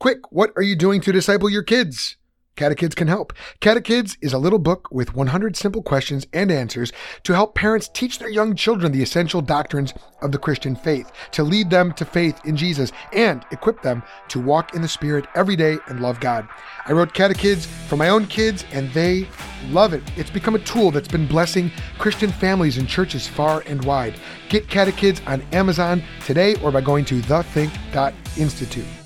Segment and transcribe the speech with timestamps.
[0.00, 2.18] Quick, what are you doing to disciple your kids?
[2.54, 3.32] Catechids can help.
[3.58, 6.92] Catechids is a little book with 100 simple questions and answers
[7.24, 9.92] to help parents teach their young children the essential doctrines
[10.22, 14.40] of the Christian faith, to lead them to faith in Jesus, and equip them to
[14.40, 16.46] walk in the Spirit every day and love God.
[16.86, 19.26] I wrote Catechids for my own kids, and they
[19.70, 20.04] love it.
[20.16, 24.14] It's become a tool that's been blessing Christian families and churches far and wide.
[24.48, 28.97] Get Catechids on Amazon today or by going to thethink.institute.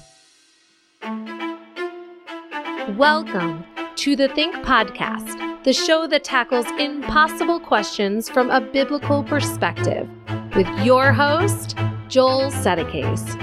[2.98, 3.64] Welcome
[3.96, 10.06] to the Think Podcast, the show that tackles impossible questions from a biblical perspective,
[10.54, 11.74] with your host,
[12.08, 13.40] Joel Settecase.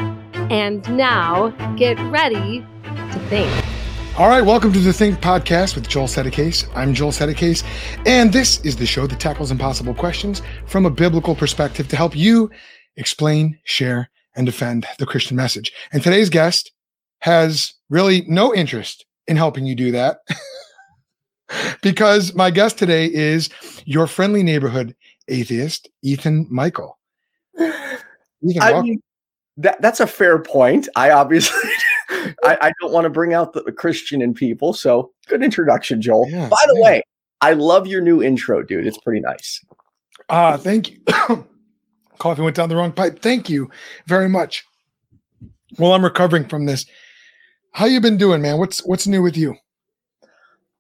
[0.51, 3.51] And now, get ready to think.
[4.19, 6.69] All right, welcome to the Think Podcast with Joel Settecase.
[6.75, 7.63] I'm Joel Settecase,
[8.05, 12.15] and this is the show that tackles impossible questions from a biblical perspective to help
[12.15, 12.51] you
[12.97, 15.73] explain, share, and defend the Christian message.
[15.91, 16.71] And today's guest
[17.21, 20.19] has really no interest in helping you do that.
[21.81, 23.49] because my guest today is
[23.85, 24.95] your friendly neighborhood
[25.29, 26.97] atheist, Ethan Michael.
[27.59, 29.01] Ethan, I mean,
[29.57, 30.89] that, that's a fair point.
[30.95, 31.69] I obviously
[32.43, 34.73] I, I, don't want to bring out the, the, Christian in people.
[34.73, 36.27] So good introduction, Joel.
[36.29, 36.83] Yeah, By the yeah.
[36.83, 37.03] way,
[37.41, 38.87] I love your new intro, dude.
[38.87, 39.63] It's pretty nice.
[40.29, 40.97] Ah, uh, thank you.
[42.17, 43.21] Coffee went down the wrong pipe.
[43.21, 43.69] Thank you
[44.07, 44.65] very much.
[45.77, 46.85] Well, I'm recovering from this
[47.71, 48.57] how you been doing, man?
[48.57, 49.55] What's what's new with you?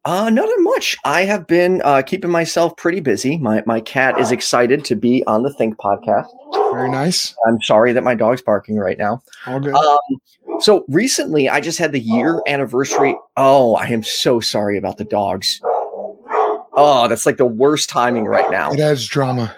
[0.05, 0.95] Uh, nothing much.
[1.05, 3.37] I have been uh, keeping myself pretty busy.
[3.37, 6.27] My my cat is excited to be on the Think podcast.
[6.71, 7.35] Very nice.
[7.47, 9.21] I'm sorry that my dog's barking right now.
[9.45, 9.73] All good.
[9.73, 13.15] Um, so recently, I just had the year anniversary.
[13.37, 15.59] Oh, I am so sorry about the dogs.
[15.63, 18.71] Oh, that's like the worst timing right now.
[18.71, 19.55] It adds drama.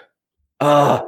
[0.60, 1.02] Uh,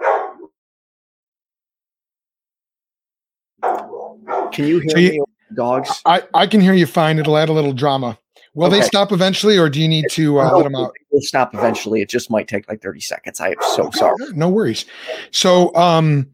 [4.53, 5.21] can you hear so you, me?
[5.55, 6.03] Dogs?
[6.05, 7.19] I, I can hear you fine.
[7.19, 8.19] It'll add a little drama.
[8.55, 8.81] Will okay.
[8.81, 10.93] they stop eventually, or do you need to uh, let them out?
[11.11, 12.03] They'll stop eventually.
[12.03, 13.41] It just might take like 30 seconds.
[13.41, 13.99] I am so okay.
[13.99, 14.17] sorry.
[14.35, 14.85] No worries.
[15.33, 16.29] So, um,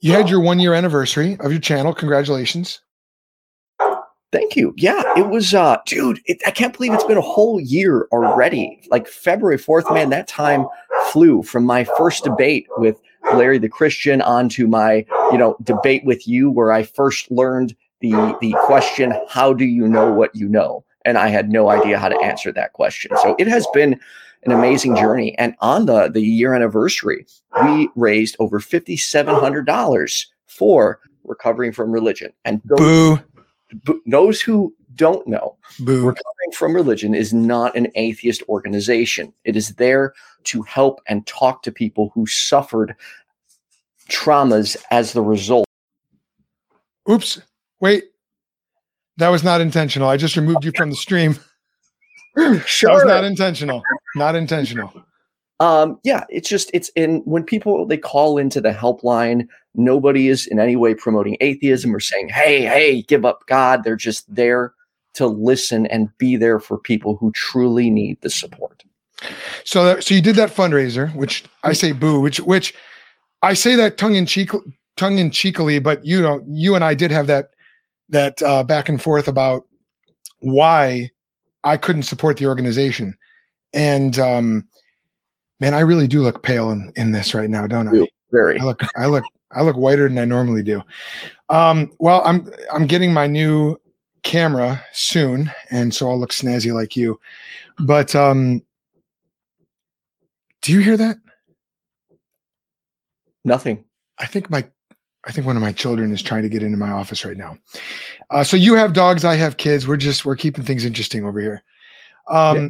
[0.00, 1.92] you had your one year anniversary of your channel.
[1.92, 2.80] Congratulations.
[4.32, 4.74] Thank you.
[4.76, 8.82] Yeah, it was, uh, dude, it, I can't believe it's been a whole year already.
[8.90, 10.66] Like February 4th, man, that time
[11.10, 13.00] flew from my first debate with
[13.34, 17.74] Larry the Christian onto my, you know, debate with you, where I first learned
[18.10, 20.84] the the question how do you know what you know?
[21.04, 23.10] And i had no idea how to answer that question.
[23.22, 24.00] So it has been
[24.44, 25.36] an amazing journey.
[25.38, 27.26] And on the the year anniversary
[27.62, 32.32] we raised over $5700 for recovering from religion.
[32.44, 33.18] And those,
[33.84, 34.02] Boo.
[34.06, 36.06] those who don't know Boo.
[36.06, 39.32] recovering from religion is not an atheist organization.
[39.44, 40.14] It is there
[40.44, 42.94] to help and talk to people who suffered
[44.08, 45.66] traumas as the result.
[47.10, 47.40] Oops
[47.80, 48.04] Wait,
[49.18, 50.08] that was not intentional.
[50.08, 51.38] I just removed you from the stream.
[52.64, 52.90] sure.
[52.90, 53.82] That was not intentional.
[54.14, 54.92] Not intentional.
[55.58, 60.46] Um, yeah, it's just it's in when people they call into the helpline, nobody is
[60.46, 64.74] in any way promoting atheism or saying, "Hey, hey, give up God." They're just there
[65.14, 68.84] to listen and be there for people who truly need the support.
[69.64, 72.74] So, that, so you did that fundraiser, which I say boo, which which
[73.40, 74.50] I say that tongue in cheek,
[74.98, 77.50] tongue in cheekily, but you know, you and I did have that
[78.08, 79.64] that uh, back and forth about
[80.40, 81.10] why
[81.64, 83.16] I couldn't support the organization.
[83.72, 84.68] And um,
[85.60, 88.08] man, I really do look pale in, in this right now, don't I?
[88.32, 88.58] Very.
[88.58, 90.82] I look, I look, I look whiter than I normally do.
[91.48, 93.76] Um, well, I'm I'm getting my new
[94.22, 97.20] camera soon, and so I'll look snazzy like you.
[97.78, 98.62] But um,
[100.62, 101.18] do you hear that?
[103.44, 103.84] Nothing.
[104.18, 104.66] I think my
[105.26, 107.58] I think one of my children is trying to get into my office right now.
[108.30, 109.86] Uh, so you have dogs, I have kids.
[109.86, 111.64] We're just we're keeping things interesting over here.
[112.28, 112.68] Um, yeah.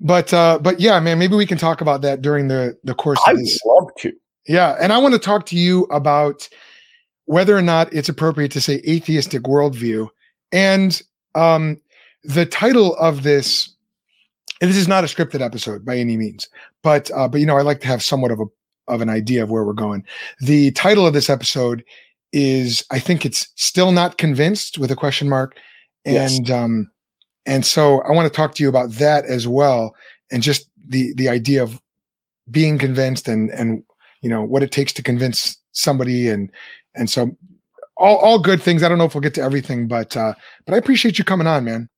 [0.00, 3.18] but uh, but yeah, man, maybe we can talk about that during the the course.
[3.26, 4.12] I would love to.
[4.46, 6.48] Yeah, and I want to talk to you about
[7.24, 10.08] whether or not it's appropriate to say atheistic worldview,
[10.52, 11.00] and
[11.34, 11.80] um,
[12.22, 13.70] the title of this.
[14.60, 16.48] This is not a scripted episode by any means,
[16.82, 18.44] but uh, but you know I like to have somewhat of a
[18.88, 20.04] of an idea of where we're going.
[20.40, 21.84] The title of this episode
[22.32, 25.56] is I think it's still not convinced with a question mark.
[26.04, 26.50] And yes.
[26.50, 26.90] um
[27.46, 29.94] and so I want to talk to you about that as well
[30.30, 31.80] and just the the idea of
[32.50, 33.82] being convinced and and
[34.20, 36.50] you know what it takes to convince somebody and
[36.94, 37.36] and so
[37.96, 38.82] all all good things.
[38.82, 40.34] I don't know if we'll get to everything, but uh
[40.66, 41.88] but I appreciate you coming on, man.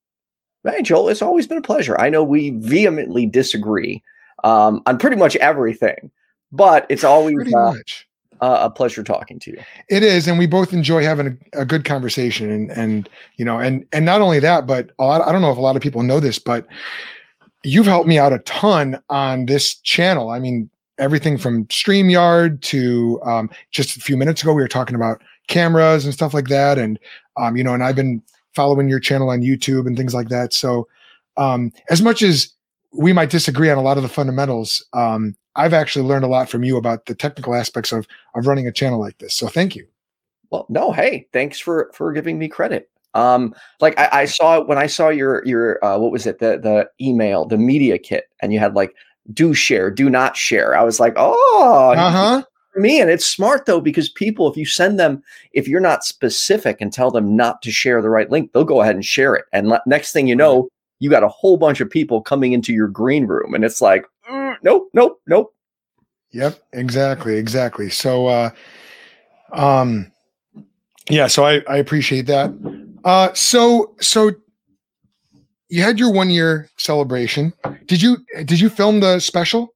[0.64, 1.98] Hey, Joel, it's always been a pleasure.
[2.00, 4.02] I know we vehemently disagree
[4.44, 6.10] um, on pretty much everything,
[6.56, 8.06] but it's always pretty uh, much.
[8.40, 9.58] uh, a pleasure talking to you.
[9.88, 13.58] It is, and we both enjoy having a, a good conversation, and and you know,
[13.58, 16.02] and and not only that, but lot, I don't know if a lot of people
[16.02, 16.66] know this, but
[17.64, 20.30] you've helped me out a ton on this channel.
[20.30, 24.96] I mean, everything from StreamYard to um, just a few minutes ago, we were talking
[24.96, 26.98] about cameras and stuff like that, and
[27.36, 28.22] um, you know, and I've been
[28.54, 30.54] following your channel on YouTube and things like that.
[30.54, 30.88] So,
[31.36, 32.50] um, as much as
[32.92, 36.48] we might disagree on a lot of the fundamentals, um, I've actually learned a lot
[36.48, 39.34] from you about the technical aspects of of running a channel like this.
[39.34, 39.86] So thank you.
[40.50, 42.88] Well, no, hey, thanks for for giving me credit.
[43.14, 46.58] Um, like I, I saw when I saw your your uh, what was it the
[46.58, 48.94] the email the media kit and you had like
[49.32, 50.76] do share do not share.
[50.76, 52.42] I was like, oh, uh huh.
[52.76, 56.76] Me and it's smart though because people, if you send them, if you're not specific
[56.78, 59.46] and tell them not to share the right link, they'll go ahead and share it.
[59.54, 60.68] And le- next thing you know,
[60.98, 64.04] you got a whole bunch of people coming into your green room, and it's like,
[64.30, 65.54] mm, nope, nope, nope.
[66.32, 67.88] Yep, exactly, exactly.
[67.90, 68.50] So, uh,
[69.52, 70.10] um,
[71.08, 72.52] yeah, so I, I appreciate that.
[73.04, 74.32] Uh, so, so
[75.68, 77.52] you had your one year celebration.
[77.86, 79.74] Did you, did you film the special?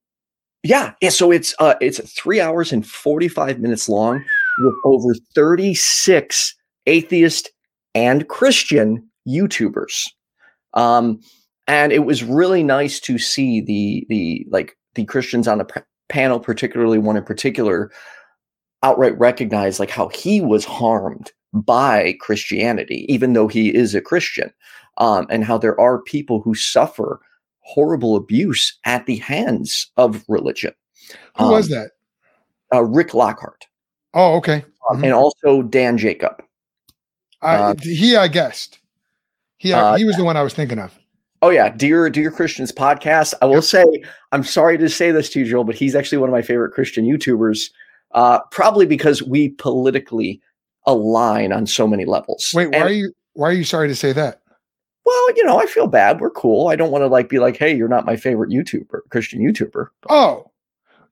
[0.62, 1.10] Yeah, yeah.
[1.10, 4.22] So it's, uh, it's three hours and 45 minutes long
[4.58, 6.54] with over 36
[6.86, 7.50] atheist
[7.94, 10.08] and Christian YouTubers.
[10.74, 11.20] Um,
[11.70, 15.80] and it was really nice to see the, the, like the Christians on the p-
[16.08, 17.92] panel, particularly one in particular,
[18.82, 24.52] outright recognize like how he was harmed by Christianity, even though he is a Christian,
[24.98, 27.20] um, and how there are people who suffer
[27.60, 30.74] horrible abuse at the hands of religion.
[31.36, 31.92] Who um, was that?
[32.74, 33.68] Uh, Rick Lockhart.
[34.12, 34.64] Oh, okay.
[34.90, 35.04] Mm-hmm.
[35.04, 36.42] And also Dan Jacob.
[37.42, 38.80] Uh, he, I guessed.
[39.58, 40.98] He, uh, he was the one I was thinking of.
[41.42, 43.34] Oh yeah, dear dear Christians podcast.
[43.40, 43.64] I will yep.
[43.64, 43.84] say,
[44.32, 46.72] I'm sorry to say this to you, Joel, but he's actually one of my favorite
[46.72, 47.70] Christian YouTubers.
[48.12, 50.40] Uh, probably because we politically
[50.86, 52.50] align on so many levels.
[52.54, 54.42] Wait, why and, are you why are you sorry to say that?
[55.06, 56.20] Well, you know, I feel bad.
[56.20, 56.68] We're cool.
[56.68, 59.86] I don't want to like be like, hey, you're not my favorite YouTuber, Christian YouTuber.
[60.08, 60.50] Oh,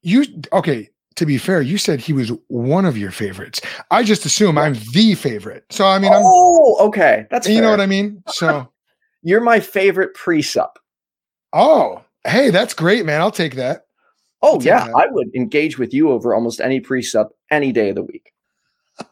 [0.03, 0.91] you okay?
[1.17, 3.61] To be fair, you said he was one of your favorites.
[3.91, 5.65] I just assume I'm the favorite.
[5.71, 7.63] So I mean, oh, I'm, okay, that's you fair.
[7.63, 8.23] know what I mean.
[8.29, 8.69] So
[9.23, 10.79] you're my favorite pre-sup.
[11.53, 13.20] Oh, hey, that's great, man.
[13.20, 13.87] I'll take that.
[14.43, 14.94] Oh yeah, that.
[14.94, 18.32] I would engage with you over almost any pre-sup any day of the week.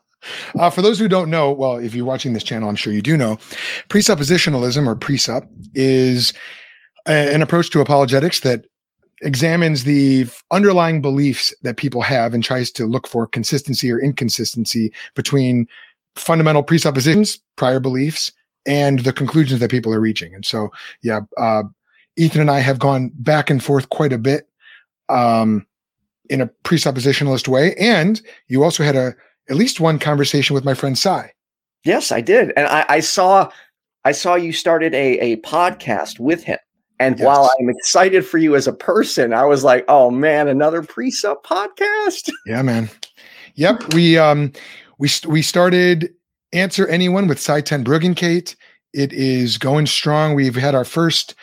[0.59, 3.01] Uh, for those who don't know, well, if you're watching this channel, I'm sure you
[3.01, 3.37] do know,
[3.89, 6.33] presuppositionalism or presup is
[7.07, 8.65] a, an approach to apologetics that
[9.23, 14.93] examines the underlying beliefs that people have and tries to look for consistency or inconsistency
[15.15, 15.69] between
[16.17, 18.33] fundamental presuppositions, prior beliefs,
[18.67, 20.35] and the conclusions that people are reaching.
[20.35, 20.71] And so,
[21.03, 21.63] yeah, uh,
[22.17, 24.49] Ethan and I have gone back and forth quite a bit
[25.09, 25.67] um,
[26.29, 27.75] in a presuppositionalist way.
[27.77, 29.15] And you also had a
[29.49, 31.33] at least one conversation with my friend Sye.
[31.85, 33.51] Yes, I did, and I, I saw
[34.05, 36.59] I saw you started a a podcast with him.
[36.99, 37.27] And yes.
[37.27, 41.47] while I'm excited for you as a person, I was like, "Oh man, another pre-sup
[41.47, 42.91] podcast." Yeah, man.
[43.55, 44.53] Yep, we um
[44.99, 46.13] we we started
[46.57, 48.57] answer anyone with Sye Ten Bruggencate.
[48.93, 50.35] It is going strong.
[50.35, 51.35] We've had our first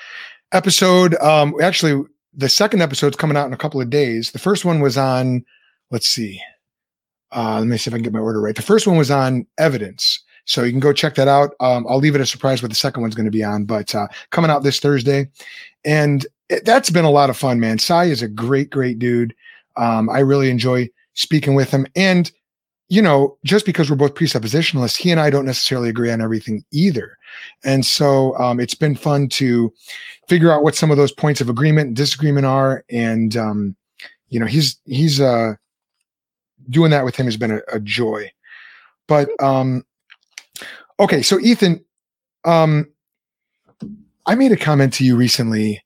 [0.51, 1.15] episode.
[1.15, 4.31] Um, actually, the second episode's coming out in a couple of days.
[4.31, 5.45] The first one was on,
[5.91, 6.41] let's see,
[7.31, 8.55] uh, let me see if I can get my order right.
[8.55, 10.23] The first one was on evidence.
[10.45, 11.51] So you can go check that out.
[11.59, 13.93] Um, I'll leave it a surprise what the second one's going to be on, but
[13.95, 15.29] uh, coming out this Thursday.
[15.85, 17.77] And it, that's been a lot of fun, man.
[17.77, 19.33] Sye is a great, great dude.
[19.77, 21.87] Um, I really enjoy speaking with him.
[21.95, 22.31] And,
[22.93, 26.63] you know, just because we're both presuppositionalists, he and I don't necessarily agree on everything
[26.69, 27.17] either.
[27.63, 29.73] And so um, it's been fun to
[30.27, 32.85] figure out what some of those points of agreement and disagreement are.
[32.91, 33.75] And, um,
[34.29, 35.55] you know, he's, he's, uh,
[36.69, 38.31] doing that with him has been a, a joy.
[39.07, 39.83] But um,
[40.99, 41.83] okay, so Ethan,
[42.45, 42.87] um,
[44.27, 45.83] I made a comment to you recently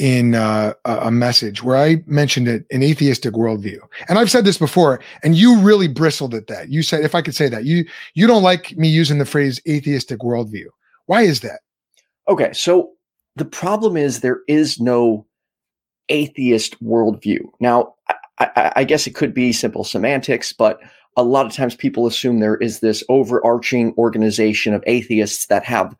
[0.00, 3.78] in uh, a message where I mentioned it, an atheistic worldview,
[4.08, 6.70] and I've said this before, and you really bristled at that.
[6.70, 9.60] You said, if I could say that, you you don't like me using the phrase
[9.68, 10.68] atheistic worldview.
[11.04, 11.60] Why is that?
[12.28, 12.92] Okay, so
[13.36, 15.26] the problem is there is no
[16.08, 17.40] atheist worldview.
[17.60, 17.94] Now,
[18.38, 20.80] I, I guess it could be simple semantics, but
[21.18, 25.94] a lot of times people assume there is this overarching organization of atheists that have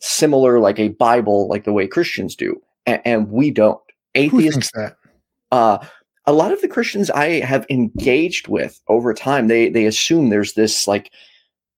[0.00, 3.80] similar, like a Bible, like the way Christians do, and, and we don't.
[4.14, 4.70] Atheists.
[4.74, 4.96] that?
[5.50, 5.78] Uh,
[6.26, 10.54] a lot of the Christians I have engaged with over time, they they assume there's
[10.54, 11.10] this like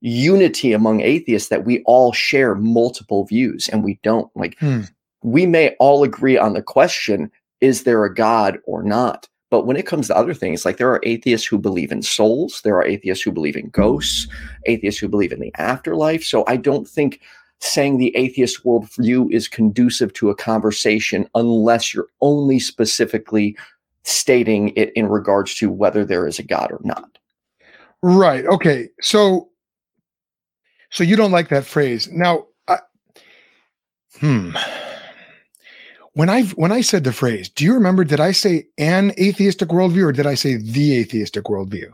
[0.00, 4.30] unity among atheists that we all share multiple views, and we don't.
[4.36, 4.82] Like hmm.
[5.22, 9.28] we may all agree on the question: Is there a God or not?
[9.48, 12.60] But when it comes to other things, like there are atheists who believe in souls,
[12.62, 14.26] there are atheists who believe in ghosts,
[14.66, 16.24] atheists who believe in the afterlife.
[16.24, 17.20] So I don't think
[17.60, 23.56] saying the atheist worldview is conducive to a conversation unless you're only specifically
[24.02, 27.18] stating it in regards to whether there is a God or not.
[28.02, 28.44] Right.
[28.46, 28.88] Okay.
[29.00, 29.48] So,
[30.90, 32.08] so you don't like that phrase.
[32.10, 32.78] Now, I,
[34.20, 34.52] hmm
[36.16, 38.02] when I when I said the phrase, do you remember?
[38.02, 41.90] Did I say an atheistic worldview or did I say the atheistic worldview?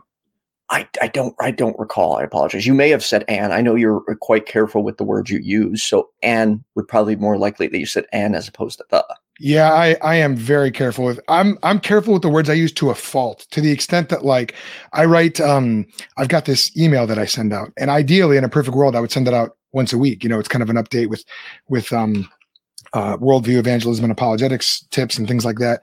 [0.69, 2.15] I, I don't I don't recall.
[2.17, 2.65] I apologize.
[2.65, 3.51] You may have said an.
[3.51, 7.21] I know you're quite careful with the words you use, so an would probably be
[7.21, 9.05] more likely that you said an as opposed to "the."
[9.39, 12.71] Yeah, I I am very careful with I'm I'm careful with the words I use
[12.73, 14.55] to a fault to the extent that like
[14.93, 15.85] I write um
[16.17, 18.99] I've got this email that I send out and ideally in a perfect world I
[18.99, 20.23] would send it out once a week.
[20.23, 21.25] You know, it's kind of an update with
[21.67, 22.29] with um
[22.93, 25.81] uh, worldview evangelism and apologetics tips and things like that.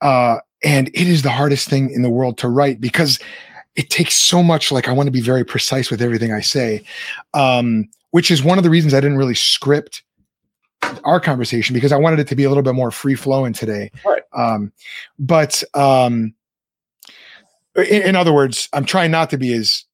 [0.00, 3.18] Uh, and it is the hardest thing in the world to write because
[3.80, 4.70] it takes so much.
[4.70, 6.84] Like I want to be very precise with everything I say,
[7.32, 10.02] um, which is one of the reasons I didn't really script
[11.04, 13.90] our conversation because I wanted it to be a little bit more free flowing today.
[14.04, 14.22] Right.
[14.34, 14.70] Um,
[15.18, 16.34] but um,
[17.74, 19.86] in, in other words, I'm trying not to be as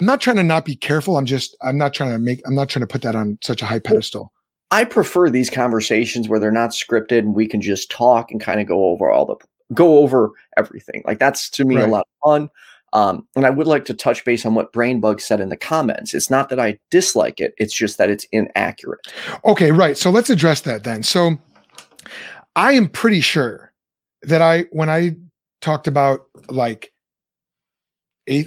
[0.00, 1.16] I'm not trying to not be careful.
[1.16, 3.62] I'm just I'm not trying to make I'm not trying to put that on such
[3.62, 4.32] a high pedestal.
[4.72, 8.60] I prefer these conversations where they're not scripted and we can just talk and kind
[8.60, 9.36] of go over all the
[9.72, 11.04] go over everything.
[11.06, 11.84] Like that's to me right.
[11.84, 12.50] a lot of fun.
[12.94, 16.14] Um, and I would like to touch base on what Brainbug said in the comments.
[16.14, 19.06] It's not that I dislike it; it's just that it's inaccurate.
[19.44, 19.98] Okay, right.
[19.98, 21.02] So let's address that then.
[21.02, 21.36] So
[22.56, 23.72] I am pretty sure
[24.22, 25.16] that I, when I
[25.60, 26.92] talked about like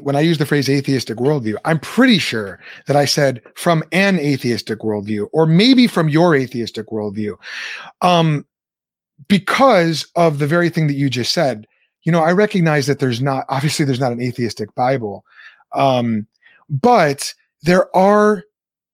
[0.01, 4.17] when I use the phrase atheistic worldview, I'm pretty sure that I said from an
[4.17, 7.35] atheistic worldview, or maybe from your atheistic worldview,
[8.01, 8.45] um,
[9.27, 11.67] because of the very thing that you just said.
[12.07, 15.25] You know, I recognize that there's not obviously there's not an atheistic Bible,
[15.73, 16.25] um,
[16.69, 17.33] but
[17.63, 18.45] there are.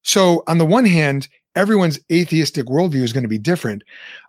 [0.02, 3.84] So on the one hand, everyone's atheistic worldview is going to be different.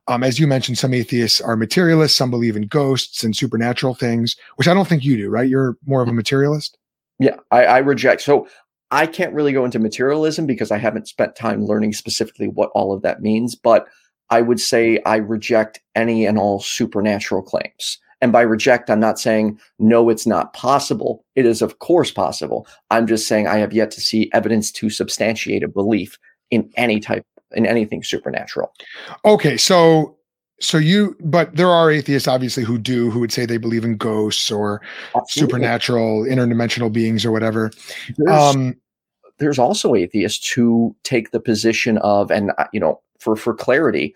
[0.06, 4.36] Um, as you mentioned, some atheists are materialists, some believe in ghosts and supernatural things,
[4.56, 5.48] which I don't think you do, right?
[5.48, 6.76] You're more of a materialist.
[7.18, 8.20] Yeah, I, I reject.
[8.20, 8.46] So
[8.90, 12.92] I can't really go into materialism because I haven't spent time learning specifically what all
[12.92, 13.88] of that means, but
[14.28, 17.98] I would say I reject any and all supernatural claims.
[18.24, 21.22] And by reject, I'm not saying no, it's not possible.
[21.36, 22.66] It is, of course, possible.
[22.90, 26.18] I'm just saying I have yet to see evidence to substantiate a belief
[26.50, 28.72] in any type in anything supernatural.
[29.26, 30.16] Okay, so
[30.58, 33.98] so you but there are atheists obviously who do who would say they believe in
[33.98, 34.80] ghosts or
[35.14, 35.52] Absolutely.
[35.52, 37.72] supernatural interdimensional beings or whatever.
[38.16, 38.74] There's, um
[39.36, 44.14] there's also atheists who take the position of and uh, you know for for clarity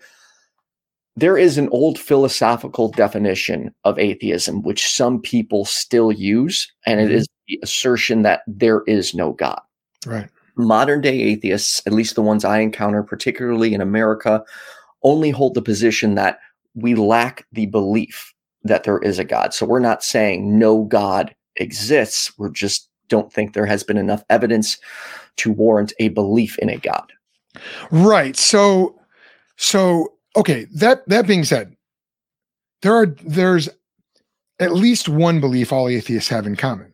[1.19, 7.11] there is an old philosophical definition of atheism which some people still use and mm-hmm.
[7.11, 9.61] it is the assertion that there is no god.
[10.05, 14.43] Right modern day atheists, at least the ones I encounter, particularly in America,
[15.03, 16.39] only hold the position that
[16.75, 18.33] we lack the belief
[18.63, 19.53] that there is a God.
[19.53, 22.37] So we're not saying no God exists.
[22.37, 24.77] We're just don't think there has been enough evidence
[25.37, 27.11] to warrant a belief in a God.
[27.89, 28.35] Right.
[28.35, 28.99] So
[29.55, 31.75] so okay, that that being said,
[32.81, 33.69] there are there's
[34.59, 36.91] at least one belief all atheists have in common.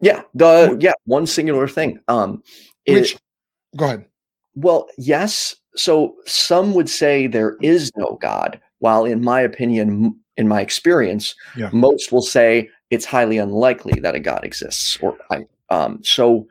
[0.00, 2.00] Yeah, the yeah, one singular thing.
[2.08, 2.42] Um
[2.86, 3.20] Which, it,
[3.76, 4.06] go ahead.
[4.54, 5.54] Well, yes.
[5.76, 11.34] So some would say there is no God, while in my opinion, in my experience,
[11.56, 11.70] yeah.
[11.72, 14.98] most will say it's highly unlikely that a God exists.
[15.02, 15.16] Or
[15.70, 16.46] um, so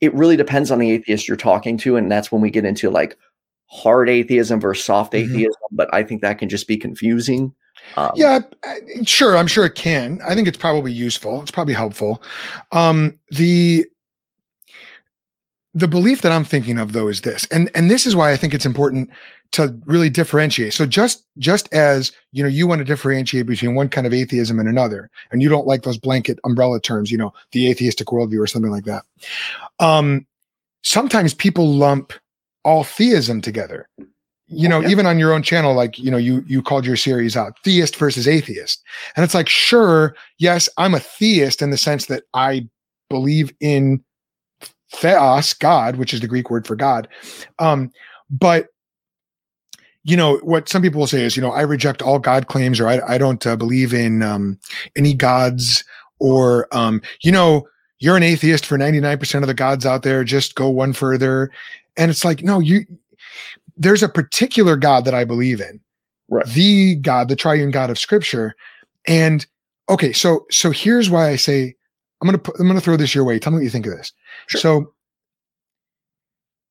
[0.00, 2.90] it really depends on the atheist you're talking to, and that's when we get into
[2.90, 3.16] like
[3.72, 5.32] hard atheism versus soft mm-hmm.
[5.32, 5.62] atheism.
[5.70, 7.54] But I think that can just be confusing.
[7.96, 8.40] Um, yeah,
[9.04, 9.36] sure.
[9.36, 10.20] I'm sure it can.
[10.26, 11.42] I think it's probably useful.
[11.42, 12.22] It's probably helpful.
[12.70, 13.86] Um, the
[15.74, 18.36] the belief that I'm thinking of though is this, and and this is why I
[18.36, 19.10] think it's important
[19.52, 20.74] to really differentiate.
[20.74, 24.58] So just just as you know, you want to differentiate between one kind of atheism
[24.58, 28.40] and another, and you don't like those blanket umbrella terms, you know, the atheistic worldview
[28.40, 29.04] or something like that.
[29.80, 30.26] Um,
[30.82, 32.12] sometimes people lump
[32.64, 33.88] all theism together
[34.52, 37.36] you know, even on your own channel, like, you know, you you called your series
[37.36, 38.82] out theist versus atheist.
[39.16, 42.68] And it's like, sure, yes, I'm a theist in the sense that I
[43.08, 44.04] believe in
[44.94, 47.08] theos, God, which is the Greek word for God.
[47.58, 47.90] Um,
[48.30, 48.68] but
[50.04, 52.78] you know what some people will say is, you know, I reject all God claims,
[52.78, 54.58] or I, I don't uh, believe in um,
[54.96, 55.82] any gods,
[56.18, 57.66] or um, you know,
[58.00, 60.24] you're an atheist for 99% of the gods out there.
[60.24, 61.52] Just go one further,
[61.96, 62.84] and it's like, no, you
[63.76, 65.80] there's a particular God that I believe in.
[66.28, 66.46] Right.
[66.46, 68.54] the God, the triune God of Scripture.
[69.06, 69.44] And
[69.90, 71.74] okay, so so here's why I say
[72.20, 73.38] I'm gonna put, I'm gonna throw this your way.
[73.38, 74.12] Tell me what you think of this.
[74.46, 74.60] Sure.
[74.60, 74.94] So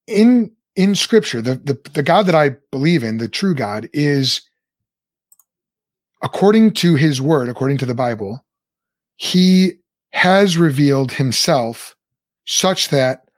[0.07, 4.41] in in Scripture, the the the God that I believe in, the true God, is
[6.23, 8.43] according to His Word, according to the Bible,
[9.17, 9.73] He
[10.13, 11.95] has revealed Himself
[12.45, 13.29] such that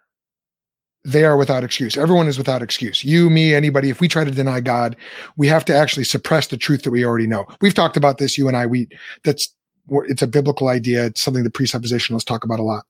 [1.05, 1.97] they are without excuse.
[1.97, 3.03] Everyone is without excuse.
[3.03, 3.89] You, me, anybody.
[3.89, 4.95] If we try to deny God,
[5.35, 7.45] we have to actually suppress the truth that we already know.
[7.61, 8.65] We've talked about this, you and I.
[8.65, 8.87] We
[9.23, 9.53] that's
[9.89, 11.07] it's a biblical idea.
[11.07, 12.85] It's something the presuppositionalists talk about a lot.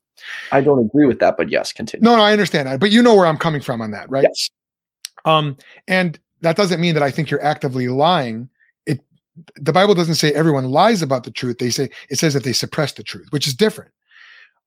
[0.52, 2.04] I don't agree with that, but yes, continue.
[2.04, 4.22] No, no, I understand that, but you know where I'm coming from on that, right?
[4.22, 4.48] Yes.
[5.24, 5.56] Um,
[5.88, 8.48] and that doesn't mean that I think you're actively lying.
[8.86, 9.00] It
[9.56, 11.58] the Bible doesn't say everyone lies about the truth.
[11.58, 13.90] They say it says that they suppress the truth, which is different.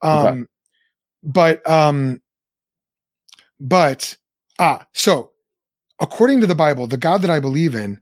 [0.02, 0.44] Um, Okay.
[1.24, 2.22] but um,
[3.60, 4.18] but
[4.60, 5.32] ah, so
[6.00, 8.00] according to the Bible, the God that I believe in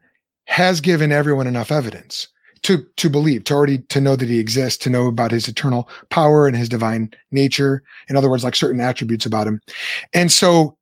[0.47, 2.27] has given everyone enough evidence
[2.63, 5.89] to to believe, to already to know that he exists, to know about his eternal
[6.09, 7.83] power and his divine nature.
[8.09, 9.61] In other words, like certain attributes about him.
[10.13, 10.77] And so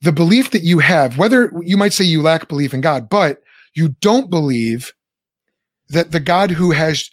[0.00, 3.42] the belief that you have, whether you might say you lack belief in God, but
[3.74, 4.92] you don't believe
[5.88, 7.10] that the God who has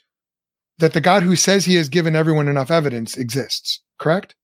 [0.77, 4.35] that the God who says he has given everyone enough evidence exists, correct?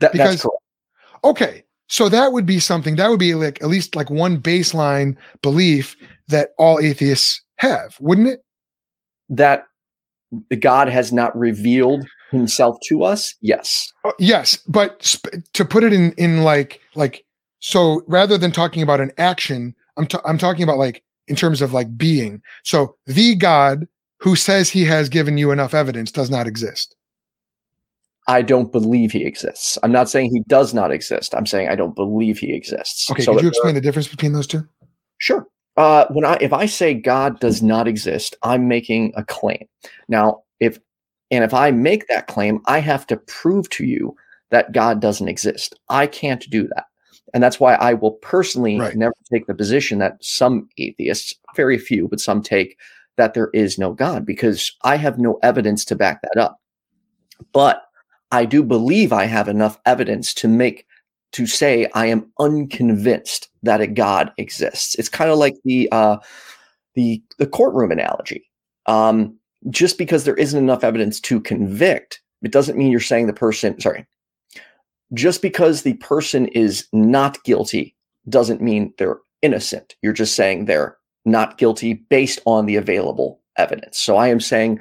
[0.00, 0.63] That, Because- that's correct.
[1.24, 1.64] Okay.
[1.88, 5.96] So that would be something that would be like at least like one baseline belief
[6.28, 8.40] that all atheists have, wouldn't it?
[9.28, 9.64] That
[10.58, 13.34] God has not revealed himself to us.
[13.40, 13.92] Yes.
[14.04, 17.24] Uh, yes, but sp- to put it in in like like
[17.60, 21.62] so rather than talking about an action, I'm ta- I'm talking about like in terms
[21.62, 22.42] of like being.
[22.64, 23.86] So the God
[24.20, 26.96] who says he has given you enough evidence does not exist.
[28.26, 29.78] I don't believe he exists.
[29.82, 31.34] I'm not saying he does not exist.
[31.34, 33.10] I'm saying I don't believe he exists.
[33.10, 34.66] Okay, So could you explain the difference between those two?
[35.18, 35.46] Sure.
[35.76, 39.66] Uh, when I if I say God does not exist, I'm making a claim.
[40.08, 40.78] Now, if
[41.30, 44.16] and if I make that claim, I have to prove to you
[44.50, 45.74] that God doesn't exist.
[45.88, 46.84] I can't do that.
[47.32, 48.94] And that's why I will personally Right.
[48.94, 52.78] never take the position that some atheists, very few, but some take
[53.16, 56.60] that there is no God because I have no evidence to back that up.
[57.52, 57.82] But
[58.32, 60.86] I do believe I have enough evidence to make
[61.32, 64.94] to say I am unconvinced that a God exists.
[64.94, 66.18] It's kind of like the uh,
[66.94, 68.48] the the courtroom analogy.
[68.86, 69.36] Um,
[69.70, 73.80] just because there isn't enough evidence to convict, it doesn't mean you're saying the person.
[73.80, 74.06] Sorry,
[75.12, 77.96] just because the person is not guilty
[78.28, 79.96] doesn't mean they're innocent.
[80.02, 83.98] You're just saying they're not guilty based on the available evidence.
[83.98, 84.80] So I am saying,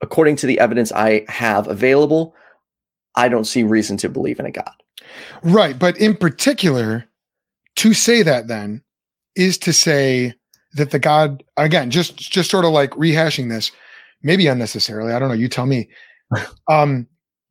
[0.00, 2.34] according to the evidence I have available,
[3.16, 4.70] I don't see reason to believe in a God.
[5.42, 7.04] Right, but in particular,
[7.76, 8.82] to say that then
[9.34, 10.34] is to say
[10.74, 13.72] that the God again, just just sort of like rehashing this,
[14.22, 15.12] maybe unnecessarily.
[15.12, 15.34] I don't know.
[15.34, 15.88] You tell me.
[16.68, 17.06] um,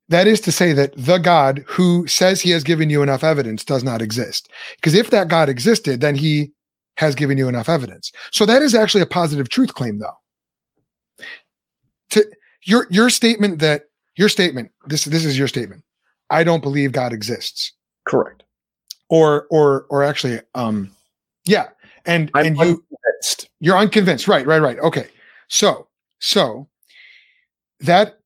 [0.09, 3.63] that is to say that the God who says he has given you enough evidence
[3.63, 4.51] does not exist.
[4.75, 6.51] Because if that God existed, then he
[6.97, 8.11] has given you enough evidence.
[8.31, 11.25] So that is actually a positive truth claim, though.
[12.11, 12.25] To
[12.63, 13.83] your your statement that
[14.17, 15.83] your statement this this is your statement.
[16.29, 17.73] I don't believe God exists.
[18.07, 18.43] Correct.
[19.09, 20.91] or or or actually um
[21.45, 21.67] yeah.
[22.05, 23.49] And I'm and you unconvinced.
[23.59, 24.27] you're unconvinced.
[24.27, 24.79] Right right right.
[24.79, 25.07] Okay.
[25.47, 25.87] So
[26.19, 26.67] so
[27.81, 28.19] that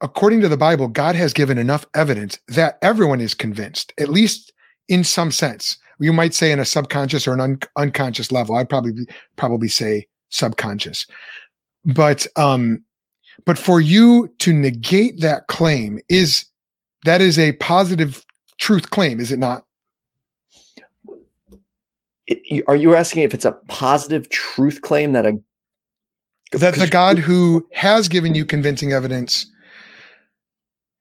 [0.00, 4.52] according to the bible god has given enough evidence that everyone is convinced at least
[4.88, 5.78] in some sense.
[6.00, 8.56] You might say in a subconscious or an un- unconscious level.
[8.56, 11.06] I'd probably probably say subconscious.
[11.84, 12.82] But um
[13.44, 16.44] but for you to negate that claim is
[17.04, 18.24] that is a positive
[18.58, 19.64] truth claim is it not
[22.26, 25.38] It- are you asking if it's a positive truth claim that a
[26.52, 29.46] that the God who has given you convincing evidence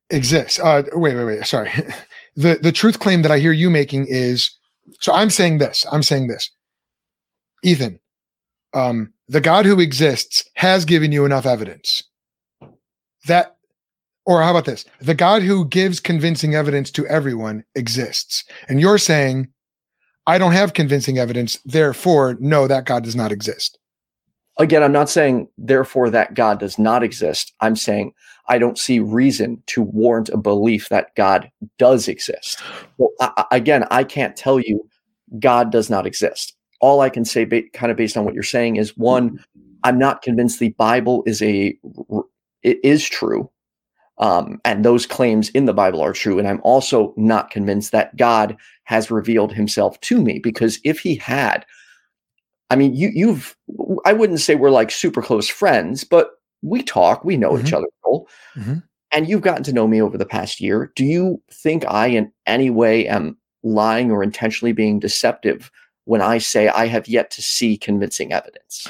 [0.10, 0.60] exists.
[0.60, 1.46] Uh, wait, wait, wait.
[1.46, 1.72] Sorry.
[2.36, 4.50] the The truth claim that I hear you making is
[5.00, 5.14] so.
[5.14, 5.86] I'm saying this.
[5.92, 6.50] I'm saying this.
[7.64, 8.00] Ethan,
[8.74, 12.04] um, the God who exists has given you enough evidence
[13.28, 13.56] that,
[14.26, 14.86] or how about this?
[15.02, 19.50] The God who gives convincing evidence to everyone exists, and you're saying,
[20.26, 21.60] I don't have convincing evidence.
[21.66, 23.78] Therefore, no, that God does not exist.
[24.60, 28.14] again i'm not saying therefore that god does not exist i'm saying
[28.50, 32.62] i don't see reason to warrant a belief that god does exist
[33.00, 34.88] well I, again i can't tell you
[35.40, 38.44] god does not exist all i can say ba- kind of based on what you're
[38.44, 39.44] saying is one
[39.84, 41.76] i'm not convinced the bible is a
[42.12, 42.24] r-
[42.64, 43.50] it is true
[44.20, 48.16] um, and those claims in the bible are true and i'm also not convinced that
[48.18, 51.66] god has revealed himself to me because if he had
[52.70, 53.56] I mean, you you've
[54.04, 56.32] I wouldn't say we're like super close friends, but
[56.64, 57.68] we talk, we know Mhm.
[57.68, 57.86] each other.
[58.56, 58.82] Mhm.
[59.12, 60.92] And you've gotten to know me over the past year.
[60.96, 65.70] Do you think I in any way am lying or intentionally being deceptive
[66.06, 68.88] when I say I have yet to see convincing evidence?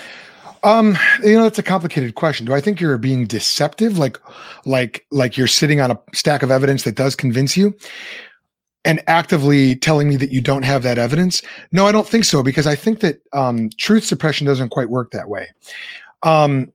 [0.63, 2.45] Um, you know, it's a complicated question.
[2.45, 4.17] Do I think you're being deceptive, like,
[4.65, 7.75] like, like you're sitting on a stack of evidence that does convince you,
[8.85, 11.41] and actively telling me that you don't have that evidence?
[11.71, 15.11] No, I don't think so because I think that um, truth suppression doesn't quite work
[15.11, 15.49] that way.
[16.23, 16.71] Um,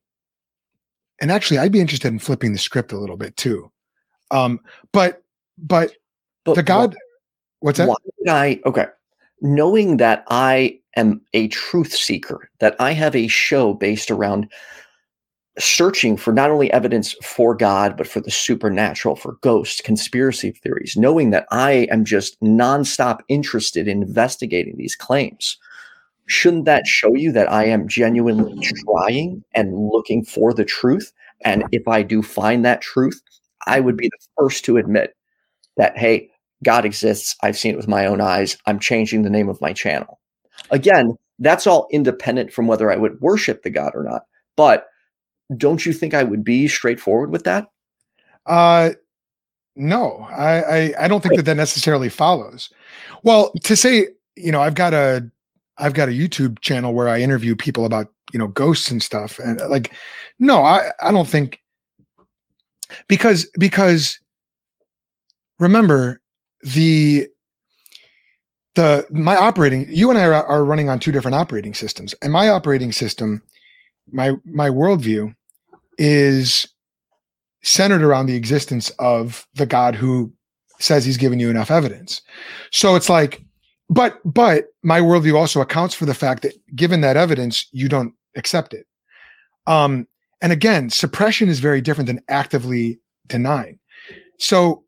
[1.21, 3.71] and actually, I'd be interested in flipping the script a little bit too.
[4.31, 4.61] Um,
[4.93, 5.23] but,
[5.57, 5.93] but
[6.45, 6.97] But the God,
[7.61, 7.89] what's that?
[7.89, 7.97] Why
[8.29, 8.61] I?
[8.65, 8.87] Okay.
[9.41, 14.51] Knowing that I am a truth seeker, that I have a show based around
[15.59, 20.97] searching for not only evidence for God, but for the supernatural, for ghosts, conspiracy theories,
[20.97, 25.57] knowing that I am just nonstop interested in investigating these claims.
[26.27, 31.13] Shouldn't that show you that I am genuinely trying and looking for the truth?
[31.45, 33.21] And if I do find that truth,
[33.67, 35.17] I would be the first to admit
[35.77, 36.31] that, hey,
[36.63, 37.35] God exists.
[37.43, 38.57] I've seen it with my own eyes.
[38.67, 40.18] I'm changing the name of my channel.
[40.71, 44.23] Again, that's all independent from whether I would worship the God or not.
[44.57, 44.87] But
[45.57, 47.67] don't you think I would be straightforward with that?
[48.47, 48.91] Uh,
[49.77, 52.71] no, I, I I don't think that that necessarily follows.
[53.23, 55.31] Well, to say you know I've got a
[55.79, 59.39] I've got a YouTube channel where I interview people about you know ghosts and stuff,
[59.39, 59.95] and uh, like,
[60.39, 61.61] no, I I don't think
[63.07, 64.19] because because
[65.59, 66.21] remember
[66.63, 67.29] the
[68.79, 72.33] the my operating you and I are, are running on two different operating systems, and
[72.33, 73.43] my operating system,
[74.13, 75.35] my my worldview
[75.99, 76.65] is
[77.65, 80.33] centered around the existence of the God who
[80.79, 82.23] says he's given you enough evidence.
[82.71, 83.43] So it's like,
[83.91, 88.15] but but my worldview also accounts for the fact that given that evidence, you don't
[88.37, 88.87] accept it.
[89.67, 90.07] Um,
[90.41, 93.81] and again, suppression is very different than actively denying.
[94.39, 94.85] So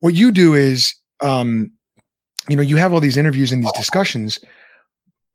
[0.00, 1.70] what you do is um,
[2.48, 4.38] you know, you have all these interviews and these discussions,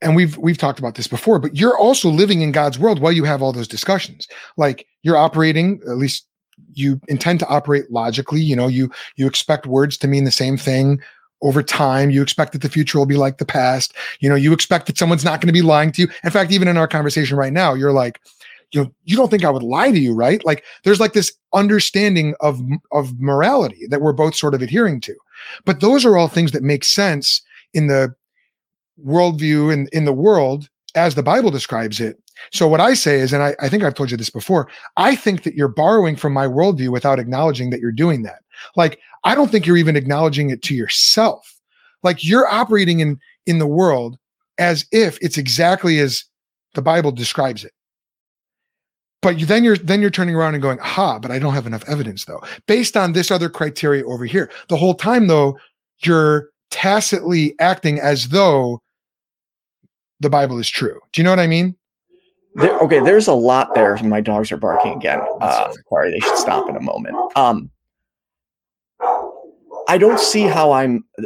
[0.01, 3.11] and we've we've talked about this before, but you're also living in God's world while
[3.11, 4.27] you have all those discussions.
[4.57, 6.27] Like you're operating, at least
[6.73, 10.57] you intend to operate logically, you know, you you expect words to mean the same
[10.57, 11.01] thing
[11.41, 12.09] over time.
[12.09, 13.93] You expect that the future will be like the past.
[14.19, 16.07] You know, you expect that someone's not going to be lying to you.
[16.23, 18.19] In fact, even in our conversation right now, you're like,
[18.71, 20.43] you know, you don't think I would lie to you, right?
[20.45, 25.15] Like there's like this understanding of of morality that we're both sort of adhering to.
[25.65, 27.41] But those are all things that make sense
[27.73, 28.13] in the
[29.03, 32.17] worldview and in the world as the Bible describes it.
[32.51, 35.15] So what I say is, and I, I think I've told you this before, I
[35.15, 38.39] think that you're borrowing from my worldview without acknowledging that you're doing that.
[38.75, 41.53] Like, I don't think you're even acknowledging it to yourself.
[42.03, 44.17] Like you're operating in in the world
[44.57, 46.23] as if it's exactly as
[46.75, 47.73] the Bible describes it.
[49.23, 51.65] But you, then you're then you're turning around and going, "Ha!" But I don't have
[51.65, 54.51] enough evidence, though, based on this other criteria over here.
[54.67, 55.57] The whole time, though,
[55.99, 58.81] you're tacitly acting as though
[60.19, 60.99] the Bible is true.
[61.11, 61.75] Do you know what I mean?
[62.55, 63.97] There, okay, there's a lot there.
[64.03, 65.19] My dogs are barking again.
[65.41, 67.15] Uh, sorry, they should stop in a moment.
[67.35, 67.71] Um,
[69.87, 71.23] I don't see how I'm uh,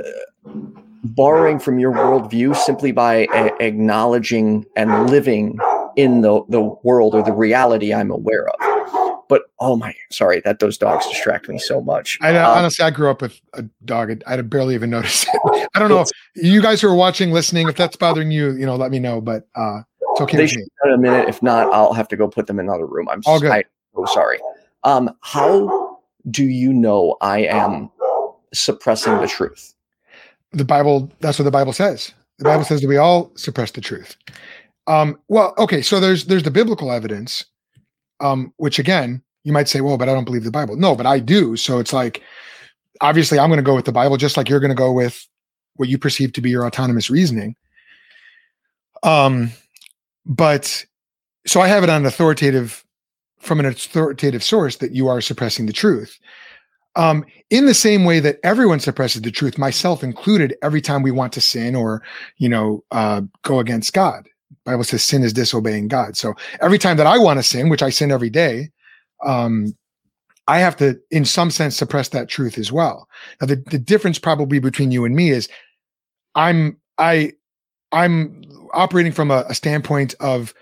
[1.04, 5.60] borrowing from your worldview simply by a- acknowledging and living
[5.98, 9.26] in the, the world or the reality I'm aware of.
[9.28, 12.18] But oh my, sorry, that those dogs distract me so much.
[12.22, 14.22] I Um, honestly, I grew up with a dog.
[14.26, 15.70] I'd, barely even noticed it.
[15.76, 18.66] I don't know if you guys who are watching, listening, if that's bothering you, you
[18.66, 19.20] know, let me know.
[19.20, 21.28] But uh, it's okay they should in a minute.
[21.28, 23.10] If not, I'll have to go put them in another room.
[23.10, 23.52] I'm All good.
[23.52, 23.64] I,
[23.96, 24.40] oh sorry.
[24.86, 26.00] Um, how
[26.32, 27.92] do you know I am
[28.54, 29.74] suppressing the truth?
[30.54, 31.12] The Bible.
[31.20, 32.14] That's what the Bible says.
[32.38, 34.16] The Bible says that we all suppress the truth.
[34.88, 35.82] Um, well, okay.
[35.82, 37.45] So there's there's the biblical evidence,
[38.19, 40.76] um, which again you might say, well, but I don't believe the Bible.
[40.76, 41.56] No, but I do.
[41.56, 42.21] So it's like,
[43.00, 45.26] obviously, I'm going to go with the Bible, just like you're going to go with
[45.78, 47.56] what you perceive to be your autonomous reasoning.
[49.04, 49.52] Um,
[50.26, 50.86] but
[51.45, 52.84] so I have it on authoritative,
[53.39, 56.19] from an authoritative source that you are suppressing the truth.
[56.97, 61.12] Um, in the same way that everyone suppresses the truth, myself included, every time we
[61.12, 62.02] want to sin or,
[62.38, 64.28] you know, uh, go against God.
[64.66, 66.18] Bible says sin is disobeying God.
[66.18, 68.70] So every time that I want to sin, which I sin every day,
[69.26, 69.76] um,
[70.48, 73.08] I have to, in some sense, suppress that truth as well.
[73.42, 75.50] Now, the, the difference probably between you and me is
[76.36, 77.34] I'm I
[77.92, 80.54] I'm operating from a, a standpoint of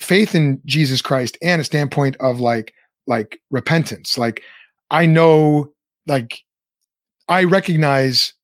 [0.00, 2.74] faith in Jesus Christ and a standpoint of like
[3.06, 4.16] like repentance.
[4.16, 4.42] Like
[4.90, 5.72] I know,
[6.06, 6.38] like
[7.28, 8.34] I recognize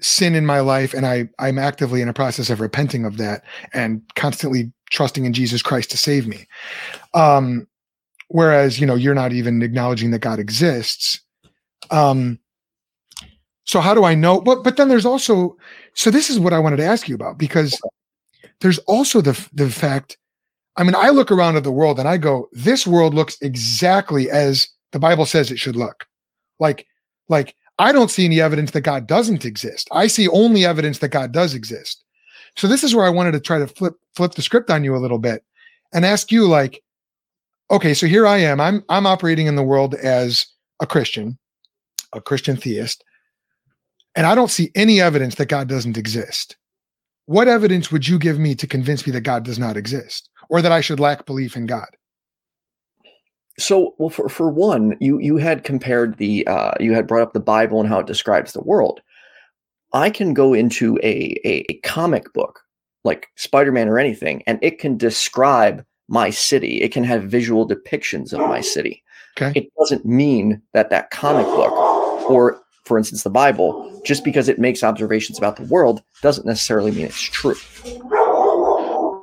[0.00, 3.44] sin in my life and I I'm actively in a process of repenting of that
[3.72, 6.46] and constantly trusting in Jesus Christ to save me.
[7.14, 7.66] Um
[8.28, 11.20] whereas, you know, you're not even acknowledging that God exists.
[11.90, 12.38] Um
[13.64, 14.40] so how do I know?
[14.40, 15.56] But but then there's also
[15.94, 17.80] so this is what I wanted to ask you about because
[18.60, 20.18] there's also the the fact
[20.76, 24.28] I mean, I look around at the world and I go, this world looks exactly
[24.30, 26.06] as the Bible says it should look.
[26.58, 26.86] Like,
[27.28, 29.88] like I don't see any evidence that God doesn't exist.
[29.92, 32.04] I see only evidence that God does exist.
[32.56, 34.94] So this is where I wanted to try to flip flip the script on you
[34.94, 35.44] a little bit
[35.92, 36.82] and ask you like,
[37.70, 38.60] okay, so here I am.
[38.60, 40.46] I'm I'm operating in the world as
[40.80, 41.36] a Christian,
[42.12, 43.02] a Christian theist,
[44.14, 46.56] and I don't see any evidence that God doesn't exist.
[47.26, 50.60] What evidence would you give me to convince me that God does not exist or
[50.62, 51.88] that I should lack belief in God?
[53.58, 57.32] So, well, for, for one, you you had compared the uh, you had brought up
[57.32, 59.00] the Bible and how it describes the world.
[59.92, 62.60] I can go into a, a, a comic book
[63.04, 66.82] like Spider Man or anything, and it can describe my city.
[66.82, 69.02] It can have visual depictions of my city.
[69.36, 69.58] Okay.
[69.58, 71.72] It doesn't mean that that comic book,
[72.28, 76.90] or for instance, the Bible, just because it makes observations about the world, doesn't necessarily
[76.90, 77.56] mean it's true.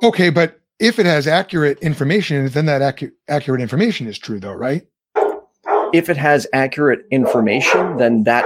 [0.02, 4.52] Okay, but if it has accurate information, then that acu- accurate information is true, though,
[4.52, 4.82] right?
[5.92, 8.44] If it has accurate information, then that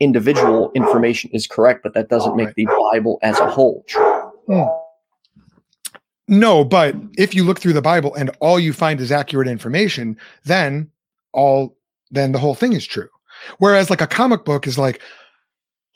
[0.00, 2.56] individual information is correct, but that doesn't make Right.
[2.56, 4.32] the Bible as a whole true.
[4.46, 4.64] Hmm.
[6.28, 10.16] No, but if you look through the Bible and all you find is accurate information,
[10.44, 10.90] then
[11.32, 11.76] all
[12.10, 13.08] then the whole thing is true.
[13.58, 15.00] Whereas like a comic book is like,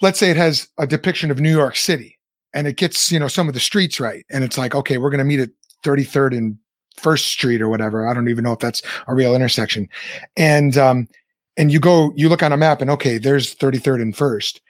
[0.03, 2.18] let's say it has a depiction of New York City
[2.55, 4.25] and it gets, you know, some of the streets right.
[4.31, 5.51] And it's like, okay, we're gonna meet at
[5.83, 6.59] 33rd and
[6.97, 8.09] First Street or whatever.
[8.09, 9.88] I don't even know if that's a real intersection.
[10.37, 11.09] And um,
[11.57, 14.61] and you go, you look on a map and okay, there's 33rd and First.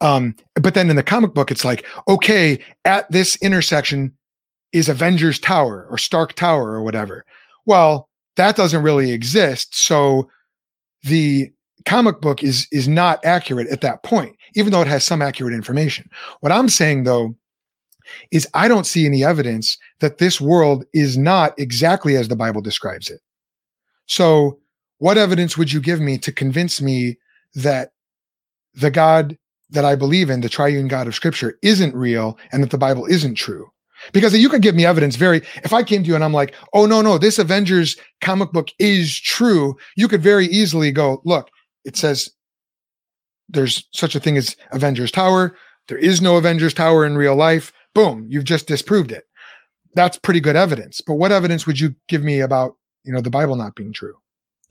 [0.00, 4.12] Um, but then in the comic book, it's like, okay, at this intersection
[4.72, 7.24] is Avengers Tower or Stark Tower or whatever.
[7.64, 9.76] Well, that doesn't really exist.
[9.76, 10.28] So
[11.04, 11.50] the
[11.86, 15.54] comic book is is not accurate at that point, even though it has some accurate
[15.54, 16.10] information.
[16.40, 17.36] What I'm saying though
[18.30, 22.60] is I don't see any evidence that this world is not exactly as the Bible
[22.60, 23.20] describes it.
[24.06, 24.58] So
[24.98, 27.18] what evidence would you give me to convince me
[27.54, 27.92] that
[28.74, 29.38] the God
[29.70, 33.06] that I believe in, the triune God of scripture, isn't real and that the Bible
[33.06, 33.70] isn't true?
[34.12, 36.54] Because you can give me evidence very, if I came to you and I'm like,
[36.74, 41.48] oh, no, no, this Avengers comic book is true, you could very easily go, look,
[41.84, 42.30] it says
[43.48, 45.56] there's such a thing as Avengers Tower.
[45.88, 47.72] There is no Avengers Tower in real life.
[47.94, 49.24] Boom, you've just disproved it.
[49.94, 51.00] That's pretty good evidence.
[51.00, 54.16] But what evidence would you give me about, you know, the Bible not being true?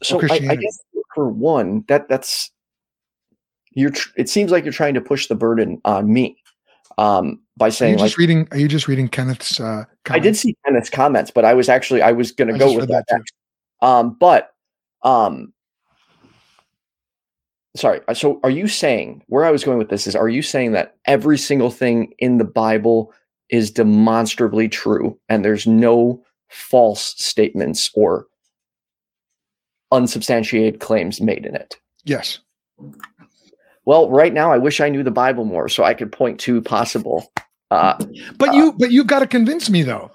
[0.02, 0.80] So I, I guess
[1.16, 2.52] for one, that that's
[3.72, 3.92] you're.
[3.92, 6.38] Tr- it seems like you're trying to push the burden on me
[6.98, 8.48] um, by Are you saying like just reading?
[8.52, 9.60] Are you just reading Kenneth's?
[9.60, 12.74] Uh, I did see Kenneth's comments, but I was actually I was going to go
[12.74, 13.06] with that.
[13.08, 13.88] that.
[13.88, 14.52] Um, but
[15.04, 15.53] um,
[17.76, 18.02] sorry.
[18.08, 20.74] uh, So are you saying where I was going with this is are you saying
[20.74, 23.14] that every single thing in the Bible
[23.50, 28.28] is demonstrably true and there's no false statements or
[29.92, 31.80] unsubstantiated claims made in it?
[32.04, 32.40] Yes.
[33.86, 36.62] Well, right now I wish I knew the Bible more so I could point to
[36.62, 37.32] possible
[37.74, 37.98] uh,
[38.38, 40.12] But you, but you've got to convince me though.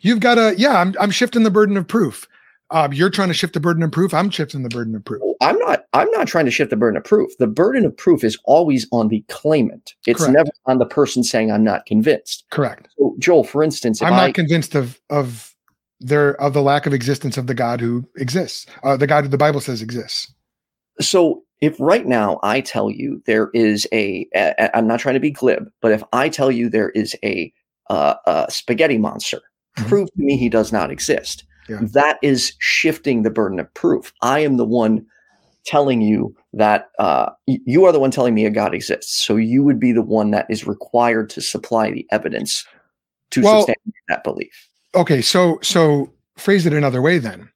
[0.00, 0.78] You've got to, yeah.
[0.78, 2.26] I'm, I'm shifting the burden of proof.
[2.72, 4.14] Um, you're trying to shift the burden of proof.
[4.14, 5.20] I'm shifting the burden of proof.
[5.40, 7.36] I'm not I'm not trying to shift the burden of proof.
[7.38, 9.94] The burden of proof is always on the claimant.
[10.06, 10.34] It's Correct.
[10.34, 12.44] never on the person saying I'm not convinced.
[12.50, 12.88] Correct.
[12.98, 15.54] So Joel, for instance, if I'm I not convinced of of
[16.00, 19.28] their of the lack of existence of the God who exists, uh, the God who
[19.30, 20.32] the Bible says exists.
[21.00, 24.26] so if right now I tell you there is a,
[24.74, 27.52] I'm not trying to be glib, but if I tell you there is a,
[27.88, 29.40] uh, a spaghetti monster,
[29.78, 29.86] Mhm.
[29.86, 31.44] prove to me he does not exist.
[31.72, 31.86] Yeah.
[31.92, 34.12] That is shifting the burden of proof.
[34.22, 35.06] I am the one
[35.64, 39.24] telling you that uh, you are the one telling me a God exists.
[39.24, 42.66] So you would be the one that is required to supply the evidence
[43.30, 44.68] to Well- substantiate that belief.
[44.94, 47.48] Okay, so so phrase it another way then.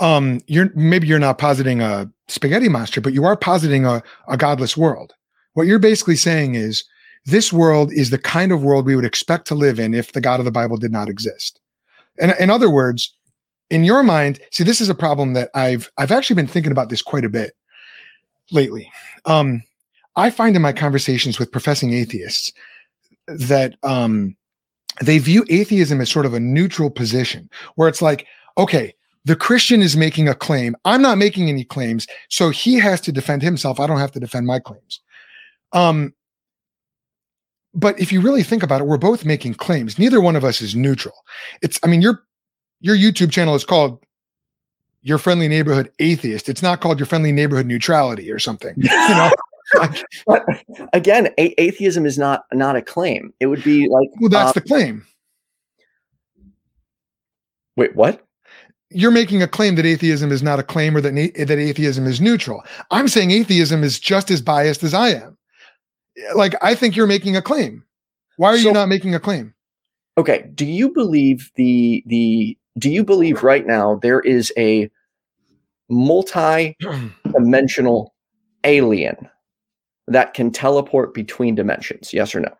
[0.00, 4.36] Um, you're maybe you're not positing a spaghetti monster, but you are positing a, a
[4.36, 5.12] godless world.
[5.52, 6.82] What you're basically saying is
[7.26, 10.20] this world is the kind of world we would expect to live in if the
[10.20, 11.60] God of the Bible did not exist.
[12.18, 13.14] And in other words,
[13.72, 16.90] in your mind, see, this is a problem that I've I've actually been thinking about
[16.90, 17.54] this quite a bit
[18.50, 18.92] lately.
[19.24, 19.62] Um,
[20.14, 22.52] I find in my conversations with professing atheists
[23.26, 24.36] that um,
[25.00, 28.26] they view atheism as sort of a neutral position where it's like,
[28.58, 30.76] okay, the Christian is making a claim.
[30.84, 32.06] I'm not making any claims.
[32.28, 33.80] So he has to defend himself.
[33.80, 35.00] I don't have to defend my claims.
[35.72, 36.12] Um,
[37.72, 39.98] but if you really think about it, we're both making claims.
[39.98, 41.14] Neither one of us is neutral.
[41.62, 42.22] It's, I mean, your
[42.82, 44.04] your YouTube channel is called
[45.02, 46.48] your friendly neighborhood atheist.
[46.48, 48.74] It's not called your friendly neighborhood neutrality or something.
[48.76, 49.32] You know,
[50.26, 53.32] like, again, a- atheism is not not a claim.
[53.40, 55.06] It would be like well, that's um, the claim.
[57.76, 58.24] Wait, what?
[58.90, 62.20] You're making a claim that atheism is not a claim or that that atheism is
[62.20, 62.62] neutral.
[62.90, 65.38] I'm saying atheism is just as biased as I am.
[66.34, 67.84] Like I think you're making a claim.
[68.36, 69.54] Why are so, you not making a claim?
[70.18, 74.90] Okay, do you believe the the do you believe right now there is a
[75.88, 78.14] multi-dimensional
[78.64, 79.28] alien
[80.08, 82.12] that can teleport between dimensions?
[82.12, 82.52] Yes or no?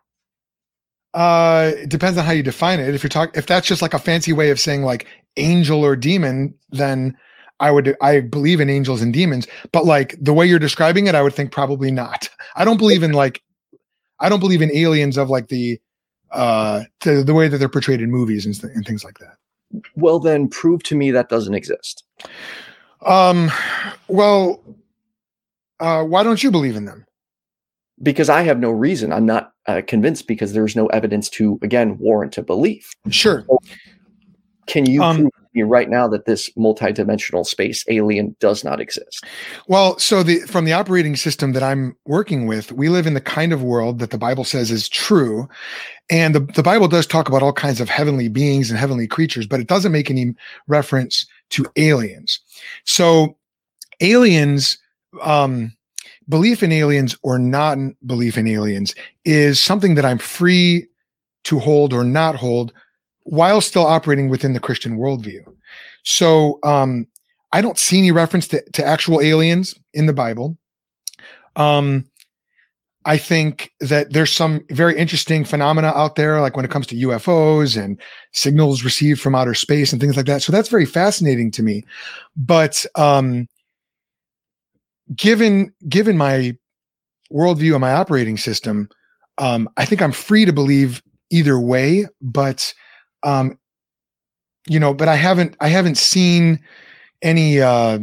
[1.13, 2.93] Uh, it depends on how you define it.
[2.93, 5.95] If you're talking, if that's just like a fancy way of saying like angel or
[5.95, 7.17] demon, then
[7.59, 9.47] I would I believe in angels and demons.
[9.71, 12.29] But like the way you're describing it, I would think probably not.
[12.55, 13.43] I don't believe in like,
[14.19, 15.79] I don't believe in aliens of like the
[16.31, 19.37] uh the, the way that they're portrayed in movies and, and things like that.
[19.95, 22.03] Well, then prove to me that doesn't exist.
[23.05, 23.51] Um,
[24.07, 24.63] well,
[25.79, 27.05] uh, why don't you believe in them?
[28.03, 29.13] because I have no reason.
[29.13, 32.91] I'm not uh, convinced because there's no evidence to again warrant a belief.
[33.09, 33.45] Sure.
[33.47, 33.59] So
[34.67, 39.23] can you um, prove me right now that this multidimensional space alien does not exist?
[39.67, 43.21] Well, so the from the operating system that I'm working with, we live in the
[43.21, 45.47] kind of world that the Bible says is true.
[46.09, 49.47] And the, the Bible does talk about all kinds of heavenly beings and heavenly creatures,
[49.47, 50.33] but it doesn't make any
[50.67, 52.39] reference to aliens.
[52.85, 53.37] So
[54.01, 54.77] aliens
[55.21, 55.71] um
[56.29, 60.87] belief in aliens or not belief in aliens is something that I'm free
[61.43, 62.73] to hold or not hold
[63.23, 65.41] while still operating within the Christian worldview.
[66.03, 67.07] So um,
[67.51, 70.57] I don't see any reference to, to actual aliens in the Bible.
[71.55, 72.05] Um,
[73.05, 76.95] I think that there's some very interesting phenomena out there, like when it comes to
[76.95, 77.99] UFOs and
[78.31, 80.41] signals received from outer space and things like that.
[80.41, 81.83] So that's very fascinating to me.
[82.37, 83.47] But um,
[85.15, 86.55] given given my
[87.31, 88.89] worldview and my operating system,
[89.37, 92.07] um, I think I'm free to believe either way.
[92.21, 92.73] But
[93.23, 93.57] um,
[94.67, 96.59] you know, but I haven't I haven't seen
[97.21, 97.61] any.
[97.61, 97.99] Uh,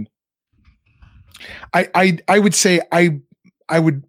[1.73, 3.21] I I I would say I
[3.69, 4.05] I would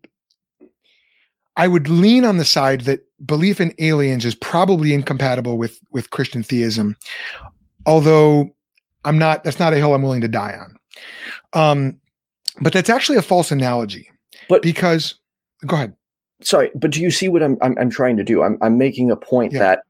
[1.55, 6.09] I would lean on the side that belief in aliens is probably incompatible with with
[6.09, 6.97] Christian theism,
[7.85, 8.49] although
[9.05, 9.43] I'm not.
[9.43, 10.77] That's not a hill I'm willing to die on.
[11.53, 11.97] Um,
[12.59, 14.09] but that's actually a false analogy.
[14.49, 15.15] But because
[15.65, 15.95] go ahead.
[16.41, 18.43] Sorry, but do you see what I'm I'm, I'm trying to do?
[18.43, 19.59] I'm I'm making a point yeah.
[19.59, 19.83] that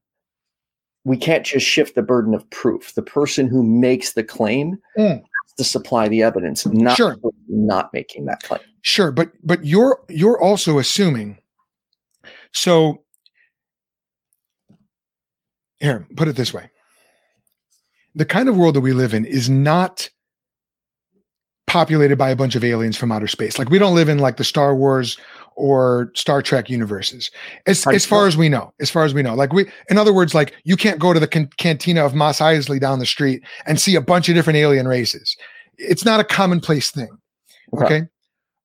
[1.04, 2.94] we can't just shift the burden of proof.
[2.94, 5.16] The person who makes the claim mm.
[5.18, 7.16] has to supply the evidence, not sure.
[7.48, 8.60] not making that claim.
[8.82, 11.38] Sure, but but you're you're also assuming.
[12.52, 13.02] So
[15.80, 16.70] here, put it this way.
[18.14, 20.08] The kind of world that we live in is not
[21.66, 23.58] populated by a bunch of aliens from outer space.
[23.58, 25.16] Like we don't live in like the Star Wars
[25.56, 27.30] or Star Trek universes.
[27.66, 30.12] As as far as we know, as far as we know, like we, in other
[30.12, 33.42] words, like you can't go to the can- cantina of Mos Eisley down the street
[33.66, 35.36] and see a bunch of different alien races.
[35.78, 37.10] It's not a commonplace thing.
[37.74, 37.84] Okay.
[37.84, 38.02] okay?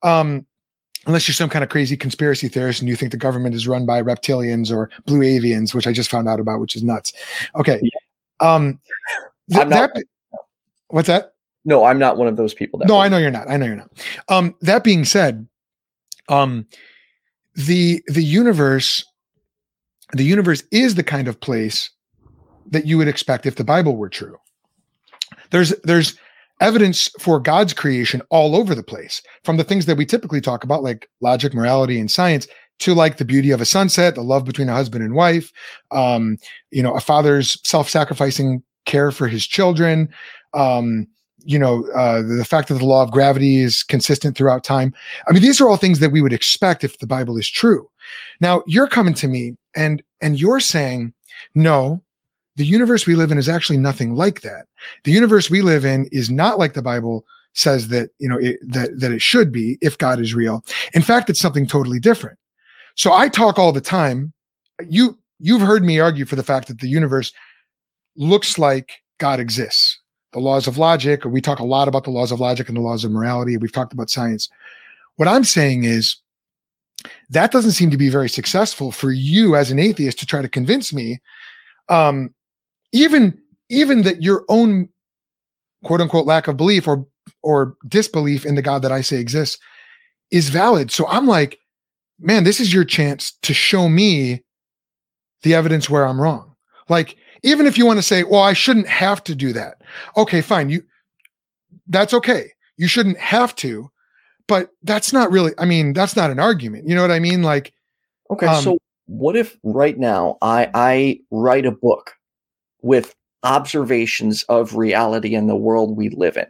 [0.04, 0.46] Um,
[1.08, 3.86] unless you're some kind of crazy conspiracy theorist and you think the government is run
[3.86, 7.14] by reptilians or blue avians, which I just found out about, which is nuts.
[7.56, 7.82] Okay.
[8.40, 8.80] Um,
[9.52, 10.04] th- that,
[10.90, 11.34] what's that?
[11.66, 12.80] No, I'm not one of those people.
[12.86, 13.50] No, I know you're not.
[13.50, 13.90] I know you're not.
[14.30, 15.48] Um, that being said,
[16.30, 16.66] um,
[17.56, 19.04] the the universe,
[20.14, 21.90] the universe is the kind of place
[22.70, 24.38] that you would expect if the Bible were true.
[25.52, 26.18] There's there's
[26.60, 30.64] evidence for God's creation all over the place, from the things that we typically talk
[30.64, 32.48] about, like logic, morality, and science,
[32.80, 35.52] to like the beauty of a sunset, the love between a husband and wife,
[35.92, 36.38] um,
[36.72, 40.10] you know, a father's self-sacrificing care for his children,
[40.54, 41.08] um,
[41.48, 44.94] you know uh, the fact that the law of gravity is consistent throughout time.
[45.28, 47.90] I mean these are all things that we would expect if the bible is true.
[48.42, 51.14] Now you're coming to me and and you're saying
[51.56, 52.04] no
[52.58, 54.66] the universe we live in is actually nothing like that.
[55.04, 58.60] The universe we live in is not like the bible says that you know it,
[58.62, 60.66] that that it should be if god is real.
[60.94, 62.38] In fact it's something totally different.
[62.96, 64.34] So i talk all the time.
[64.90, 67.32] You you've heard me argue for the fact that the universe
[68.18, 69.97] looks like god exists
[70.34, 72.78] the laws of logic, or we talk a lot about the laws of logic and
[72.78, 73.58] the laws of morality.
[73.58, 74.50] We've talked about science.
[75.16, 76.18] What I'm saying is
[77.30, 80.50] that doesn't seem to be very successful for you as an atheist to try to
[80.50, 81.20] convince me,
[81.90, 82.34] um,
[82.92, 83.38] even
[83.70, 84.90] even that your own
[85.84, 87.06] quote unquote lack of belief or
[87.44, 89.58] or disbelief in the God that I say exists
[90.32, 90.92] is valid.
[90.92, 91.60] So I'm like,
[92.20, 94.44] man, this is your chance to show me
[95.44, 96.56] the evidence where I'm wrong.
[96.90, 99.77] Like, even if you want to say, well, I shouldn't have to do that.
[100.16, 100.70] Okay, fine.
[100.70, 100.84] You
[101.88, 102.52] that's okay.
[102.78, 103.90] You shouldn't have to,
[104.48, 106.88] but that's not really, I mean, that's not an argument.
[106.88, 107.44] You know what I mean?
[107.44, 107.74] Like,
[108.30, 112.14] Okay, Um, so what if right now I I write a book
[112.82, 116.48] with observations of reality in the world we live in.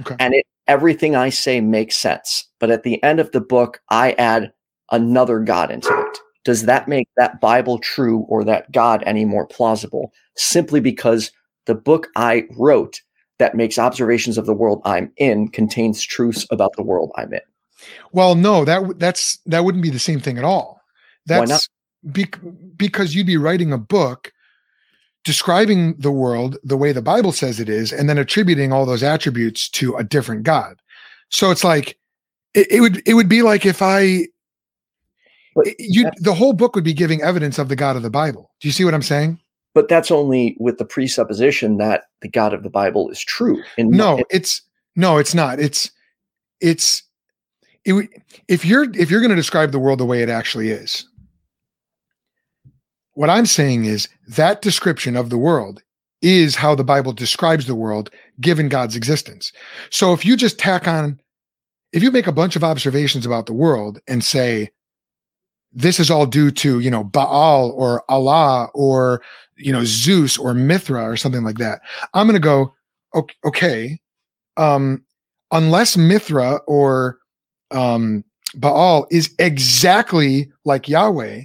[0.00, 0.16] Okay.
[0.18, 4.12] And it everything I say makes sense, but at the end of the book I
[4.12, 4.52] add
[4.92, 6.18] another god into it.
[6.44, 11.32] Does that make that Bible true or that God any more plausible simply because
[11.66, 13.00] the book I wrote
[13.38, 17.40] that makes observations of the world I'm in contains truths about the world I'm in?
[18.12, 20.80] well, no, that that's that wouldn't be the same thing at all.
[21.26, 21.48] Why not?
[21.48, 21.68] That's
[22.02, 22.40] bec-
[22.76, 24.32] because you'd be writing a book
[25.24, 29.02] describing the world the way the Bible says it is, and then attributing all those
[29.02, 30.80] attributes to a different God.
[31.30, 31.98] So it's like
[32.54, 34.26] it, it would it would be like if I
[35.78, 38.50] you the whole book would be giving evidence of the God of the Bible.
[38.60, 39.40] Do you see what I'm saying?
[39.74, 43.62] But that's only with the presupposition that the God of the Bible is true.
[43.76, 44.62] In No, it's
[44.96, 45.58] no, it's not.
[45.58, 45.90] It's
[46.60, 47.02] it's
[47.84, 48.08] it
[48.48, 51.06] if you're if you're going to describe the world the way it actually is.
[53.14, 55.82] What I'm saying is that description of the world
[56.22, 58.10] is how the Bible describes the world
[58.40, 59.52] given God's existence.
[59.90, 61.20] So if you just tack on
[61.94, 64.70] if you make a bunch of observations about the world and say
[65.72, 69.22] this is all due to, you know, Baal or Allah or
[69.56, 71.80] you know Zeus or Mithra or something like that.
[72.14, 72.74] I'm going to go
[73.14, 74.00] "Ok- okay
[74.56, 75.04] um
[75.50, 77.18] unless mithra or
[77.70, 78.24] um
[78.54, 81.42] baal is exactly like yahweh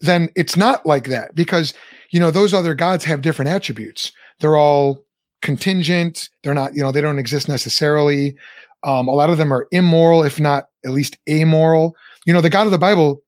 [0.00, 1.74] then it's not like that because
[2.10, 4.12] you know those other gods have different attributes.
[4.40, 5.04] They're all
[5.42, 6.28] contingent.
[6.42, 8.36] They're not you know they don't exist necessarily.
[8.82, 11.94] Um a lot of them are immoral if not at least amoral.
[12.26, 13.22] You know the god of the bible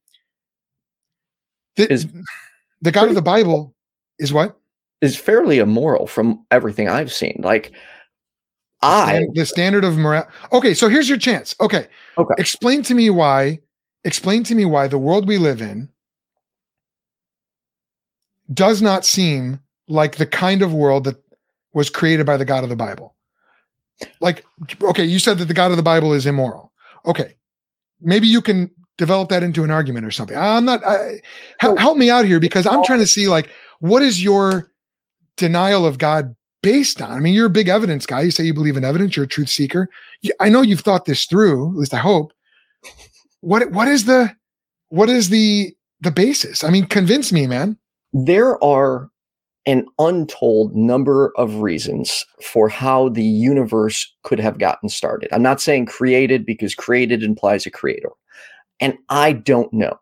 [1.76, 2.06] the, Is-
[2.82, 3.74] the god of the bible
[4.18, 4.58] is what
[5.02, 7.40] is fairly immoral from everything I've seen.
[7.42, 7.72] Like
[8.80, 10.28] I the standard of morale.
[10.52, 11.54] Okay, so here's your chance.
[11.60, 11.86] Okay.
[12.16, 12.34] Okay.
[12.38, 13.60] Explain to me why.
[14.04, 15.88] Explain to me why the world we live in
[18.52, 21.16] does not seem like the kind of world that
[21.74, 23.14] was created by the God of the Bible.
[24.20, 24.44] Like,
[24.82, 26.72] okay, you said that the God of the Bible is immoral.
[27.06, 27.36] Okay,
[28.00, 28.70] maybe you can
[29.02, 30.36] develop that into an argument or something.
[30.36, 30.84] I'm not.
[30.84, 31.20] I,
[31.60, 33.50] hel- So- help me out here because I'm trying to see like
[33.80, 34.70] what is your
[35.36, 37.10] denial of God based on?
[37.10, 38.20] I mean, you're a big evidence guy.
[38.22, 39.16] You say you believe in evidence.
[39.16, 39.88] You're a truth seeker.
[40.22, 41.70] You- I know you've thought this through.
[41.72, 42.32] At least I hope.
[43.40, 44.30] What what is the
[44.88, 46.62] what is the the basis?
[46.64, 47.76] I mean, convince me, man.
[48.12, 49.08] there are
[49.64, 55.28] an untold number of reasons for how the universe could have gotten started.
[55.32, 58.10] I'm not saying created because created implies a creator.
[58.80, 59.98] And I don't know.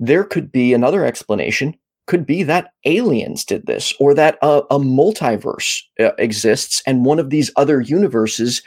[0.00, 4.78] There could be another explanation, could be that aliens did this or that a, a
[4.78, 8.62] multiverse uh, exists and one of these other universes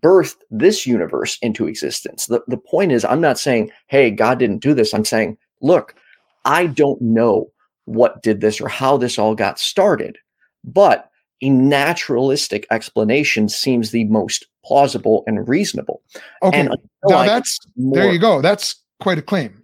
[0.00, 2.26] birthed this universe into existence.
[2.26, 4.94] The, the point is, I'm not saying, hey, God didn't do this.
[4.94, 5.94] I'm saying, look,
[6.44, 7.50] I don't know
[7.84, 10.18] what did this or how this all got started.
[10.64, 11.10] But
[11.42, 16.02] a naturalistic explanation seems the most plausible and reasonable.
[16.42, 16.68] Okay, And
[17.08, 18.12] now that's more, there.
[18.12, 18.40] You go.
[18.40, 19.62] That's quite a claim.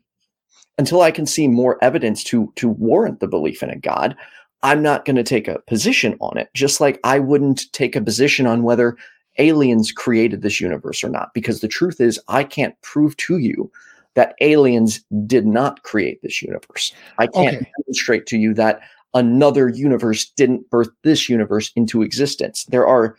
[0.78, 4.16] until I can see more evidence to to warrant the belief in a God,
[4.62, 6.48] I'm not going to take a position on it.
[6.54, 8.96] Just like I wouldn't take a position on whether
[9.38, 13.70] aliens created this universe or not, because the truth is I can't prove to you
[14.14, 16.92] that aliens did not create this universe.
[17.18, 17.70] I can't Okay.
[17.78, 18.80] demonstrate to you that
[19.14, 22.64] another universe didn't birth this universe into existence.
[22.64, 23.16] There are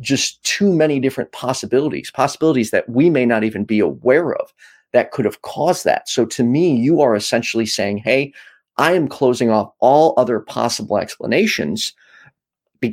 [0.00, 4.52] just too many different possibilities, possibilities that we may not even be aware of
[4.92, 6.08] that could have caused that.
[6.08, 8.32] So to me, you are essentially saying, hey,
[8.78, 11.92] I am closing off all other possible explanations.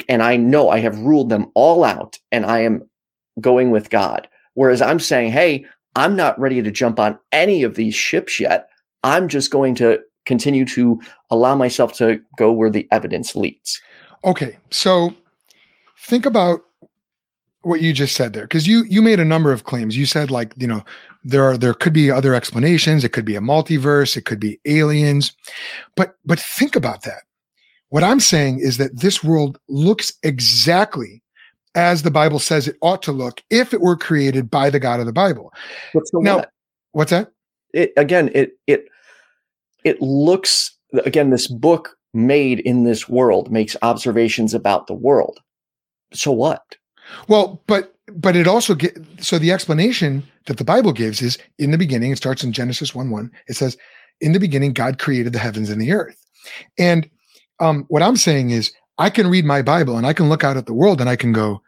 [0.07, 2.87] And I know I have ruled them all out and I am
[3.41, 4.27] going with God.
[4.53, 8.69] Whereas I'm saying, hey, I'm not ready to jump on any of these ships yet.
[9.03, 13.81] I'm just going to continue to allow myself to go where the evidence leads.
[14.23, 15.15] Okay, so
[15.97, 16.61] think about
[17.61, 19.97] what you just said there because you you made a number of claims.
[19.97, 20.83] You said like you know
[21.23, 23.03] there are there could be other explanations.
[23.03, 24.15] It could be a multiverse.
[24.15, 25.33] It could be aliens,
[25.95, 27.23] but but think about that.
[27.89, 31.21] What I'm saying is that this world looks exactly
[31.75, 34.99] as the Bible says it ought to look if it were created by the God
[34.99, 35.53] of the Bible.
[35.93, 36.51] So Now- what?
[36.91, 37.31] What's that?
[37.73, 38.87] it again it it
[39.83, 45.39] it looks again this book made in this world makes observations about the world
[46.11, 46.75] so what
[47.27, 51.71] Well, but but it also get so the explanation that the Bible gives is in
[51.71, 52.11] the beginning.
[52.11, 53.31] It starts in Genesis one one.
[53.47, 53.77] It says,
[54.21, 56.23] "In the beginning, God created the heavens and the earth."
[56.77, 57.09] And
[57.59, 60.57] um, what I'm saying is, I can read my Bible and I can look out
[60.57, 61.61] at the world and I can go,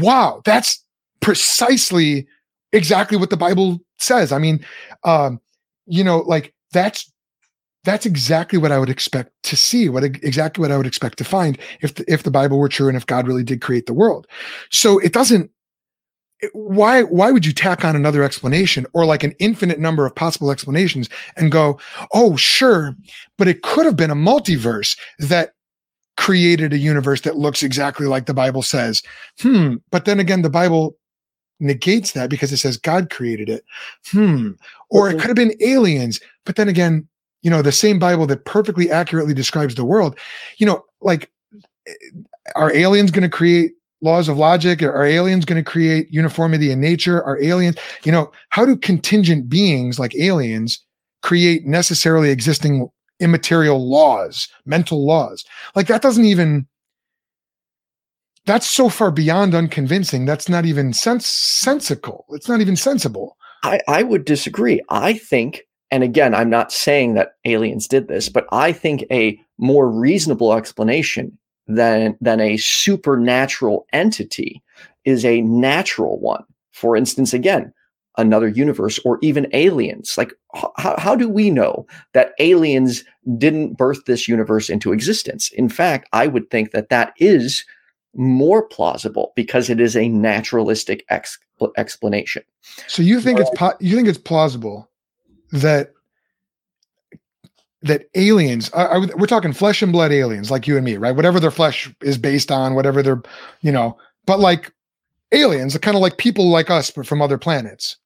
[0.00, 0.82] "Wow, that's
[1.20, 2.26] precisely
[2.72, 4.64] exactly what the Bible says." I mean,
[5.04, 5.40] um,
[5.86, 7.10] you know, like that's
[7.84, 11.24] that's exactly what I would expect to see, what exactly what I would expect to
[11.24, 13.94] find if the, if the Bible were true and if God really did create the
[13.94, 14.26] world.
[14.70, 15.50] So it doesn't.
[16.52, 20.52] Why why would you tack on another explanation or like an infinite number of possible
[20.52, 21.80] explanations and go,
[22.12, 22.94] oh sure,
[23.36, 25.54] but it could have been a multiverse that
[26.16, 29.02] created a universe that looks exactly like the Bible says.
[29.40, 29.76] Hmm.
[29.90, 30.96] But then again, the Bible
[31.60, 33.64] negates that because it says God created it.
[34.08, 34.52] Hmm.
[34.90, 36.20] Or it could have been aliens.
[36.44, 37.07] But then again,
[37.42, 40.18] you know, the same Bible that perfectly accurately describes the world,
[40.56, 41.30] you know, like
[41.86, 41.92] eh,
[42.56, 44.82] are aliens going to create laws of logic?
[44.82, 47.22] Are aliens going to create uniformity in nature?
[47.22, 50.80] Are aliens, you know, how do contingent beings like aliens
[51.22, 52.88] create necessarily existing
[53.20, 55.44] immaterial laws, mental laws?
[55.74, 56.66] Like that doesn't even
[58.46, 60.24] that's so far beyond unconvincing.
[60.24, 62.24] That's not even sense sensical.
[62.30, 63.36] It's not even sensible.
[63.62, 64.80] I, I would disagree.
[64.88, 69.40] I think and again, I'm not saying that aliens did this, but I think a
[69.58, 74.62] more reasonable explanation than than a supernatural entity
[75.04, 76.44] is a natural one.
[76.72, 77.72] For instance, again,
[78.16, 80.16] another universe or even aliens.
[80.18, 80.32] Like,
[80.76, 83.04] how, how do we know that aliens
[83.36, 85.50] didn't birth this universe into existence?
[85.52, 87.64] In fact, I would think that that is
[88.14, 91.38] more plausible because it is a naturalistic ex-
[91.76, 92.42] explanation.
[92.88, 94.88] So you think it's po- you think it's plausible
[95.52, 95.92] that
[97.82, 101.14] that aliens I, I, we're talking flesh and blood aliens like you and me right?
[101.14, 103.22] Whatever their flesh is based on whatever their
[103.62, 103.96] you know
[104.26, 104.72] but like
[105.32, 107.96] aliens are kind of like people like us but from other planets.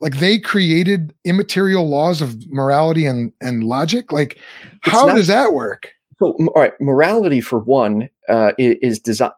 [0.00, 4.12] Like they created immaterial laws of morality and and logic?
[4.12, 4.38] Like
[4.82, 5.92] how not, does that work?
[6.18, 9.32] So all right morality for one uh, is, is designed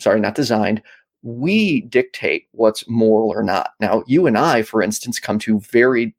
[0.00, 0.82] sorry not designed.
[1.22, 3.70] We dictate what's moral or not.
[3.80, 6.14] Now you and i for instance come to very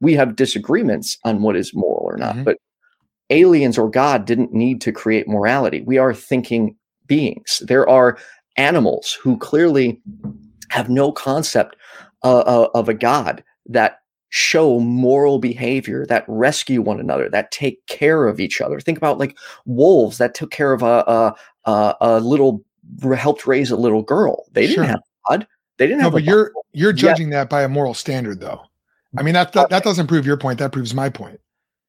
[0.00, 2.44] we have disagreements on what is moral or not, mm-hmm.
[2.44, 2.58] but
[3.30, 5.80] aliens or God didn't need to create morality.
[5.82, 6.76] We are thinking
[7.06, 7.62] beings.
[7.66, 8.18] There are
[8.56, 10.00] animals who clearly
[10.70, 11.76] have no concept
[12.22, 17.84] uh, uh, of a God that show moral behavior, that rescue one another, that take
[17.86, 18.80] care of each other.
[18.80, 21.34] Think about like wolves that took care of a a,
[21.64, 22.64] a, a little
[23.16, 24.44] helped raise a little girl.
[24.52, 25.46] They didn't have God.
[25.78, 26.12] They didn't no, have.
[26.12, 28.62] but you're you're judging that by a moral standard, though.
[29.18, 30.58] I mean, that, that, that doesn't prove your point.
[30.58, 31.40] That proves my point.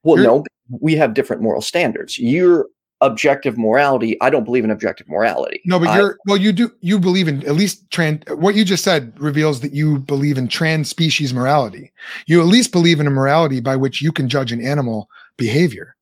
[0.03, 2.17] Well, You're, no, we have different moral standards.
[2.17, 2.67] Your
[3.01, 5.61] objective morality, I don't believe in objective morality.
[5.65, 8.83] No, but you're, well, you do, you believe in at least trans, what you just
[8.83, 11.91] said reveals that you believe in trans species morality.
[12.25, 15.95] You at least believe in a morality by which you can judge an animal behavior,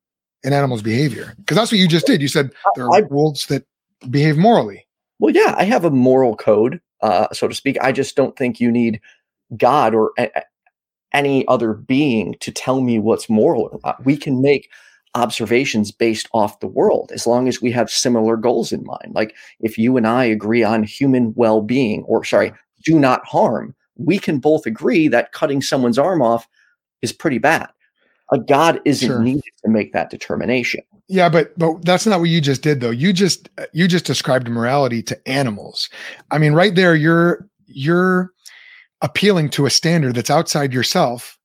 [0.44, 1.34] an animal's behavior.
[1.38, 2.22] Because that's what you just did.
[2.22, 3.66] You said there are I, wolves that
[4.10, 4.88] behave morally.
[5.20, 7.78] Well, yeah, I have a moral code, uh, so to speak.
[7.82, 9.02] I just don't think you need
[9.58, 10.12] God or
[11.16, 14.06] any other being to tell me what's moral or not.
[14.06, 14.70] We can make
[15.16, 19.16] observations based off the world as long as we have similar goals in mind.
[19.16, 22.54] Like if you and I agree on human well being, or sorry,
[22.84, 26.48] do not harm, we can both agree that cutting someone's arm off
[27.02, 27.70] is pretty bad.
[28.32, 29.22] A God isn't sure.
[29.22, 30.82] needed to make that determination.
[31.08, 32.90] Yeah, but but that's not what you just did though.
[32.90, 35.90] You just you just described morality to animals.
[36.32, 38.34] I mean, right there, you're you're
[39.02, 41.38] appealing to a standard that's outside yourself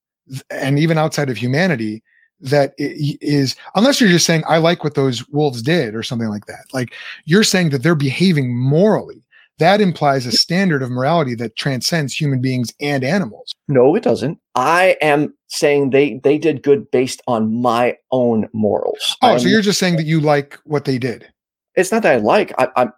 [0.49, 2.03] and even outside of humanity
[2.39, 6.45] that is unless you're just saying i like what those wolves did or something like
[6.47, 6.65] that.
[6.73, 6.93] Like
[7.25, 9.23] you're saying that they're behaving morally.
[9.59, 13.53] That implies a standard of morality that transcends human beings and animals.
[13.67, 14.39] No it doesn't.
[14.55, 19.15] I am saying they they did good based on my own morals.
[19.21, 21.31] Oh I'm, so you're just saying that you like what they did.
[21.75, 22.91] It's not that i like I, i'm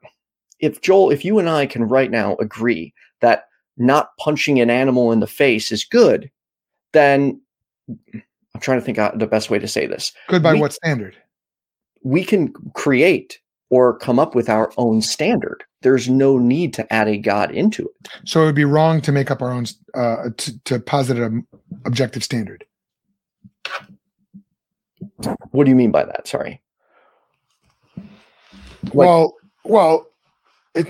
[0.60, 3.46] if joel if you and i can right now agree that
[3.78, 6.30] not punching an animal in the face is good,
[6.92, 7.42] then
[8.56, 10.14] I'm trying to think out the best way to say this.
[10.28, 11.16] Good by we, what standard?
[12.04, 15.64] We can create or come up with our own standard.
[15.82, 18.10] There's no need to add a god into it.
[18.26, 19.66] So it would be wrong to make up our own
[19.96, 21.46] uh, to, to posit an
[21.86, 22.66] objective standard.
[25.52, 26.28] What do you mean by that?
[26.28, 26.62] Sorry.
[27.98, 30.08] Like, well, well,
[30.76, 30.88] it,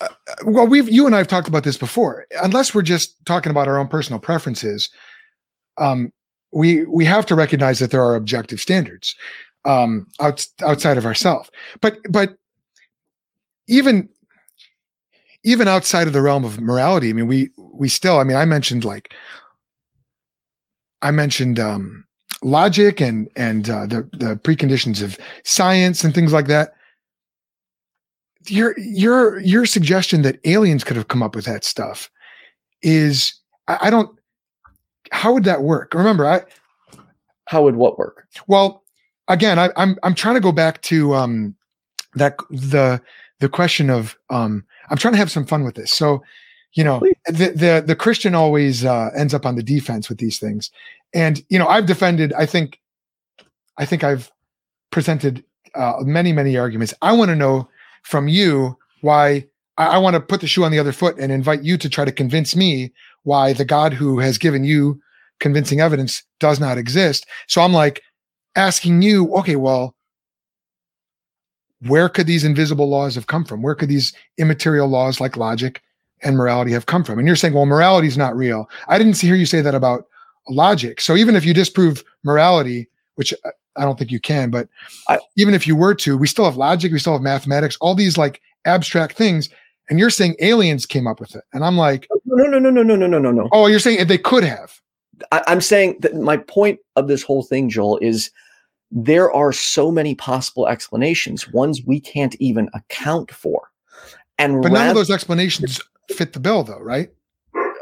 [0.00, 0.08] uh,
[0.44, 2.26] well, we've you and I have talked about this before.
[2.42, 4.90] Unless we're just talking about our own personal preferences,
[5.78, 6.12] um,
[6.52, 9.14] we we have to recognize that there are objective standards
[9.64, 11.50] um, out, outside of ourselves.
[11.80, 12.36] But but
[13.68, 14.08] even
[15.44, 18.44] even outside of the realm of morality, I mean, we we still, I mean, I
[18.44, 19.12] mentioned like
[21.02, 22.04] I mentioned um
[22.42, 26.74] logic and and uh, the the preconditions of science and things like that.
[28.46, 32.10] Your your your suggestion that aliens could have come up with that stuff
[32.82, 33.34] is
[33.68, 34.18] I, I don't.
[35.12, 35.94] How would that work?
[35.94, 36.42] Remember, I
[37.46, 38.26] How would what work?
[38.46, 38.82] well
[39.28, 41.54] again I, I'm I'm trying to go back to um
[42.14, 43.00] that the
[43.40, 45.90] the question of um I'm trying to have some fun with this.
[45.92, 46.22] So
[46.74, 47.14] you know Please.
[47.26, 50.70] the the the Christian always uh, ends up on the defense with these things,
[51.14, 52.32] and you know I've defended.
[52.34, 52.80] I think
[53.78, 54.30] I think I've
[54.90, 56.92] presented uh, many many arguments.
[57.00, 57.68] I want to know
[58.04, 59.46] from you why.
[59.76, 61.88] I, I want to put the shoe on the other foot and invite you to
[61.88, 62.92] try to convince me
[63.24, 65.00] why the God who has given you
[65.40, 67.26] convincing evidence does not exist.
[67.48, 68.00] So I'm like
[68.54, 69.96] asking you, okay, well,
[71.86, 73.62] where could these invisible laws have come from?
[73.62, 75.82] Where could these immaterial laws like logic
[76.22, 77.18] and morality have come from?
[77.18, 78.70] And you're saying, well, morality is not real.
[78.88, 80.06] I didn't hear you say that about
[80.48, 81.00] logic.
[81.00, 84.68] So even if you disprove morality, which uh, I- don't think you can, but
[85.08, 87.94] I- even if you were to, we still have logic, we still have mathematics, all
[87.94, 89.48] these like abstract things.
[89.90, 91.44] And you're saying aliens came up with it.
[91.52, 93.48] And I'm like, oh, No, no, no, no, no, no, no, no, no.
[93.52, 94.72] oh, you're saying they could have.
[95.30, 98.30] I, I'm saying that my point of this whole thing, Joel, is
[98.90, 103.70] there are so many possible explanations, ones we can't even account for.
[104.38, 107.10] And But none of those explanations fit the bill, though, right?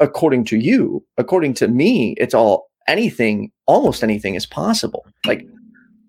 [0.00, 5.06] according to you, according to me, it's all anything, almost anything is possible.
[5.26, 5.46] Like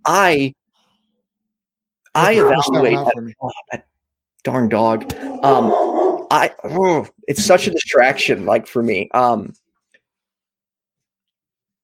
[0.05, 0.53] I
[2.15, 3.87] I Push that one evaluate that, oh, that
[4.43, 5.13] darn dog.
[5.43, 9.09] Um I oh, it's such a distraction, like for me.
[9.13, 9.53] Um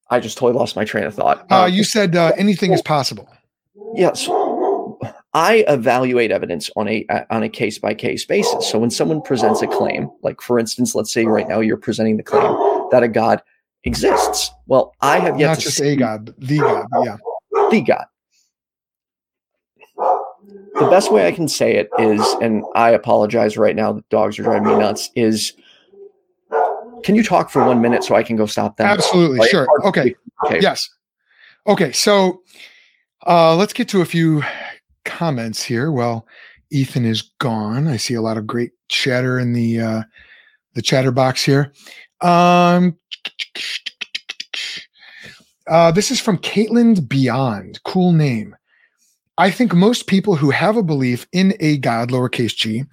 [0.09, 1.45] I just totally lost my train of thought.
[1.51, 3.29] Uh, Um, you said uh, anything is possible.
[3.95, 4.27] Yes.
[5.33, 8.67] I evaluate evidence on a uh, on a case by case basis.
[8.67, 12.17] So when someone presents a claim, like for instance, let's say right now you're presenting
[12.17, 12.51] the claim
[12.91, 13.41] that a God
[13.83, 14.49] exists.
[14.65, 16.87] Well, I have yet Not to just see a God, the God.
[17.03, 17.17] Yeah.
[17.69, 18.05] The God.
[20.75, 24.39] The best way I can say it is, and I apologize right now, the dogs
[24.39, 25.53] are driving me nuts, is
[27.03, 28.87] can you talk for one minute so I can go stop them?
[28.87, 29.47] Absolutely.
[29.49, 29.67] Sure.
[29.85, 30.15] Okay.
[30.45, 30.59] Okay.
[30.61, 30.89] Yes.
[31.67, 31.91] Okay.
[31.91, 32.41] So
[33.27, 34.43] uh, let's get to a few
[35.05, 35.91] comments here.
[35.91, 36.27] Well,
[36.71, 37.87] Ethan is gone.
[37.87, 40.03] I see a lot of great chatter in the uh,
[40.75, 41.73] the chatter box here.
[42.21, 42.97] Um,
[45.69, 47.81] uh, this is from Caitlin Beyond.
[47.83, 48.55] Cool name.
[49.37, 52.83] I think most people who have a belief in a God, lowercase g,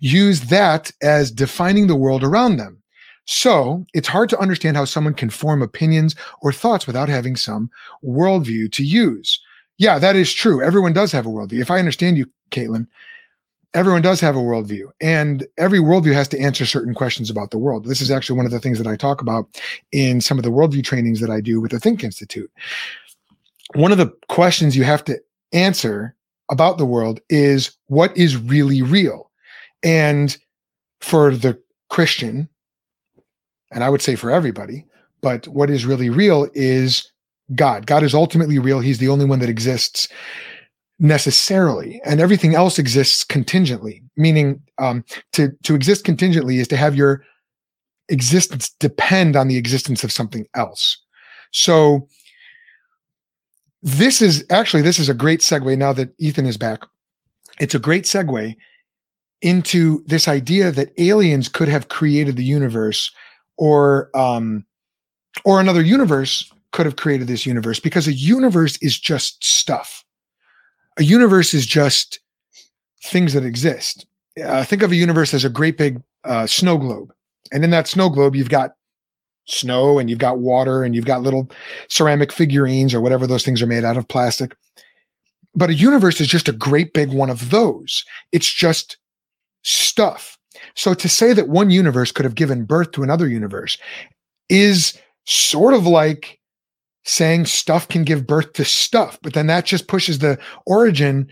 [0.00, 2.80] use that as defining the world around them.
[3.24, 7.70] So it's hard to understand how someone can form opinions or thoughts without having some
[8.04, 9.40] worldview to use.
[9.78, 10.62] Yeah, that is true.
[10.62, 11.60] Everyone does have a worldview.
[11.60, 12.86] If I understand you, Caitlin,
[13.74, 17.58] everyone does have a worldview, and every worldview has to answer certain questions about the
[17.58, 17.84] world.
[17.84, 19.60] This is actually one of the things that I talk about
[19.92, 22.50] in some of the worldview trainings that I do with the Think Institute.
[23.74, 25.20] One of the questions you have to
[25.52, 26.14] answer
[26.50, 29.30] about the world is what is really real?
[29.82, 30.36] And
[31.00, 31.60] for the
[31.90, 32.48] Christian,
[33.72, 34.84] and I would say for everybody,
[35.20, 37.10] but what is really real is
[37.54, 37.86] God.
[37.86, 38.80] God is ultimately real.
[38.80, 40.08] He's the only one that exists
[40.98, 44.02] necessarily, and everything else exists contingently.
[44.16, 47.22] Meaning, um, to to exist contingently is to have your
[48.08, 50.98] existence depend on the existence of something else.
[51.52, 52.08] So,
[53.82, 55.76] this is actually this is a great segue.
[55.76, 56.80] Now that Ethan is back,
[57.60, 58.56] it's a great segue
[59.42, 63.10] into this idea that aliens could have created the universe
[63.58, 64.64] or um
[65.44, 70.04] or another universe could have created this universe because a universe is just stuff
[70.98, 72.20] a universe is just
[73.04, 74.06] things that exist.
[74.42, 77.12] Uh, think of a universe as a great big uh, snow globe
[77.52, 78.72] and in that snow globe you've got
[79.46, 81.50] snow and you've got water and you've got little
[81.88, 84.56] ceramic figurines or whatever those things are made out of plastic.
[85.54, 88.04] But a universe is just a great big one of those.
[88.32, 88.98] It's just
[89.62, 90.36] stuff.
[90.74, 93.78] So to say that one universe could have given birth to another universe
[94.48, 96.38] is sort of like
[97.06, 101.28] saying stuff can give birth to stuff, but then that just pushes the origin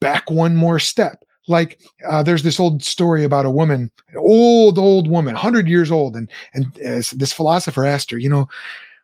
[0.00, 1.24] back one more step.
[1.46, 1.78] Like
[2.08, 6.16] uh, there's this old story about a woman, an old old woman, hundred years old,
[6.16, 8.48] and and uh, this philosopher asked her, you know,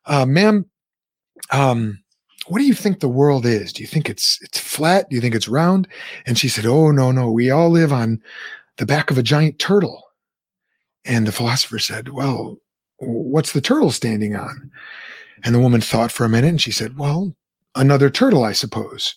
[0.07, 0.65] uh, ma'am,
[1.51, 2.03] um,
[2.47, 3.73] what do you think the world is?
[3.75, 5.11] Do you think it's it's flat?
[5.11, 5.87] Do you think it's round?
[6.25, 8.23] And she said, oh no no, we all live on
[8.79, 10.03] the back of a giant turtle.
[11.05, 12.57] And the philosopher said, Well,
[12.99, 14.70] what's the turtle standing on?
[15.45, 17.35] And the woman thought for a minute and she said, Well,
[17.75, 19.15] another turtle, I suppose.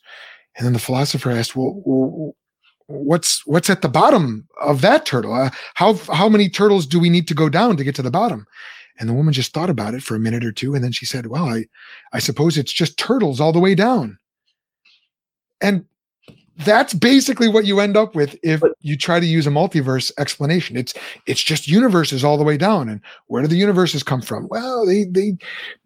[0.55, 2.35] And then the philosopher asked, Well,
[2.87, 5.33] what's what's at the bottom of that turtle?
[5.33, 8.11] Uh, how how many turtles do we need to go down to get to the
[8.11, 8.45] bottom?
[8.99, 11.05] And the woman just thought about it for a minute or two, and then she
[11.05, 11.65] said, "Well, I
[12.11, 14.17] I suppose it's just turtles all the way down."
[15.61, 15.85] And
[16.57, 20.77] that's basically what you end up with if you try to use a multiverse explanation.
[20.77, 20.93] It's
[21.25, 22.89] it's just universes all the way down.
[22.89, 24.47] And where do the universes come from?
[24.49, 25.37] Well, they they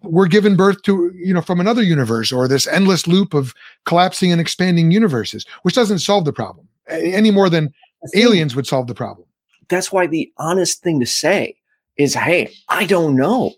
[0.02, 3.54] were given birth to, you know, from another universe or this endless loop of
[3.86, 7.74] collapsing and expanding universes, which doesn't solve the problem any more than
[8.16, 9.28] aliens would solve the problem.
[9.70, 11.56] That's why the honest thing to say
[11.98, 13.54] is, hey, I don't know.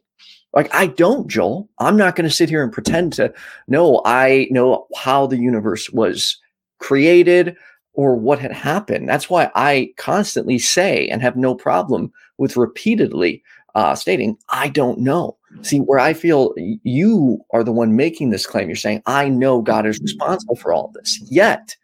[0.54, 1.70] Like, I don't, Joel.
[1.78, 3.32] I'm not going to sit here and pretend to
[3.68, 6.40] know I know how the universe was
[6.80, 7.56] created
[7.94, 9.08] or what had happened.
[9.08, 13.44] That's why I constantly say and have no problem with repeatedly
[13.76, 15.38] uh, stating, I don't know.
[15.62, 19.62] See, where I feel you are the one making this claim, you're saying, I know
[19.62, 21.20] God is responsible for all this.
[21.30, 21.76] Yet,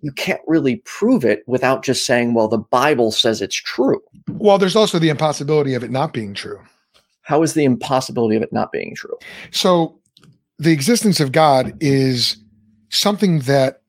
[0.00, 4.00] you can't really prove it without just saying, well, the Bible says it's true.
[4.28, 6.60] Well, there's also the impossibility of it not being true.
[7.22, 9.16] How is the impossibility of it not being true?
[9.50, 9.98] So,
[10.58, 12.36] the existence of God is
[12.90, 13.82] something that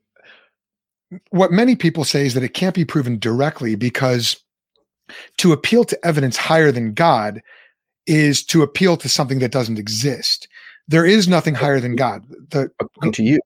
[1.32, 4.38] what many people say is that it can't be proven directly because
[5.38, 7.42] to appeal to evidence higher than God
[8.06, 10.48] is to appeal to something that doesn't exist.
[10.88, 12.26] There is nothing higher than God.
[12.50, 13.40] The, According to you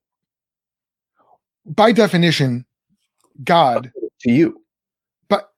[1.66, 2.66] by definition,
[3.43, 3.91] God
[4.22, 4.61] to you.
[5.30, 5.51] But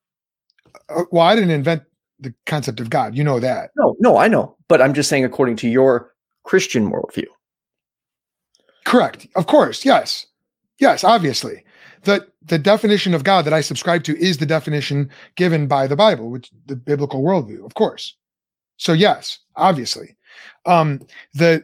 [0.90, 1.84] uh, well, I didn't invent
[2.20, 3.16] the concept of God.
[3.16, 3.72] You know that.
[3.76, 4.56] No, no, I know.
[4.68, 7.26] But I'm just saying, according to your Christian worldview.
[8.86, 9.28] Correct.
[9.36, 9.84] Of course.
[9.84, 10.28] Yes.
[10.80, 11.04] Yes.
[11.04, 11.64] Obviously,
[12.06, 15.96] the the definition of God that I subscribe to is the definition given by the
[15.96, 17.66] Bible, which the biblical worldview.
[17.66, 18.16] Of course.
[18.78, 20.16] So yes, obviously,
[20.66, 21.02] um,
[21.34, 21.64] the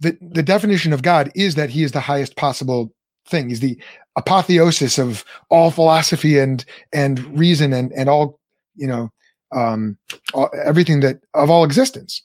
[0.00, 2.92] the the definition of God is that He is the highest possible
[3.26, 3.48] thing.
[3.48, 3.78] He's the
[4.16, 8.40] apotheosis of all philosophy and and reason and and all
[8.74, 9.10] you know
[9.52, 9.98] um,
[10.34, 12.22] all, everything that of all existence.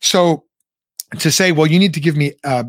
[0.00, 0.44] So
[1.18, 2.64] to say, well, you need to give me uh,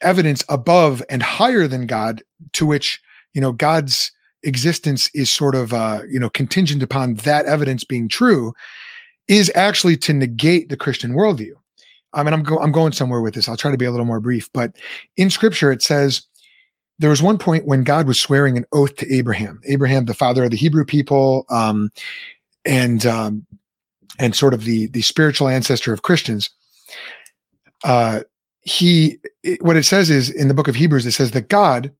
[0.00, 2.22] evidence above and higher than God,
[2.54, 3.00] to which
[3.34, 4.12] you know God's
[4.42, 8.52] existence is sort of uh, you know contingent upon that evidence being true,
[9.28, 11.52] is actually to negate the Christian worldview.
[12.14, 13.48] I mean, I'm, go- I'm going somewhere with this.
[13.48, 14.76] I'll try to be a little more brief, but
[15.16, 16.26] in Scripture it says
[16.98, 20.44] there was one point when God was swearing an oath to Abraham, Abraham, the father
[20.44, 21.90] of the Hebrew people, um,
[22.64, 23.46] and um,
[24.18, 26.50] and sort of the the spiritual ancestor of Christians.
[27.84, 28.20] Uh,
[28.62, 31.92] he, it, what it says is in the book of Hebrews, it says that God,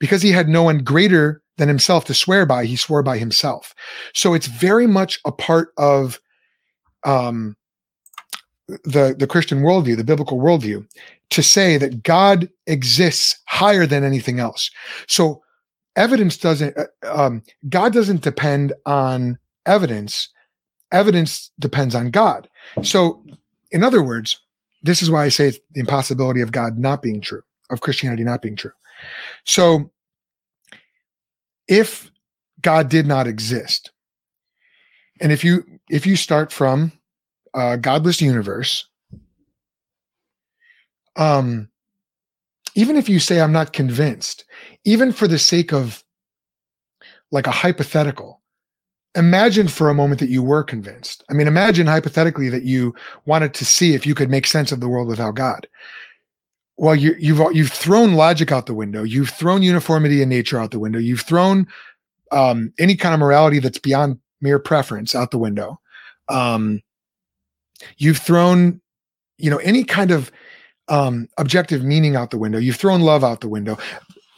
[0.00, 3.74] because he had no one greater than himself to swear by, he swore by himself.
[4.14, 6.18] So it's very much a part of
[7.04, 7.56] um,
[8.66, 10.86] the the Christian worldview, the biblical worldview,
[11.30, 14.70] to say that God exists higher than anything else.
[15.06, 15.42] So
[15.96, 20.28] evidence doesn't, uh, um, God doesn't depend on evidence.
[20.92, 22.48] Evidence depends on God.
[22.82, 23.24] So,
[23.70, 24.40] in other words,
[24.82, 28.24] this is why I say it's the impossibility of God not being true, of Christianity
[28.24, 28.72] not being true.
[29.44, 29.90] So,
[31.68, 32.10] if
[32.60, 33.90] God did not exist,
[35.20, 36.92] and if you if you start from
[37.54, 38.86] a godless universe
[41.16, 41.68] um,
[42.74, 44.44] even if you say I'm not convinced,
[44.84, 46.04] even for the sake of
[47.30, 48.40] like a hypothetical,
[49.14, 51.24] imagine for a moment that you were convinced.
[51.28, 52.94] I mean, imagine hypothetically that you
[53.26, 55.66] wanted to see if you could make sense of the world without God.
[56.80, 59.02] Well, you, you've you've thrown logic out the window.
[59.02, 60.98] You've thrown uniformity in nature out the window.
[60.98, 61.66] You've thrown
[62.32, 65.78] um, any kind of morality that's beyond mere preference out the window.
[66.30, 66.80] Um,
[67.98, 68.80] you've thrown,
[69.36, 70.32] you know, any kind of
[70.88, 72.56] um, objective meaning out the window.
[72.56, 73.76] You've thrown love out the window.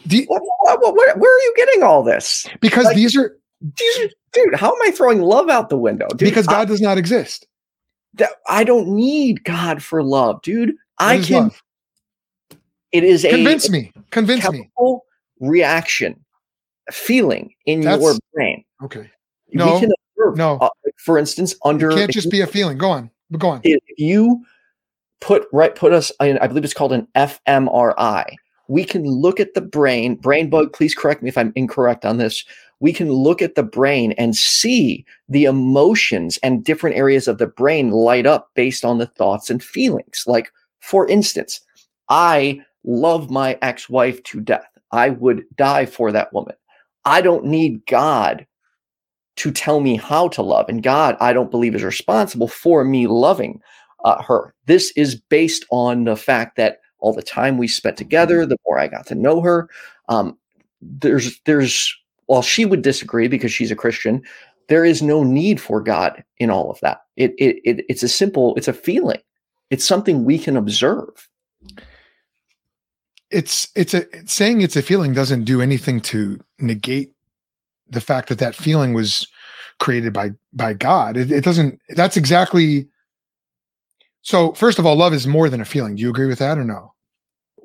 [0.07, 2.45] The, what, what, where, where, are you getting all this?
[2.61, 4.57] Because like, these are these dude.
[4.57, 6.09] How am I throwing love out the window?
[6.09, 7.47] Dude, because God I, does not exist.
[8.15, 10.75] That I don't need God for love, dude.
[10.99, 11.45] I can.
[11.45, 11.63] Love?
[12.93, 13.93] It is convince a me.
[14.11, 14.71] Convince me.
[15.41, 16.25] Reaction,
[16.91, 18.65] feeling in That's, your brain.
[18.85, 19.11] Okay.
[19.53, 19.77] No.
[19.77, 20.59] Observe, no.
[20.59, 20.69] Uh,
[20.99, 22.79] for instance, under it can't just be a feeling.
[22.79, 23.11] Go on.
[23.39, 23.61] Go on.
[23.65, 24.45] If you
[25.23, 28.25] put right put us in i believe it's called an fmri
[28.69, 32.19] we can look at the brain brain bug please correct me if i'm incorrect on
[32.19, 32.45] this
[32.81, 37.47] we can look at the brain and see the emotions and different areas of the
[37.47, 41.61] brain light up based on the thoughts and feelings like for instance
[42.09, 46.55] i love my ex-wife to death i would die for that woman
[47.05, 48.47] i don't need god
[49.37, 53.07] to tell me how to love and god i don't believe is responsible for me
[53.07, 53.61] loving
[54.05, 54.55] uh, her.
[54.67, 58.79] This is based on the fact that all the time we spent together, the more
[58.79, 59.69] I got to know her.
[60.09, 60.39] Um,
[60.81, 61.95] there's there's
[62.27, 64.23] while she would disagree because she's a Christian,
[64.69, 67.03] there is no need for God in all of that.
[67.17, 69.21] It, it, it it's a simple, it's a feeling.
[69.71, 71.29] It's something we can observe.
[73.33, 77.13] It's it's a saying it's a feeling doesn't do anything to negate
[77.89, 79.27] the fact that that feeling was
[79.79, 81.17] created by by God.
[81.17, 81.81] It, it doesn't.
[81.91, 82.89] That's exactly.
[84.23, 85.97] So first of all, love is more than a feeling.
[85.97, 86.93] Do you agree with that or no?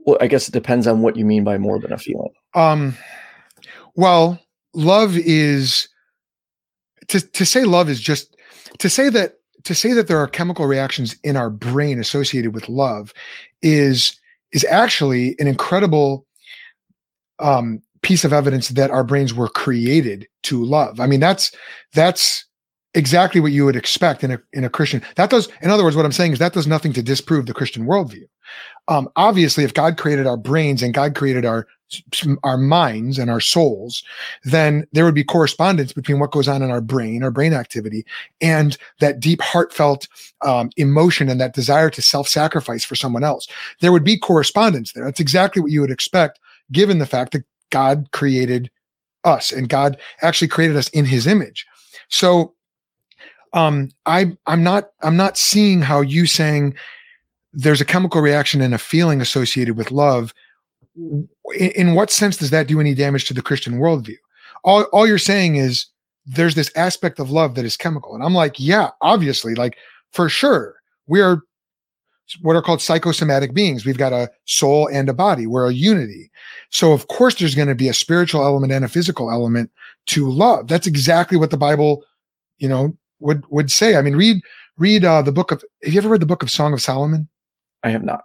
[0.05, 2.33] Well, I guess it depends on what you mean by more than a feeling.
[2.55, 2.97] Um,
[3.95, 4.39] well,
[4.73, 5.89] love is
[7.09, 8.35] to to say love is just
[8.79, 12.69] to say that to say that there are chemical reactions in our brain associated with
[12.69, 13.13] love
[13.61, 14.17] is
[14.51, 16.25] is actually an incredible
[17.39, 20.99] um, piece of evidence that our brains were created to love.
[20.99, 21.51] I mean, that's
[21.93, 22.45] that's
[22.93, 25.01] exactly what you would expect in a in a Christian.
[25.15, 27.53] That does, in other words, what I'm saying is that does nothing to disprove the
[27.53, 28.23] Christian worldview.
[28.87, 31.67] Um, obviously, if God created our brains and God created our
[32.43, 34.03] our minds and our souls,
[34.43, 38.05] then there would be correspondence between what goes on in our brain, our brain activity,
[38.41, 40.05] and that deep, heartfelt
[40.41, 43.47] um, emotion and that desire to self-sacrifice for someone else.
[43.79, 45.05] There would be correspondence there.
[45.05, 46.39] That's exactly what you would expect,
[46.73, 48.69] given the fact that God created
[49.23, 51.65] us and God actually created us in His image.
[52.09, 52.53] So,
[53.53, 56.75] um, I I'm not I'm not seeing how you saying
[57.57, 60.31] there's a chemical reaction and a feeling associated with love
[60.95, 61.27] in,
[61.75, 64.17] in what sense does that do any damage to the Christian worldview?
[64.63, 65.87] All, all you're saying is
[66.25, 68.13] there's this aspect of love that is chemical.
[68.13, 69.77] And I'm like, yeah, obviously, like
[70.11, 70.75] for sure,
[71.07, 71.41] we are
[72.41, 73.85] what are called psychosomatic beings.
[73.85, 75.47] We've got a soul and a body.
[75.47, 76.29] We're a unity.
[76.69, 79.71] So of course there's going to be a spiritual element and a physical element
[80.07, 80.67] to love.
[80.67, 82.03] That's exactly what the Bible,
[82.59, 83.95] you know, would would say.
[83.95, 84.41] I mean, read
[84.77, 85.63] read uh, the book of.
[85.83, 87.27] Have you ever read the book of Song of Solomon?
[87.83, 88.21] I have not.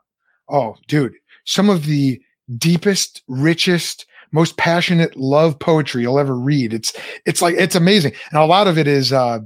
[0.49, 2.21] Oh, dude, some of the
[2.59, 6.73] deepest, richest, most passionate love poetry you'll ever read.
[6.73, 6.93] It's
[7.27, 9.41] it's like it's amazing, and a lot of it is uh,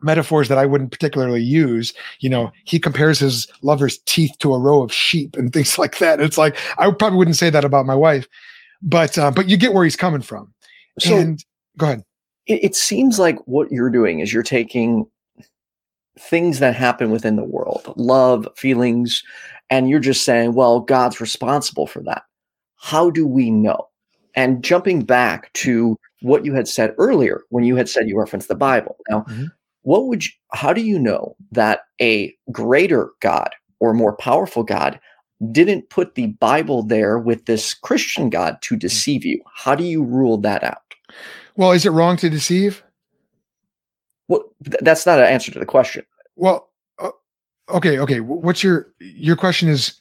[0.00, 1.92] metaphors that I wouldn't particularly use.
[2.20, 5.98] You know, he compares his lover's teeth to a row of sheep and things like
[5.98, 6.20] that.
[6.20, 8.26] It's like I probably wouldn't say that about my wife,
[8.80, 10.52] but uh, but you get where he's coming from.
[10.98, 11.44] So, and
[11.78, 12.04] go ahead.
[12.46, 15.06] It, it seems like what you're doing is you're taking
[16.18, 19.22] things that happen within the world, love, feelings,
[19.70, 22.24] and you're just saying, well, God's responsible for that.
[22.76, 23.88] How do we know?
[24.34, 28.48] And jumping back to what you had said earlier when you had said you referenced
[28.48, 28.96] the Bible.
[29.08, 29.46] Now, mm-hmm.
[29.82, 33.50] what would you, how do you know that a greater God
[33.80, 35.00] or more powerful God
[35.50, 38.78] didn't put the Bible there with this Christian God to mm.
[38.78, 39.42] deceive you?
[39.54, 40.82] How do you rule that out?
[41.56, 42.82] Well, is it wrong to deceive?
[44.32, 46.06] Well, th- that's not an answer to the question.
[46.36, 47.10] Well, uh,
[47.68, 48.20] okay, okay.
[48.20, 49.68] What's your your question?
[49.68, 50.00] Is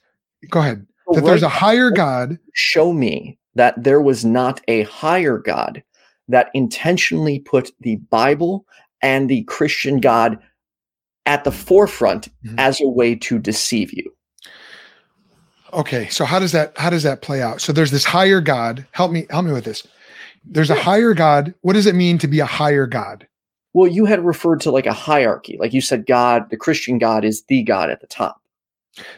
[0.50, 0.88] go ahead.
[1.06, 2.40] Well, that there's a higher God.
[2.54, 5.84] Show me that there was not a higher God
[6.30, 8.66] that intentionally put the Bible
[9.02, 10.40] and the Christian God
[11.26, 12.58] at the forefront mm-hmm.
[12.58, 14.16] as a way to deceive you.
[15.74, 17.60] Okay, so how does that how does that play out?
[17.60, 18.88] So there's this higher God.
[18.92, 19.86] Help me help me with this.
[20.46, 21.54] There's a higher God.
[21.64, 23.28] What does it mean to be a higher God?
[23.74, 25.58] Well, you had referred to like a hierarchy.
[25.60, 28.42] Like you said, God, the Christian God is the God at the top.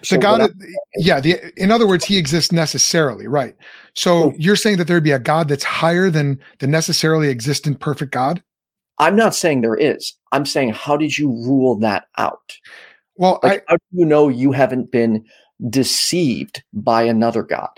[0.04, 0.54] So, God,
[0.95, 1.20] yeah.
[1.20, 3.56] The, in other words, he exists necessarily, right?
[3.95, 8.12] So you're saying that there'd be a God that's higher than the necessarily existent perfect
[8.12, 8.43] God?
[8.99, 10.14] I'm not saying there is.
[10.32, 12.58] I'm saying, how did you rule that out?
[13.16, 15.26] Well, like, I, how do you know you haven't been
[15.70, 17.70] deceived by another God?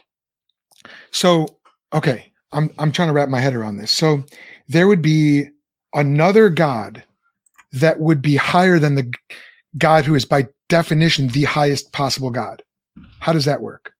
[1.11, 1.47] So,
[1.93, 3.91] okay, I'm I'm trying to wrap my head around this.
[3.91, 4.23] So,
[4.67, 5.49] there would be
[5.95, 7.03] another God
[7.73, 9.11] that would be higher than the
[9.77, 12.61] God who is by definition the highest possible God.
[13.19, 13.93] How does that work?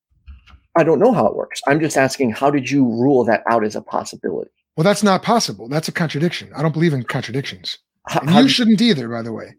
[0.77, 1.61] I don't know how it works.
[1.67, 4.51] I'm just asking, how did you rule that out as a possibility?
[4.75, 5.69] Well, that's not possible.
[5.69, 6.51] That's a contradiction.
[6.55, 7.77] I don't believe in contradictions.
[8.07, 9.55] How, you shouldn't either, by the way.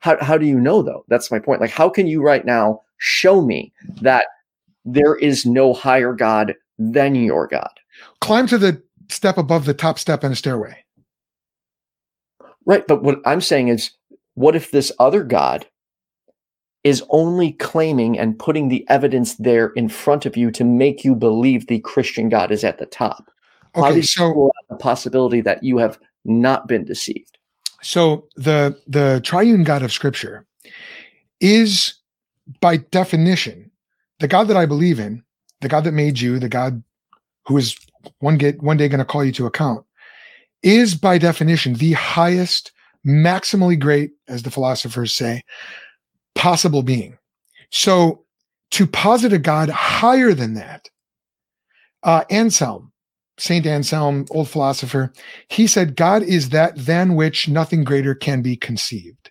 [0.00, 1.04] How, how do you know, though?
[1.08, 1.60] That's my point.
[1.60, 4.26] Like, how can you right now show me that
[4.84, 7.70] there is no higher God than your God?
[8.20, 10.81] Climb to the step above the top step in a stairway.
[12.66, 12.86] Right.
[12.86, 13.90] But what I'm saying is,
[14.34, 15.66] what if this other God
[16.84, 21.14] is only claiming and putting the evidence there in front of you to make you
[21.14, 23.30] believe the Christian God is at the top?
[23.76, 27.38] Okay, so the possibility that you have not been deceived.
[27.82, 30.46] So the the triune God of Scripture
[31.40, 31.94] is,
[32.60, 33.70] by definition,
[34.20, 35.24] the God that I believe in,
[35.60, 36.82] the God that made you, the God
[37.46, 37.76] who is
[38.18, 39.84] one get one day going to call you to account
[40.62, 42.72] is by definition the highest,
[43.06, 45.42] maximally great, as the philosophers say,
[46.34, 47.18] possible being.
[47.70, 48.24] So
[48.72, 50.88] to posit a God higher than that,
[52.02, 52.92] uh, Anselm
[53.38, 55.12] Saint Anselm, old philosopher,
[55.48, 59.30] he said, God is that than which nothing greater can be conceived.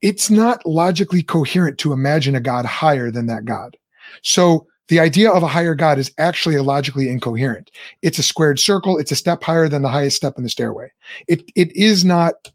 [0.00, 3.76] It's not logically coherent to imagine a God higher than that God.
[4.22, 7.70] So the idea of a higher God is actually logically incoherent.
[8.02, 8.98] It's a squared circle.
[8.98, 10.90] It's a step higher than the highest step in the stairway.
[11.28, 12.50] It it is not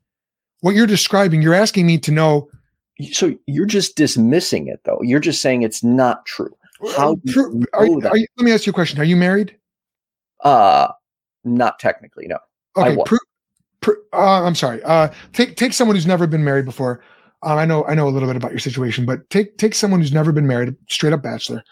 [0.61, 1.41] what you're describing.
[1.41, 2.49] You're asking me to know.
[3.11, 4.99] So you're just dismissing it, though.
[5.01, 6.55] You're just saying it's not true.
[6.95, 8.11] How you Are, that?
[8.11, 8.99] are you, let me ask you a question.
[8.99, 9.55] Are you married?
[10.43, 10.89] Uh,
[11.43, 12.37] not technically, no.
[12.75, 12.95] Okay.
[12.95, 13.07] was.
[13.07, 13.17] Pro-
[13.81, 14.83] pro- uh, I'm sorry.
[14.83, 17.01] Uh, take take someone who's never been married before.
[17.43, 19.99] Um, I know I know a little bit about your situation, but take take someone
[19.99, 21.63] who's never been married, straight up bachelor,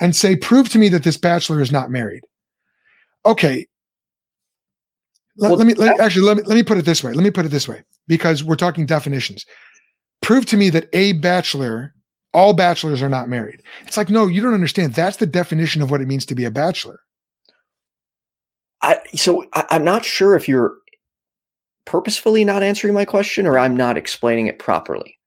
[0.00, 2.22] and say, prove to me that this bachelor is not married.
[3.24, 3.66] Okay.
[5.36, 7.12] Let, Well, let me let, actually let me let me put it this way.
[7.12, 9.46] Let me put it this way because we're talking definitions.
[10.22, 11.94] Prove to me that a bachelor,
[12.34, 13.62] all bachelors are not married.
[13.86, 14.94] It's like no, you don't understand.
[14.94, 17.00] That's the definition of what it means to be a bachelor.
[18.82, 20.74] I, so I, I'm not sure if you're
[21.84, 25.18] purposefully not answering my question or I'm not explaining it properly.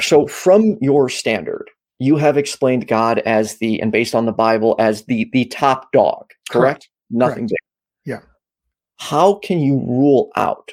[0.00, 1.68] So, from your standard,
[1.98, 5.92] you have explained God as the, and based on the Bible, as the the top
[5.92, 6.88] dog, correct?
[7.10, 7.56] Nothing big.
[8.04, 8.20] Yeah.
[8.98, 10.72] How can you rule out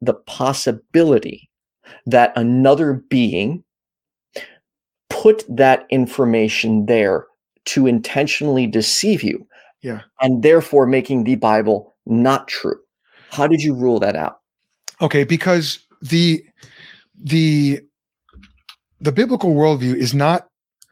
[0.00, 1.48] the possibility
[2.06, 3.64] that another being
[5.08, 7.26] put that information there
[7.66, 9.46] to intentionally deceive you?
[9.82, 10.02] Yeah.
[10.20, 12.78] And therefore making the Bible not true.
[13.32, 14.40] How did you rule that out?
[15.00, 16.44] Okay, because the
[17.16, 17.80] the
[19.00, 20.48] the biblical worldview is not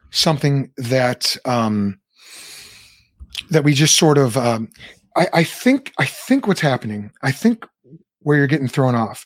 [0.09, 1.99] something that um,
[3.51, 4.37] that we just sort of.
[4.37, 4.69] Um,
[5.15, 7.11] I, I think I think what's happening.
[7.21, 7.65] I think
[8.21, 9.25] where you're getting thrown off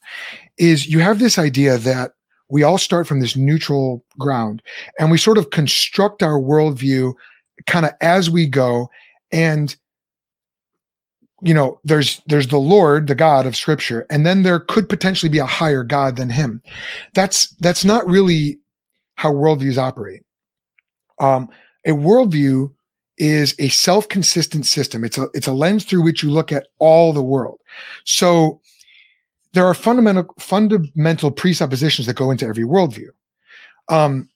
[0.57, 2.11] is you have this idea that
[2.49, 4.61] we all start from this neutral ground
[4.99, 7.13] and we sort of construct our worldview
[7.67, 8.89] kind of as we go
[9.31, 9.75] and
[11.45, 15.29] you know there's there's the lord the god of scripture and then there could potentially
[15.29, 16.61] be a higher god than him.
[17.13, 18.59] That's that's not really
[19.15, 20.23] how worldviews operate.
[21.19, 21.47] Um
[21.85, 22.73] a worldview
[23.17, 25.03] is a self-consistent system.
[25.03, 27.61] It's a it's a lens through which you look at all the world.
[28.05, 28.59] So
[29.53, 33.09] there are fundamental fundamental presuppositions that go into every worldview.
[33.87, 34.29] Um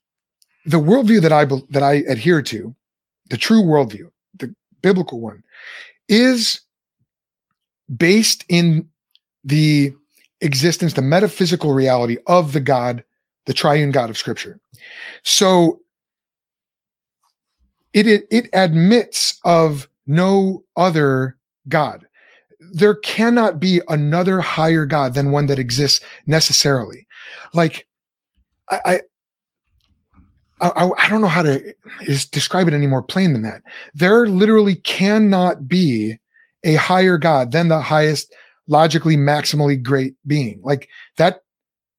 [0.65, 2.75] the worldview that i that i adhere to
[3.31, 5.41] the true worldview the biblical one
[6.07, 6.61] is
[7.95, 8.87] based in
[9.43, 9.93] the
[10.41, 13.03] existence, the metaphysical reality of the God,
[13.45, 14.59] the triune God of Scripture.
[15.23, 15.81] So
[17.93, 21.37] it it, it admits of no other
[21.67, 22.05] God.
[22.73, 27.07] There cannot be another higher God than one that exists necessarily.
[27.53, 27.87] Like
[28.69, 29.01] I I
[30.61, 31.73] I, I don't know how to
[32.31, 33.61] describe it any more plain than that.
[33.93, 36.19] There literally cannot be
[36.63, 38.33] a higher God than the highest
[38.67, 40.59] logically maximally great being.
[40.63, 41.41] Like that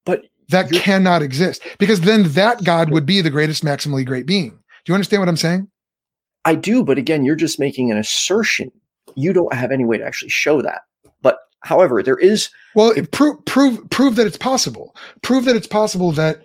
[0.05, 4.51] But that cannot exist because then that God would be the greatest maximally great being.
[4.51, 4.57] Do
[4.93, 5.69] you understand what I'm saying?
[6.45, 8.73] I do, but again, you're just making an assertion.
[9.15, 10.83] You don't have any way to actually show that.
[11.23, 14.95] But however, there is Well, If- prove prove prove that it's possible.
[15.23, 16.43] Prove that it's possible that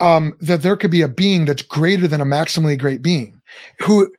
[0.00, 3.40] um that there could be a being that's greater than a maximally great being.
[3.80, 4.12] Who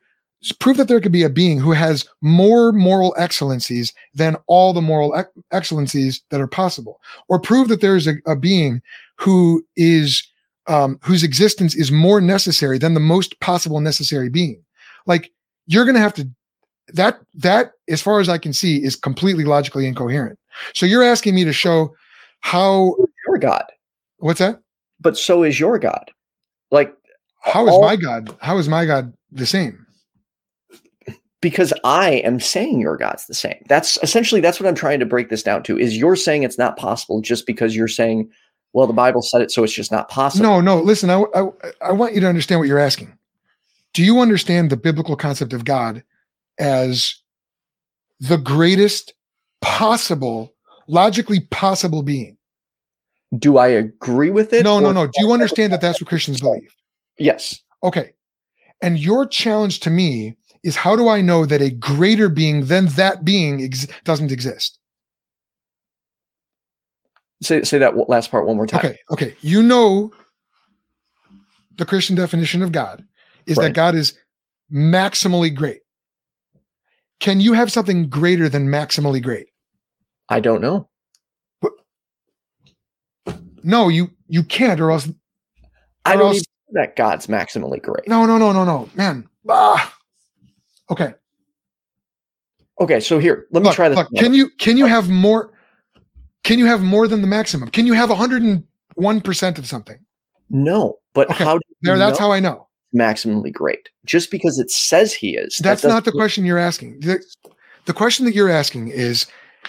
[0.60, 4.80] prove that there could be a being who has more moral excellencies than all the
[4.80, 7.00] moral ex- excellencies that are possible.
[7.28, 8.80] Or prove that there's a, a being
[9.16, 10.22] who is
[10.66, 14.62] um whose existence is more necessary than the most possible necessary being.
[15.06, 15.32] Like
[15.66, 16.28] you're going to have to
[16.94, 20.38] that that as far as I can see is completely logically incoherent.
[20.74, 21.94] So you're asking me to show
[22.40, 22.94] how
[23.26, 23.64] your God,
[24.18, 24.60] what's that?
[25.00, 26.10] but so is your God.
[26.70, 26.94] Like
[27.40, 28.36] How is all- my God?
[28.40, 29.84] How is my God the same?
[31.40, 33.62] Because I am saying your God's the same.
[33.68, 35.78] That's essentially that's what I'm trying to break this down to.
[35.78, 38.30] Is you're saying it's not possible just because you're saying,
[38.72, 40.44] well, the Bible said it, so it's just not possible.
[40.44, 40.80] No, no.
[40.80, 41.48] Listen, I, I
[41.82, 43.16] I want you to understand what you're asking.
[43.94, 46.02] Do you understand the biblical concept of God
[46.58, 47.14] as
[48.20, 49.14] the greatest
[49.60, 50.54] possible,
[50.86, 52.36] logically possible being?
[53.38, 54.64] Do I agree with it?
[54.64, 55.06] No, no, no.
[55.06, 56.74] Do you understand that that's what Christians believe?
[57.18, 57.60] Yes.
[57.82, 58.12] Okay.
[58.80, 62.86] And your challenge to me is how do I know that a greater being than
[62.88, 64.78] that being ex- doesn't exist?
[67.42, 68.80] Say say that last part one more time.
[68.84, 69.36] Okay, okay.
[69.42, 70.12] You know
[71.76, 73.04] the Christian definition of God
[73.46, 74.18] is that God is
[74.72, 75.80] maximally great.
[77.20, 79.46] Can you have something greater than maximally great?
[80.28, 80.88] I don't know.
[81.62, 81.72] But,
[83.62, 85.08] No, you you can't, or else
[86.04, 86.42] I don't else-
[86.72, 88.06] that God's maximally great.
[88.08, 89.28] no, no, no, no, no, man.
[89.48, 89.94] Ah.
[90.90, 91.14] Okay.
[92.80, 93.96] Okay, so here, let me Look, try this.
[93.96, 95.52] look, can you can you have more?
[96.44, 97.68] Can you have more than the maximum?
[97.70, 99.98] Can you have 101 percent of something?
[100.50, 102.68] no, but Okay, how do you There, that's know how I know.
[102.94, 103.88] maximally great?
[104.06, 105.56] Just because it says he is.
[105.58, 107.00] that That's not the question you're asking.
[107.00, 107.22] The,
[107.86, 109.26] the question that you're asking is,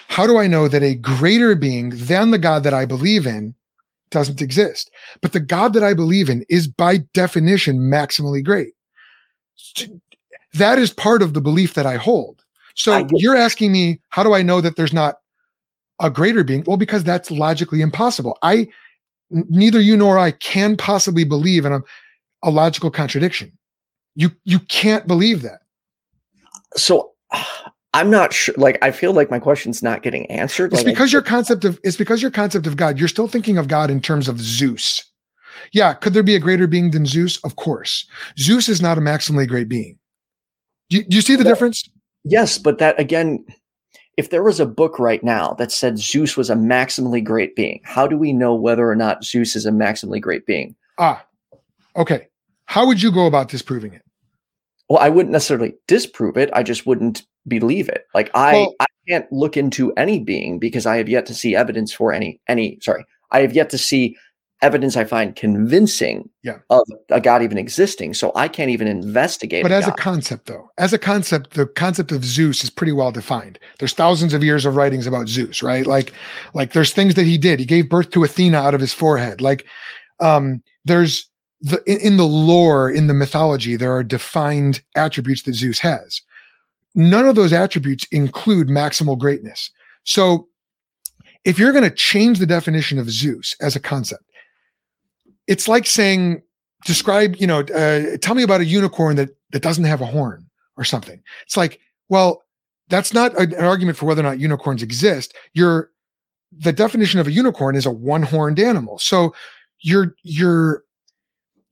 [0.08, 3.54] how do I know that a greater being than the God that I believe in
[4.10, 4.90] doesn't exist?
[5.20, 8.72] But the God that I believe in is by definition maximally great.
[10.54, 12.44] That is part of the belief that I hold.
[12.74, 15.16] So I you're asking me, how do I know that there's not
[16.00, 16.64] a greater being?
[16.66, 18.38] Well, because that's logically impossible.
[18.42, 18.68] I
[19.30, 21.80] neither you nor I can possibly believe in a,
[22.42, 23.56] a logical contradiction.
[24.14, 25.60] You you can't believe that.
[26.76, 27.12] So
[27.92, 28.54] I'm not sure.
[28.56, 30.72] Like, I feel like my question's not getting answered.
[30.72, 33.28] It's Like, I- because your concept of it's because your concept of God, you're still
[33.28, 35.04] thinking of God in terms of Zeus.
[35.72, 37.38] Yeah, could there be a greater being than Zeus?
[37.44, 38.06] Of course.
[38.38, 39.98] Zeus is not a maximally great being.
[40.90, 41.88] Do you, do you see the difference?
[42.24, 43.44] Yes, but that again,
[44.16, 47.80] if there was a book right now that said Zeus was a maximally great being,
[47.84, 50.74] how do we know whether or not Zeus is a maximally great being?
[50.98, 51.24] Ah,
[51.96, 52.28] okay.
[52.66, 54.02] How would you go about disproving it?
[54.88, 56.50] Well, I wouldn't necessarily disprove it.
[56.52, 58.06] I just wouldn't believe it.
[58.12, 61.56] Like I, Well- I can't look into any being because I have yet to see
[61.56, 62.78] evidence for any any.
[62.82, 64.16] Sorry, I have yet to see
[64.62, 66.58] evidence I find convincing Yeah.
[66.68, 68.14] of a God even existing.
[68.14, 69.62] So I can't even investigate.
[69.62, 73.10] But as a concept, though, as a concept, the concept of Zeus is pretty well
[73.12, 73.58] defined.
[73.78, 75.86] There's thousands of years of writings about Zeus, right?
[75.86, 76.12] Like,
[76.54, 77.58] like there's things that he did.
[77.58, 79.40] He gave birth to Athena out of his forehead.
[79.40, 79.66] Like,
[80.20, 81.28] um, there's
[81.62, 86.22] the in, in the lore, in the mythology, there are defined attributes that Zeus has.
[86.94, 89.70] None of those attributes include maximal greatness.
[90.04, 90.48] So,
[91.44, 94.24] if you're going to change the definition of Zeus as a concept,
[95.50, 96.40] it's like saying
[96.86, 100.48] describe you know uh, tell me about a unicorn that that doesn't have a horn
[100.78, 101.20] or something.
[101.44, 102.42] It's like well
[102.88, 105.34] that's not a- an argument for whether or not unicorns exist.
[105.52, 105.90] You're
[106.52, 108.98] the definition of a unicorn is a one-horned animal.
[108.98, 109.34] So
[109.80, 110.84] you're you're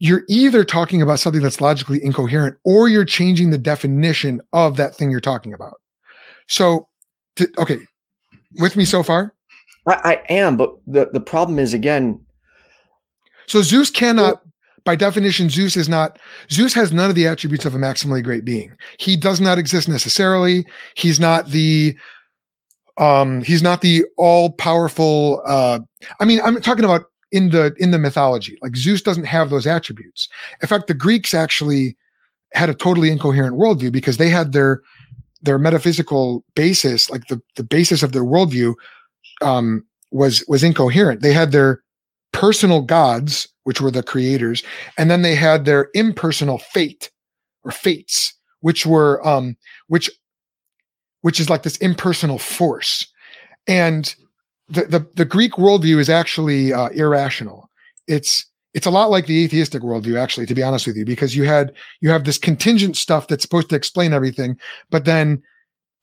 [0.01, 4.95] you're either talking about something that's logically incoherent or you're changing the definition of that
[4.95, 5.81] thing you're talking about.
[6.49, 6.89] So
[7.37, 7.79] to, okay
[8.59, 9.35] with me so far?
[9.87, 12.21] I, I am, but the the problem is again.
[13.49, 14.43] So Zeus cannot,
[14.85, 16.19] by definition, Zeus is not,
[16.51, 18.73] Zeus has none of the attributes of a maximally great being.
[18.99, 20.67] He does not exist necessarily.
[20.95, 21.97] He's not the,
[22.99, 25.81] um, he's not the all powerful, uh,
[26.21, 29.67] I mean, I'm talking about in the, in the mythology, like Zeus doesn't have those
[29.67, 30.29] attributes.
[30.63, 31.97] In fact, the Greeks actually
[32.53, 34.83] had a totally incoherent worldview because they had their,
[35.43, 38.75] their metaphysical basis, like the, the basis of their worldview,
[39.41, 41.23] um, was, was incoherent.
[41.23, 41.83] They had their,
[42.39, 44.63] personal gods, which were the creators,
[44.97, 47.11] and then they had their impersonal fate
[47.65, 49.57] or fates, which were um,
[49.89, 50.09] which
[51.23, 53.07] which is like this impersonal force.
[53.67, 54.15] And
[54.69, 57.69] the the, the Greek worldview is actually uh, irrational.
[58.07, 61.35] It's it's a lot like the atheistic worldview, actually, to be honest with you, because
[61.35, 64.57] you had you have this contingent stuff that's supposed to explain everything,
[64.91, 65.43] but then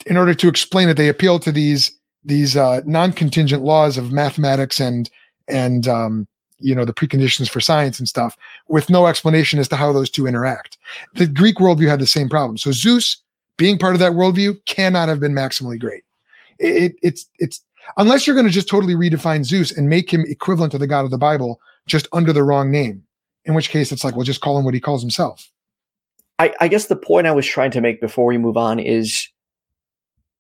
[0.06, 4.82] in order to explain it, they appeal to these these uh, non-contingent laws of mathematics
[4.82, 5.10] and
[5.48, 6.28] and um,
[6.60, 8.38] you know the preconditions for science and stuff
[8.68, 10.78] with no explanation as to how those two interact.
[11.16, 12.58] The greek worldview had the same problem.
[12.58, 13.18] So zeus
[13.58, 16.04] being part of that worldview cannot have been maximally great.
[16.60, 17.62] It, it- it's it's
[17.98, 21.06] unless you're going to just totally redefine zeus and make him equivalent to the god
[21.06, 23.04] of the bible just under the wrong name
[23.46, 25.50] in which case it's like well just call him what he calls himself.
[26.40, 29.30] I, I guess the point I was trying to make before we move on is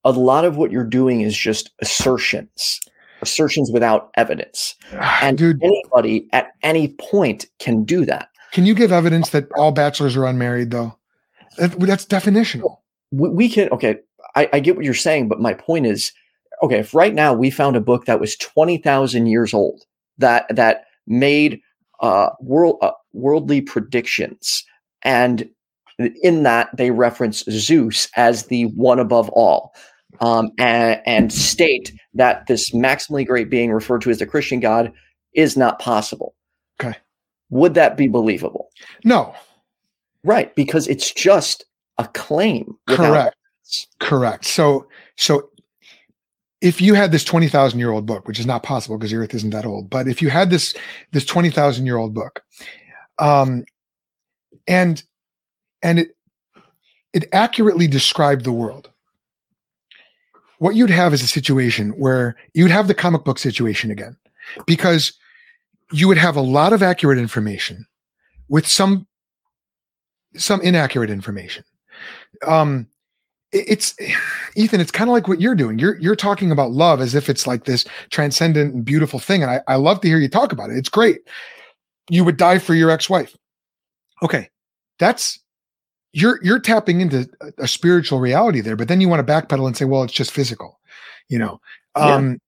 [0.03, 2.82] a lot of what you're doing is just assertions,
[3.26, 4.76] assertions without evidence.
[5.22, 8.30] And dude anybody at any point can do that.
[8.52, 10.97] can you give evidence that all bachelors are unmarried though
[11.57, 12.77] That- that's definitional
[13.11, 13.97] We, we can, okay,
[14.35, 16.11] I, I get what you're saying, but my point is,
[16.64, 19.81] okay, if right now we found a book that was 20,000 years old
[20.18, 21.61] that, that made
[22.02, 24.64] uh, world, uh, worldly predictions,
[25.03, 25.49] and
[26.22, 29.73] in that they reference Zeus as the one above all.
[30.19, 34.92] Um, and, and state that this maximally great being referred to as the Christian God
[35.34, 36.34] is not possible.
[36.82, 36.98] Okay.
[37.50, 38.70] Would that be believable?
[39.04, 39.34] no
[40.24, 41.66] Right, because it's just
[42.00, 42.76] a claim.
[42.88, 43.36] correct
[44.00, 44.46] Correct.
[44.46, 44.88] So,
[45.18, 45.50] so
[46.62, 49.34] if you had this 20,000 year old book, which is not possible because the earth
[49.34, 50.74] isn't that old, but if you had this,
[51.12, 52.44] this 20,000 year old book,
[53.20, 53.66] um,
[54.68, 55.04] and,
[55.82, 56.16] and it,
[57.14, 58.90] it accurately described the world,
[60.60, 64.15] what you'd have is a situation where you'd have the comic book situation again,
[64.65, 65.14] because
[65.91, 67.86] you would have a lot of accurate information
[68.48, 69.07] with some,
[70.36, 71.64] some inaccurate information.
[72.45, 72.88] Um,
[73.52, 73.95] it's
[74.56, 75.80] Ethan, it's kind of like what you're doing.
[75.80, 79.41] You're you're talking about love as if it's like this transcendent and beautiful thing.
[79.41, 80.77] And I, I love to hear you talk about it.
[80.77, 81.19] It's great.
[82.10, 83.36] You would die for your ex-wife.
[84.22, 84.49] Okay.
[84.99, 85.40] That's
[86.16, 89.76] you're you're tapping into a, spiritual reality there, but then you want to backpedal and
[89.76, 90.80] say, well, it's just physical,
[91.28, 91.60] you know.
[91.96, 92.40] Um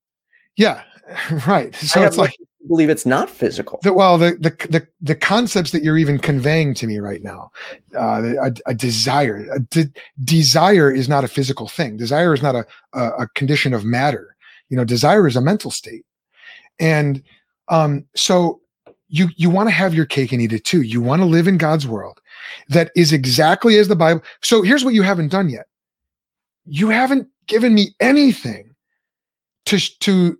[0.55, 1.75] yeah, yeah right.
[1.75, 2.35] So it's like
[2.67, 3.79] believe it's not physical.
[3.83, 7.51] The, well, the, the the the concepts that you're even conveying to me right now,
[7.95, 9.91] uh, a, a desire, a de-
[10.23, 11.97] desire is not a physical thing.
[11.97, 14.35] Desire is not a, a, a condition of matter.
[14.69, 16.05] You know, desire is a mental state,
[16.79, 17.21] and
[17.67, 18.61] um, so
[19.09, 20.81] you you want to have your cake and eat it too.
[20.81, 22.21] You want to live in God's world
[22.69, 24.21] that is exactly as the Bible.
[24.41, 25.67] So here's what you haven't done yet.
[26.65, 28.75] You haven't given me anything
[29.65, 30.37] to to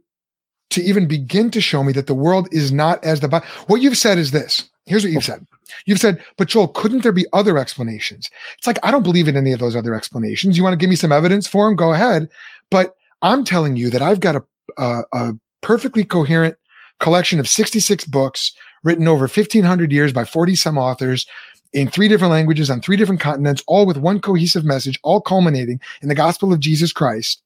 [0.69, 3.47] to even begin to show me that the world is not as the Bible.
[3.67, 4.69] What you've said is this.
[4.85, 5.45] Here's what you've said.
[5.85, 8.29] You've said, but Joel, couldn't there be other explanations?
[8.57, 10.57] It's like, I don't believe in any of those other explanations.
[10.57, 11.75] You want to give me some evidence for them?
[11.75, 12.29] Go ahead.
[12.71, 14.43] But I'm telling you that I've got a,
[14.77, 16.55] a, a perfectly coherent
[16.99, 18.53] collection of 66 books
[18.83, 21.25] written over 1500 years by 40 some authors
[21.73, 25.79] in three different languages on three different continents, all with one cohesive message, all culminating
[26.01, 27.41] in the gospel of Jesus Christ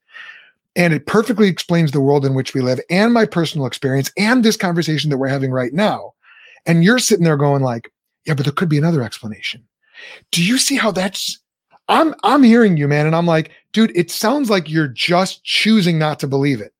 [0.76, 4.43] and it perfectly explains the world in which we live and my personal experience and
[4.43, 6.14] this conversation that we're having right now.
[6.65, 7.91] And you're sitting there going like,
[8.26, 9.68] yeah, but there could be another explanation.
[10.31, 11.39] Do you see how that's
[11.88, 15.99] I'm I'm hearing you, man, and I'm like, dude, it sounds like you're just choosing
[15.99, 16.73] not to believe it.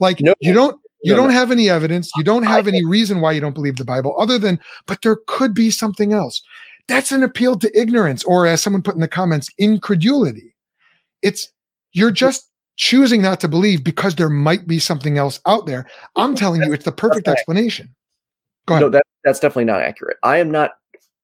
[0.00, 3.20] Like no, you don't you no, don't have any evidence, you don't have any reason
[3.20, 6.42] why you don't believe the Bible other than but there could be something else.
[6.88, 10.54] That's an appeal to ignorance or as someone put in the comments, incredulity.
[11.22, 11.48] It's
[11.92, 15.86] you're just choosing not to believe because there might be something else out there.
[16.14, 17.94] I'm telling you, it's the perfect explanation.
[18.66, 18.82] Go ahead.
[18.82, 20.18] No, that, that's definitely not accurate.
[20.22, 20.72] I am not,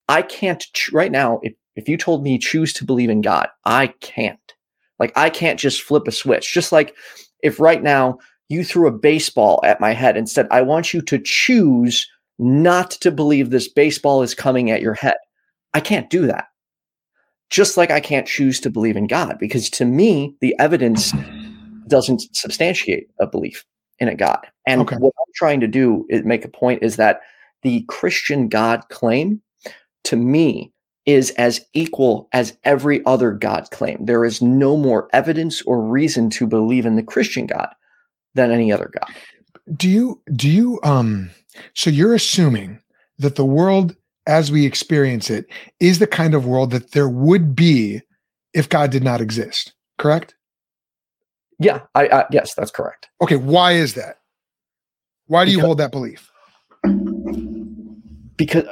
[0.09, 3.89] I can't, right now, if, if you told me choose to believe in God, I
[4.01, 4.39] can't.
[4.99, 6.53] Like, I can't just flip a switch.
[6.53, 6.97] Just like
[7.43, 8.19] if right now
[8.49, 12.09] you threw a baseball at my head and said, I want you to choose
[12.39, 15.17] not to believe this baseball is coming at your head.
[15.75, 16.47] I can't do that.
[17.51, 21.13] Just like I can't choose to believe in God, because to me, the evidence
[21.87, 23.65] doesn't substantiate a belief
[23.99, 24.47] in a God.
[24.67, 24.97] And okay.
[24.97, 27.21] what I'm trying to do is make a point is that
[27.63, 29.43] the Christian God claim
[30.05, 30.73] to me
[31.05, 34.05] is as equal as every other God claim.
[34.05, 37.69] There is no more evidence or reason to believe in the Christian God
[38.35, 39.15] than any other God.
[39.77, 41.31] Do you do you um
[41.75, 42.81] so you're assuming
[43.19, 43.97] that the world
[44.27, 45.47] as we experience it
[45.81, 48.01] is the kind of world that there would be
[48.55, 50.35] if God did not exist, correct?
[51.59, 53.09] Yeah, I, I yes, that's correct.
[53.21, 54.17] Okay, why is that?
[55.27, 56.31] Why do because, you hold that belief?
[58.37, 58.65] Because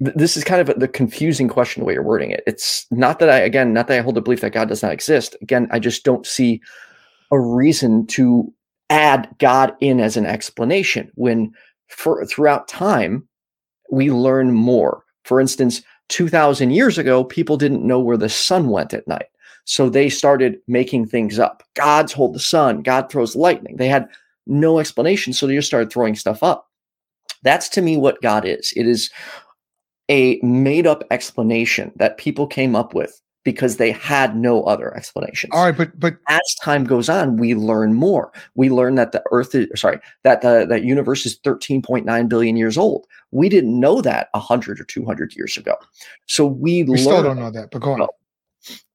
[0.00, 2.42] this is kind of the confusing question the way you're wording it.
[2.46, 4.92] It's not that I again, not that I hold the belief that God does not
[4.92, 5.36] exist.
[5.42, 6.60] Again, I just don't see
[7.30, 8.52] a reason to
[8.90, 11.52] add God in as an explanation when
[11.88, 13.27] for throughout time
[13.90, 15.04] we learn more.
[15.24, 19.26] For instance, 2000 years ago, people didn't know where the sun went at night.
[19.64, 21.62] So they started making things up.
[21.74, 23.76] Gods hold the sun, God throws lightning.
[23.76, 24.08] They had
[24.46, 25.32] no explanation.
[25.32, 26.68] So they just started throwing stuff up.
[27.42, 28.72] That's to me what God is.
[28.74, 29.10] It is
[30.08, 35.52] a made up explanation that people came up with because they had no other explanations.
[35.54, 38.32] All right, but but as time goes on, we learn more.
[38.54, 42.76] We learn that the Earth is sorry that the that universe is 13.9 billion years
[42.76, 43.06] old.
[43.30, 45.76] We didn't know that 100 or 200 years ago.
[46.26, 47.70] So we, we still don't know that.
[47.70, 48.08] But go on.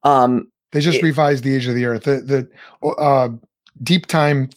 [0.03, 2.03] Um, they just it, revised the age of the Earth.
[2.03, 2.49] The
[2.81, 3.29] the uh,
[3.81, 4.49] deep time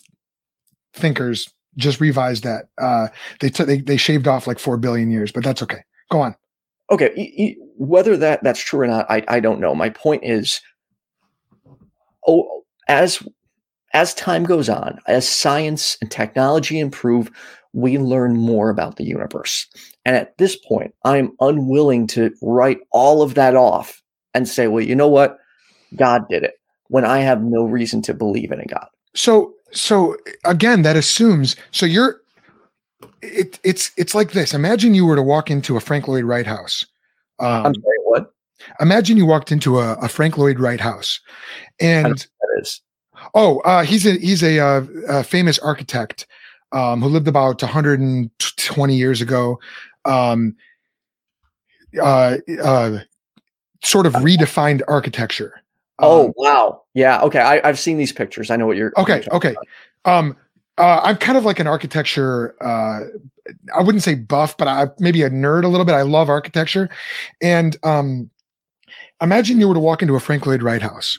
[0.95, 2.69] thinkers just revised that.
[2.79, 3.09] Uh,
[3.41, 5.85] they took they they shaved off like four billion years, but that's okay.
[6.11, 6.35] Go on.
[6.91, 9.75] Okay, whether that that's true or not, I I don't know.
[9.75, 10.61] My point is,
[12.27, 13.23] oh, as
[13.93, 17.31] as time goes on, as science and technology improve,
[17.73, 19.67] we learn more about the universe.
[20.05, 24.03] And at this point, I'm unwilling to write all of that off
[24.35, 25.39] and say, well, you know what?
[25.95, 26.55] God did it
[26.89, 28.87] when I have no reason to believe in a God.
[29.15, 32.21] So, so again, that assumes, so you're,
[33.23, 34.55] it, it's, it's like this.
[34.55, 36.85] Imagine you were to walk into a Frank Lloyd Wright house.
[37.39, 38.33] Um, I'm sorry, what?
[38.81, 41.21] Imagine you walked into a, a Frank Lloyd Wright house
[41.81, 42.81] and that is.
[43.35, 46.27] Oh, uh, he's a, he's a, uh, a famous architect,
[46.73, 49.59] um, who lived about 120 years ago.
[50.05, 50.57] Um,
[52.01, 52.99] uh, uh,
[53.83, 55.63] sort of redefined architecture.
[55.99, 57.23] Oh um, wow, yeah.
[57.23, 58.51] Okay, I, have seen these pictures.
[58.51, 58.93] I know what you're.
[58.99, 59.55] Okay, okay.
[60.05, 60.19] About.
[60.19, 60.37] Um,
[60.79, 62.55] uh, I'm kind of like an architecture.
[62.61, 63.01] Uh,
[63.75, 65.95] I wouldn't say buff, but I maybe a nerd a little bit.
[65.95, 66.89] I love architecture,
[67.41, 68.31] and um,
[69.21, 71.19] imagine you were to walk into a Frank Lloyd Wright house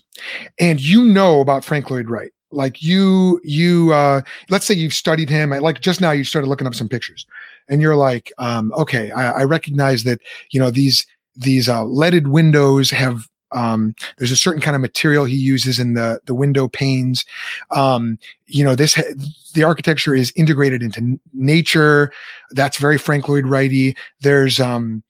[0.60, 2.32] and you know about Frank Lloyd Wright.
[2.52, 5.50] Like you, you, uh, let's say you've studied him.
[5.50, 7.26] Like just now you started looking up some pictures
[7.68, 10.22] and you're like, um, okay, I, I recognize that,
[10.52, 11.06] you know, these,
[11.36, 15.94] these, uh, leaded windows have, um, there's a certain kind of material he uses in
[15.94, 17.26] the the window panes.
[17.72, 19.02] Um, you know, this
[19.54, 22.12] the architecture is integrated into nature.
[22.52, 23.96] That's very Frank Lloyd Wrighty.
[24.22, 25.04] There's um,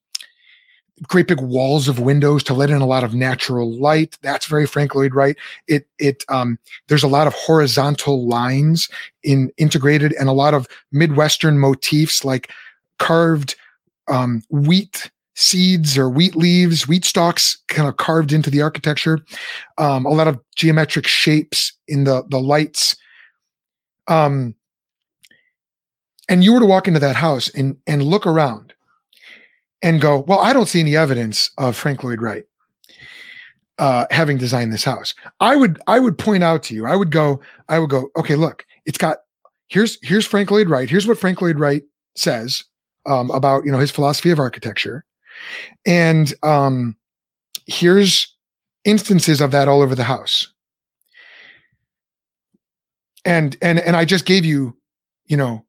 [1.03, 4.18] great big walls of windows to let in a lot of natural light.
[4.22, 5.38] That's very Frank Lloyd Wright.
[5.68, 6.57] It it um
[6.88, 8.89] there's a lot of horizontal lines
[9.23, 12.51] in integrated and a lot of Midwestern motifs like
[12.99, 13.55] carved
[14.07, 19.19] um, wheat seeds or wheat leaves, wheat stalks kind of carved into the architecture.
[19.77, 22.95] Um, a lot of geometric shapes in the the lights.
[24.07, 24.55] Um,
[26.27, 28.73] and you were to walk into that house and and look around
[29.81, 32.43] and go, well, I don't see any evidence of Frank Lloyd Wright
[33.77, 35.14] uh, having designed this house.
[35.39, 36.85] I would I would point out to you.
[36.85, 37.39] I would go.
[37.69, 38.09] I would go.
[38.18, 39.19] Okay, look, it's got
[39.68, 40.89] here's here's Frank Lloyd Wright.
[40.89, 41.84] Here's what Frank Lloyd Wright
[42.15, 42.64] says
[43.05, 45.05] um, about you know his philosophy of architecture,
[45.85, 46.95] and um,
[47.65, 48.34] here's
[48.85, 50.47] instances of that all over the house.
[53.26, 54.76] And and and I just gave you,
[55.26, 55.65] you know,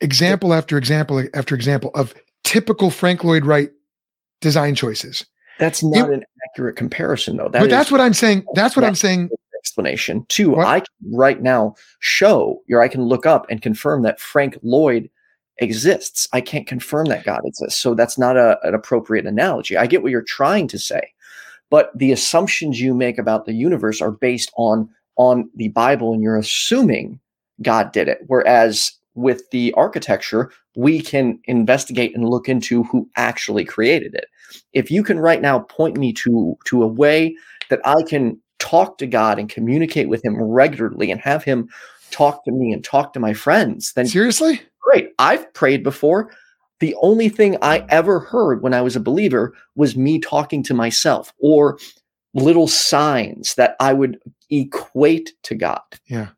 [0.00, 2.14] example after example after example of
[2.44, 3.70] typical Frank Lloyd Wright
[4.40, 5.26] design choices.
[5.58, 7.48] That's not it, an accurate comparison, though.
[7.48, 8.44] That but that's what I'm saying.
[8.54, 9.28] That's what I'm saying.
[9.58, 10.24] Explanation.
[10.30, 10.66] Two, what?
[10.66, 15.10] I can right now show, or I can look up and confirm that Frank Lloyd
[15.60, 16.28] exists.
[16.32, 17.78] I can't confirm that God exists.
[17.78, 19.76] So that's not a, an appropriate analogy.
[19.76, 21.12] I get what you're trying to say,
[21.70, 26.22] but the assumptions you make about the universe are based on on the Bible, and
[26.22, 27.20] you're assuming
[27.62, 28.20] God did it.
[28.26, 34.26] Whereas with the architecture, we can investigate and look into who actually created it.
[34.72, 37.36] If you can right now point me to to a way
[37.68, 41.68] that I can talk to God and communicate with him regularly and have him
[42.10, 44.60] talk to me and talk to my friends, then seriously?
[44.80, 45.10] Great.
[45.18, 46.30] I've prayed before.
[46.80, 50.74] The only thing I ever heard when I was a believer was me talking to
[50.74, 51.78] myself or
[52.32, 54.18] little signs that I would
[54.50, 55.82] equate to God.
[56.06, 56.28] Yeah.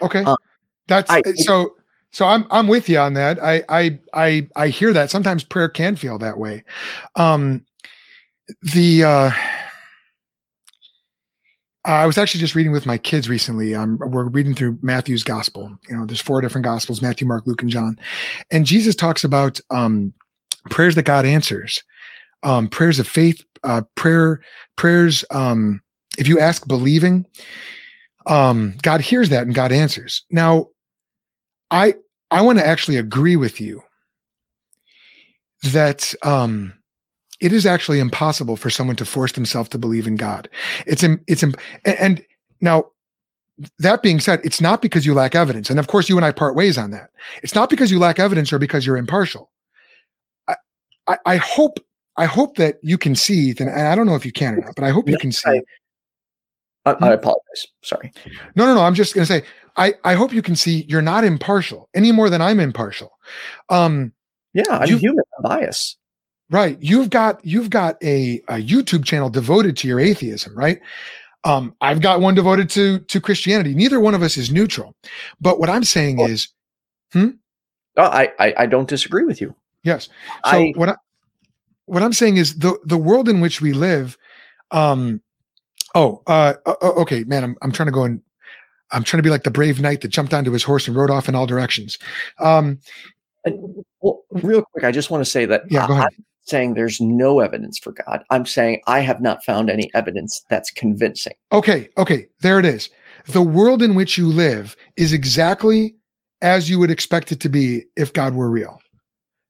[0.00, 0.22] Okay.
[0.24, 0.36] Um,
[0.88, 1.74] That's I, so
[2.12, 3.42] so I'm I'm with you on that.
[3.42, 5.10] I I I I hear that.
[5.10, 6.64] Sometimes prayer can feel that way.
[7.16, 7.64] Um
[8.62, 9.30] the uh
[11.84, 13.74] I was actually just reading with my kids recently.
[13.74, 15.76] Um, we're reading through Matthew's gospel.
[15.88, 17.98] You know, there's four different gospels: Matthew, Mark, Luke, and John.
[18.50, 20.14] And Jesus talks about um,
[20.70, 21.82] prayers that God answers,
[22.44, 24.40] um, prayers of faith, uh, prayer,
[24.76, 25.24] prayers.
[25.30, 25.82] Um,
[26.18, 27.26] if you ask believing,
[28.26, 30.24] um, God hears that and God answers.
[30.30, 30.68] Now,
[31.70, 31.94] I
[32.30, 33.82] I want to actually agree with you
[35.64, 36.74] that um,
[37.42, 40.48] it is actually impossible for someone to force themselves to believe in God.
[40.86, 41.44] It's it's
[41.84, 42.24] and
[42.60, 42.86] now
[43.78, 46.32] that being said, it's not because you lack evidence, and of course you and I
[46.32, 47.10] part ways on that.
[47.42, 49.50] It's not because you lack evidence or because you're impartial.
[50.48, 50.54] I
[51.08, 51.78] I, I hope
[52.16, 54.74] I hope that you can see, and I don't know if you can or not,
[54.76, 55.60] but I hope you can see.
[56.84, 57.66] I, I, I apologize.
[57.82, 58.12] Sorry.
[58.54, 58.82] No, no, no.
[58.82, 59.42] I'm just going to say
[59.76, 63.10] I, I hope you can see you're not impartial any more than I'm impartial.
[63.68, 64.12] Um,
[64.52, 65.24] yeah, I'm human.
[65.38, 65.98] I'm biased.
[66.52, 66.76] Right.
[66.82, 70.80] You've got you've got a, a YouTube channel devoted to your atheism, right?
[71.44, 73.74] Um, I've got one devoted to to Christianity.
[73.74, 74.94] Neither one of us is neutral.
[75.40, 76.48] But what I'm saying well, is,
[77.14, 77.30] hmm?
[77.96, 79.54] Oh, I, I I don't disagree with you.
[79.82, 80.10] Yes.
[80.44, 80.96] So I, what I
[81.86, 84.18] what I'm saying is the the world in which we live.
[84.72, 85.22] Um,
[85.94, 87.44] oh, uh, okay, man.
[87.44, 88.20] I'm I'm trying to go and
[88.90, 91.10] I'm trying to be like the brave knight that jumped onto his horse and rode
[91.10, 91.98] off in all directions.
[92.38, 92.78] Um,
[94.02, 96.08] well, real quick, I just want to say that yeah, go ahead.
[96.14, 98.24] I'm saying there's no evidence for God.
[98.30, 101.34] I'm saying I have not found any evidence that's convincing.
[101.52, 102.90] Okay, okay, there it is.
[103.28, 105.94] The world in which you live is exactly
[106.40, 108.80] as you would expect it to be if God were real.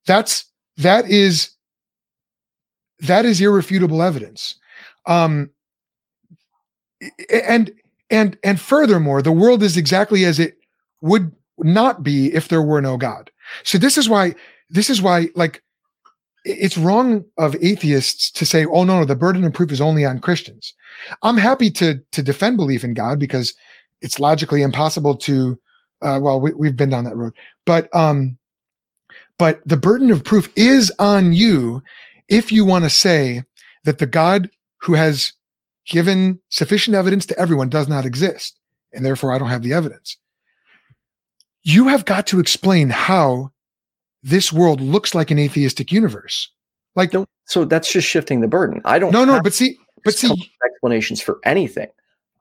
[0.06, 0.44] That's
[0.76, 1.50] that is
[3.00, 4.56] that is irrefutable evidence.
[5.06, 5.50] Um,
[7.32, 7.72] and
[8.10, 10.58] and and furthermore, the world is exactly as it
[11.00, 13.30] would not be if there were no God.
[13.64, 14.34] So this is why
[14.68, 15.62] this is why like
[16.44, 20.04] it's wrong of atheists to say, "Oh no, no, the burden of proof is only
[20.04, 20.74] on Christians."
[21.22, 23.54] I'm happy to to defend belief in God because
[24.00, 25.58] it's logically impossible to.
[26.00, 27.32] Uh, well, we, we've been down that road,
[27.64, 28.36] but um,
[29.38, 31.82] but the burden of proof is on you
[32.28, 33.42] if you want to say
[33.84, 35.32] that the God who has
[35.86, 38.58] given sufficient evidence to everyone does not exist,
[38.92, 40.16] and therefore I don't have the evidence.
[41.62, 43.52] You have got to explain how
[44.22, 46.48] this world looks like an atheistic universe.
[46.94, 48.80] Like No, so that's just shifting the burden.
[48.84, 49.12] I don't.
[49.12, 51.88] no, no, but see, but see, explanations for anything.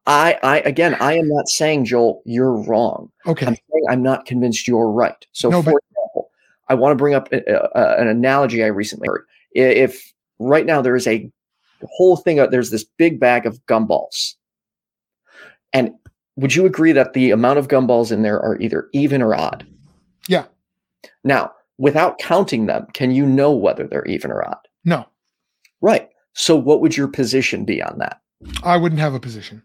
[0.07, 3.11] I, I again, I am not saying Joel, you're wrong.
[3.27, 5.25] okay, I'm saying I'm not convinced you're right.
[5.31, 6.31] So, No, for but- example,
[6.69, 7.41] I want to bring up a,
[7.75, 9.25] a- an analogy I recently heard.
[9.53, 11.31] If right now there is a
[11.83, 14.35] whole thing, uh, there's this big bag of gumballs,
[15.73, 15.91] and
[16.35, 19.65] would you agree that the amount of gumballs in there are either even or odd?
[20.27, 20.45] Yeah.
[21.23, 21.51] Now,
[21.81, 24.67] without counting them, can you know whether they're even or odd?
[24.85, 25.05] no,
[25.81, 26.09] Right.
[26.33, 28.21] So, what would your position be on that?
[28.63, 29.61] I wouldn't have a position.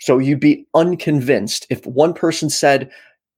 [0.00, 2.90] So you'd be unconvinced if one person said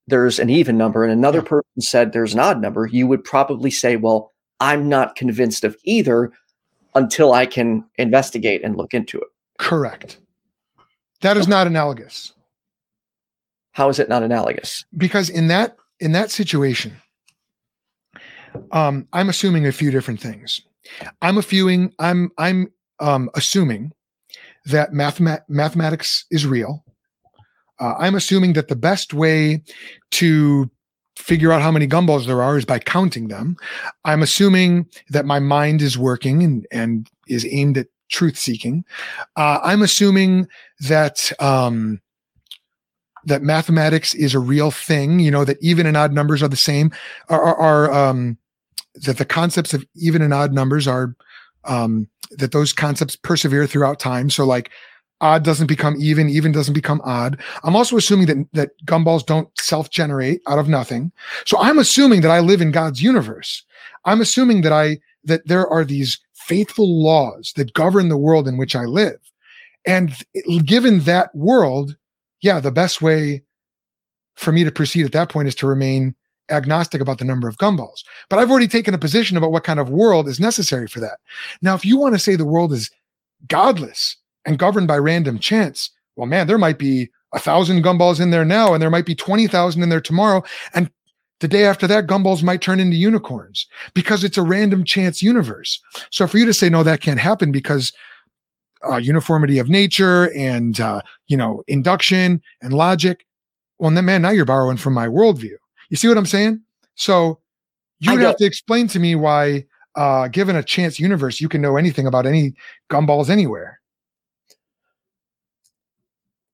[0.06, 1.44] there's an even number and another Yeah.
[1.48, 5.76] person said there's an odd number, you would probably say, well, I'm not convinced of
[5.84, 6.30] either
[6.94, 9.28] until I can investigate and look into it.
[9.58, 10.18] Correct.
[11.22, 12.32] That is not analogous
[13.72, 14.84] How is it not analogous?
[14.96, 16.96] because in that in that situation,
[18.70, 20.62] um, I'm assuming a few different things.
[21.20, 21.92] I'm a viewing.
[21.98, 23.92] I'm I'm um, assuming
[24.66, 26.84] that mathema- mathematics is real.
[27.80, 29.62] Uh, I'm assuming that the best way
[30.12, 30.70] to
[31.16, 33.56] figure out how many gumballs there are is by counting them.
[34.04, 38.84] I'm assuming that my mind is working and, and is aimed at truth seeking.
[39.36, 40.48] Uh, I'm assuming
[40.80, 42.00] that um,
[43.24, 45.20] that mathematics is a real thing.
[45.20, 46.92] You know that even and odd numbers are the same.
[47.28, 48.38] Are, are, are um,
[48.94, 51.14] that the concepts of even and odd numbers are
[51.64, 54.30] um, that those concepts persevere throughout time.
[54.30, 54.70] So like
[55.20, 57.40] odd doesn't become even, even doesn't become odd.
[57.62, 61.12] I'm also assuming that that gumballs don't self-generate out of nothing.
[61.46, 63.64] So I'm assuming that I live in God's universe.
[64.04, 68.56] I'm assuming that I that there are these faithful laws that govern the world in
[68.56, 69.18] which I live.
[69.86, 70.12] And
[70.64, 71.96] given that world,
[72.40, 73.42] yeah, the best way
[74.34, 76.16] for me to proceed at that point is to remain
[76.50, 78.04] agnostic about the number of gumballs.
[78.28, 81.18] But I've already taken a position about what kind of world is necessary for that.
[81.60, 82.90] Now, if you want to say the world is
[83.48, 88.30] godless and governed by random chance, well, man, there might be a thousand gumballs in
[88.30, 90.42] there now, and there might be 20,000 in there tomorrow.
[90.74, 90.90] And
[91.40, 95.80] the day after that, gumballs might turn into unicorns because it's a random chance universe.
[96.10, 97.92] So for you to say, no, that can't happen because
[98.88, 103.24] uh, uniformity of nature and, uh, you know, induction and logic,
[103.78, 105.56] well, then, man, now you're borrowing from my worldview.
[105.92, 106.62] You see what I'm saying?
[106.94, 107.38] So
[108.00, 111.60] you would have to explain to me why, uh, given a chance universe, you can
[111.60, 112.54] know anything about any
[112.90, 113.78] gumballs anywhere.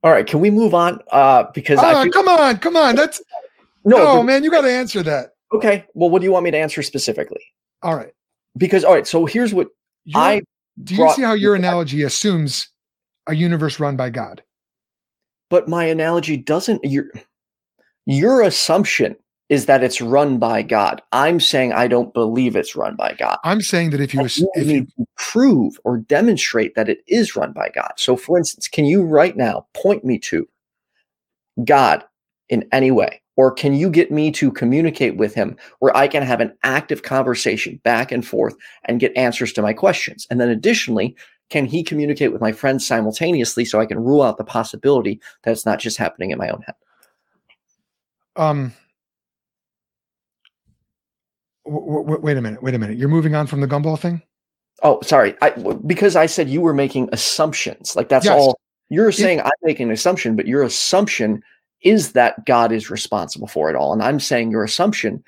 [0.03, 1.01] All right, can we move on?
[1.13, 2.97] Uh, because I Ah, feel, come on, come on.
[2.97, 3.23] That's
[3.85, 4.43] no, no, man.
[4.43, 5.31] You got to answer that.
[5.53, 5.85] okay.
[5.95, 7.41] Well, what do you want me to answer specifically?
[7.85, 8.13] All right.
[8.57, 9.69] Because all right, so here's what
[10.05, 10.43] Your- I
[10.83, 12.71] do you see how your analogy assumes
[13.29, 14.43] a universe run by God?
[15.49, 17.07] but my analogy doesn't your
[18.05, 19.15] your assumption
[19.49, 21.01] is that it's run by God.
[21.13, 23.39] I'm saying I don't believe it's run by God.
[23.45, 27.53] I'm saying that if you you if you prove or demonstrate that it is run
[27.53, 27.93] by God.
[27.97, 30.47] So, for instance, can you right now point me to
[31.65, 32.05] God
[32.49, 33.23] in any way?
[33.37, 37.05] Or can you get me to communicate with him where I can have an active
[37.05, 40.27] conversation back and forth and get answers to my questions?
[40.29, 41.17] And then additionally,
[41.49, 45.53] can he communicate with my friends simultaneously so I can rule out the possibility that
[45.53, 46.75] it's not just happening in my own head?
[48.37, 48.73] um
[51.71, 54.23] w- w- wait a minute wait a minute you're moving on from the gumball thing
[54.85, 55.35] Oh, sorry.
[55.43, 55.51] I,
[55.87, 57.97] because I said you were making assumptions.
[57.97, 58.39] Like that's Yes.
[58.39, 59.41] all you're saying.
[59.41, 61.43] I'm making an assumption, but your assumption
[61.83, 65.25] is that God is responsible for it all, and I'm saying your assumption.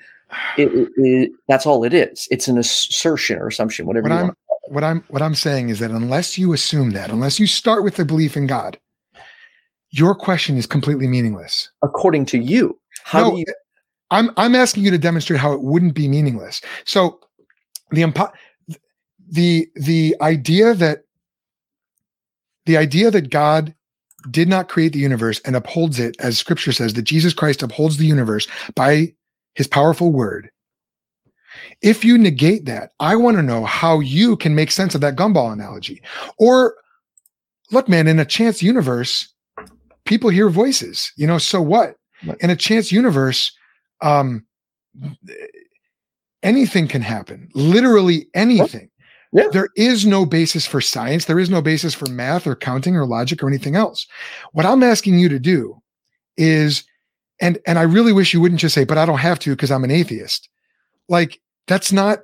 [0.57, 2.29] It, it, it- that's all it is.
[2.31, 4.37] It's an assertion or assumption, whatever what you i'm want.
[4.69, 7.97] what i'm what i'm saying is that unless you assume that unless you start with
[7.97, 8.79] the belief in god
[9.89, 13.45] your question is completely meaningless According to you, how no do you?
[14.11, 16.61] I'm i'm asking you to demonstrate how it wouldn't be meaningless.
[16.85, 17.19] So
[17.91, 18.31] the impo-
[19.29, 21.03] the the idea that
[22.65, 23.73] the idea that god
[24.29, 27.97] did not create the universe and upholds it as scripture says that jesus christ upholds
[27.97, 29.13] the universe by
[29.55, 30.49] his powerful word.
[31.81, 35.15] If you negate that i want to know how you can make sense of that
[35.15, 36.01] gumball analogy.
[36.37, 36.75] Or
[37.71, 39.27] look man in a chance universe
[40.05, 41.95] people hear voices you know so what?
[42.39, 43.51] In a chance universe
[44.01, 44.45] um
[46.43, 48.89] anything can happen literally anything
[49.31, 49.47] Yeah.
[49.51, 53.05] there is no basis for science there is no basis for math or counting or
[53.05, 54.07] logic or anything else
[54.53, 55.79] what i'm asking you to do
[56.37, 56.83] is
[57.39, 59.71] and and i really wish you wouldn't just say but i don't have to because
[59.71, 60.49] i'm an atheist
[61.09, 62.19] like that's not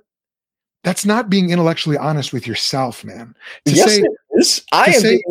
[0.84, 3.36] that's not being intellectually honest with yourself man
[3.66, 4.64] to yes, say it is.
[4.72, 5.02] I to am.
[5.02, 5.24] say- being-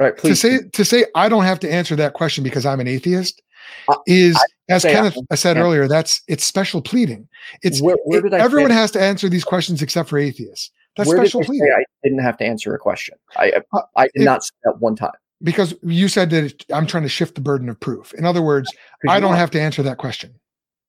[0.00, 0.40] all right, to please.
[0.40, 3.42] say to say I don't have to answer that question because I'm an atheist.
[3.88, 4.38] I- is
[4.68, 5.20] as say I Kenneth said
[5.56, 5.58] understand.
[5.58, 7.28] earlier, that's it's special pleading.
[7.62, 10.70] It's where, where did I everyone has to answer these questions except for atheists.
[10.96, 13.16] That's where did special I say pleading I didn't have to answer a question?
[13.36, 15.12] I Uh, I did if- not say that one time.
[15.42, 18.12] because you said that I'm trying to shift the burden of proof.
[18.14, 18.72] In other words,
[19.08, 20.34] I don't have to answer that question.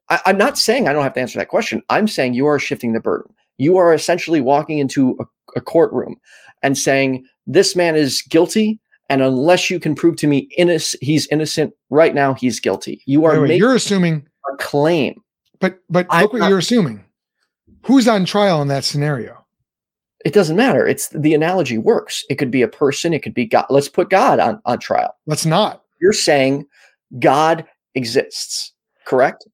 [0.10, 1.84] I, I'm not saying I don't have to answer that question.
[1.90, 3.32] I'm saying you are shifting the burden.
[3.60, 5.26] You are essentially walking into a,
[5.58, 6.16] a courtroom
[6.64, 8.80] and saying this man is guilty,
[9.10, 13.02] and unless you can prove to me innoc- he's innocent right now, he's guilty.
[13.06, 15.22] You are Wait, wait, you're assuming, a claim.
[15.60, 17.04] but but I'm look what you're assuming.
[17.84, 19.36] Who's on trial in that scenario?
[20.26, 20.86] It doesn't matter.
[20.86, 22.26] It's the analogy works.
[22.30, 23.14] It could be a person.
[23.14, 23.66] It could be God.
[23.70, 25.16] Let's put God on on trial.
[25.26, 25.84] Let's not.
[26.02, 26.66] You're saying
[27.20, 27.66] God
[27.96, 28.74] exists,
[29.06, 29.48] correct?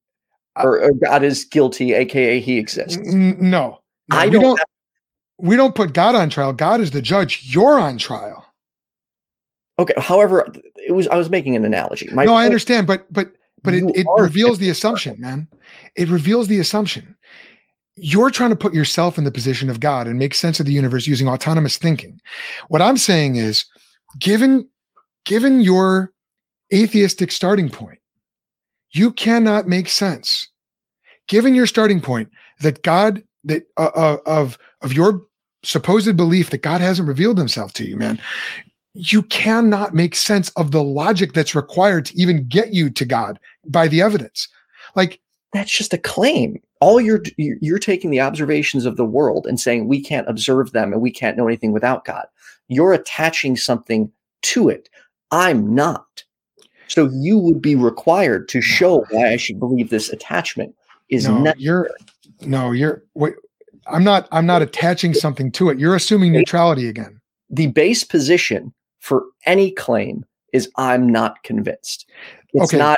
[0.57, 2.97] Or, or God is guilty, aka he exists.
[2.97, 3.79] N- no,
[4.09, 4.59] No, I we don't don't.
[5.37, 6.53] We don't put God on trial.
[6.53, 7.43] God is the judge.
[7.43, 8.44] You're on trial.
[9.77, 9.93] Okay.
[9.97, 12.09] However, it was I was making an analogy.
[12.11, 13.31] My no, I understand, but but
[13.63, 15.47] but it, it reveals the the assumption, man.
[15.95, 17.15] It reveals the assumption.
[17.97, 20.73] You're trying to put yourself in the position of God and make sense of the
[20.73, 22.19] universe using autonomous thinking.
[22.67, 23.65] What I'm saying is,
[24.19, 24.67] given
[25.25, 26.11] given your
[26.73, 27.99] atheistic starting point,
[28.91, 30.47] you cannot make sense.
[31.27, 32.29] Given your starting point
[32.61, 35.21] that God that uh, uh, of of your
[35.63, 38.21] supposed belief that God hasn't revealed himself to you, man,
[38.95, 43.39] you cannot make sense of the logic that's required to even get you to God
[43.65, 44.47] by the evidence.
[44.95, 45.19] Like,
[45.51, 46.61] that's just a claim.
[46.81, 50.93] All you're you're taking the observations of the world and saying we can't observe them
[50.93, 52.25] and we can't know anything without God.
[52.67, 54.11] You're attaching something
[54.43, 54.89] to it.
[55.31, 56.23] I'm not.
[56.87, 60.75] So you would be required to show why I should believe this attachment
[61.09, 61.59] is no, not.
[61.59, 61.89] you're
[62.41, 63.33] no, you're wait.
[63.87, 64.27] I'm not.
[64.31, 65.79] I'm not attaching something to it.
[65.79, 67.19] You're assuming neutrality again.
[67.49, 68.73] The base position
[69.05, 72.09] for any claim is I'm not convinced.
[72.53, 72.77] It's Okay.
[72.79, 72.97] not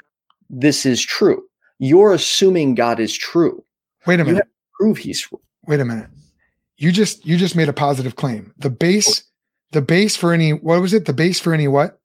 [0.50, 1.44] this is true.
[1.80, 3.64] You're assuming God is true.
[4.06, 4.48] Wait a You minute.
[4.80, 5.28] Prove he's
[5.68, 6.08] Wait a minute.
[6.78, 8.54] You just you just made a positive claim.
[8.58, 9.24] The base,
[9.74, 11.06] the base for any what was it?
[11.06, 12.00] The base for any what?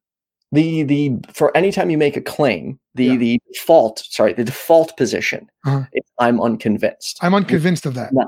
[0.54, 3.16] the the for any time you make a claim the Yeah.
[3.16, 5.86] the default sorry the default position Uh-huh.
[6.18, 8.12] i'm unconvinced I'm unconvinced of that.
[8.12, 8.26] No.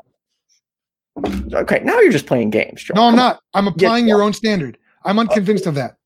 [1.53, 2.97] okay now you're just playing games Joel.
[2.97, 3.27] No, I'm Come on.
[3.27, 3.41] not.
[3.53, 4.79] I'm applying your own standard.
[5.05, 5.97] I'm unconvinced of that.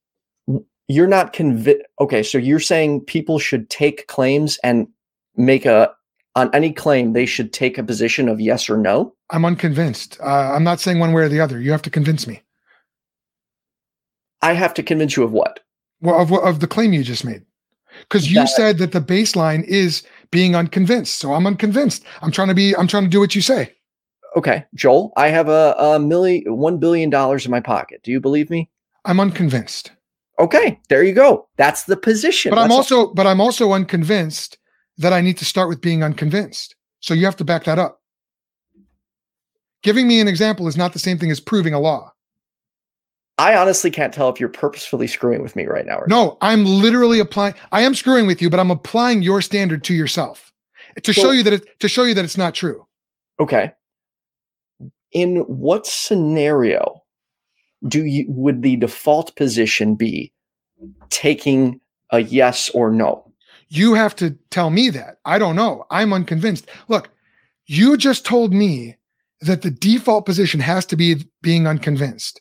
[0.88, 4.88] you're not convinced okay so you're saying people should take claims and
[5.36, 5.92] make a
[6.34, 10.18] on any claim they should take a position of yes or no I'm unconvinced.
[10.22, 11.60] Uh, I'm not saying one way or the other.
[11.60, 12.40] You have to convince me.
[14.42, 15.60] i have to convince you of what
[16.00, 17.42] Well, of, of the claim you just made.
[18.00, 21.18] Because you That- said that the baseline is being unconvinced.
[21.18, 22.04] So I'm unconvinced.
[22.22, 23.74] I'm trying to be, I'm trying to do what you say.
[24.36, 28.20] okay joel i have a, a million one billion dollars in my pocket do you
[28.20, 28.68] believe me
[29.04, 29.92] I'm unconvinced.
[30.38, 33.72] okay there you go that's the position But I'm That's all- also, but I'm also
[33.72, 34.58] unconvinced
[34.98, 36.74] that I need to start with being unconvinced.
[37.00, 38.00] So you have to back that up.
[39.84, 42.12] Giving me an example is not the same thing as proving a law.
[43.38, 45.98] I honestly can't tell if you're purposefully screwing with me right now.
[45.98, 47.54] Or No, I'm literally applying.
[47.70, 50.52] I am screwing with you, but I'm applying your standard to yourself
[51.04, 52.84] to So- show you that it, to show you that it's not true.
[53.38, 53.72] Okay.
[55.12, 56.97] In what scenario
[57.86, 60.32] do you would the default position be
[61.10, 61.80] taking
[62.10, 63.24] a yes or no?
[63.68, 65.18] You have to tell me that.
[65.24, 65.84] I don't know.
[65.90, 66.66] I'm unconvinced.
[66.88, 67.10] Look,
[67.66, 68.96] you just told me
[69.42, 72.40] that the default position has to be being unconvinced.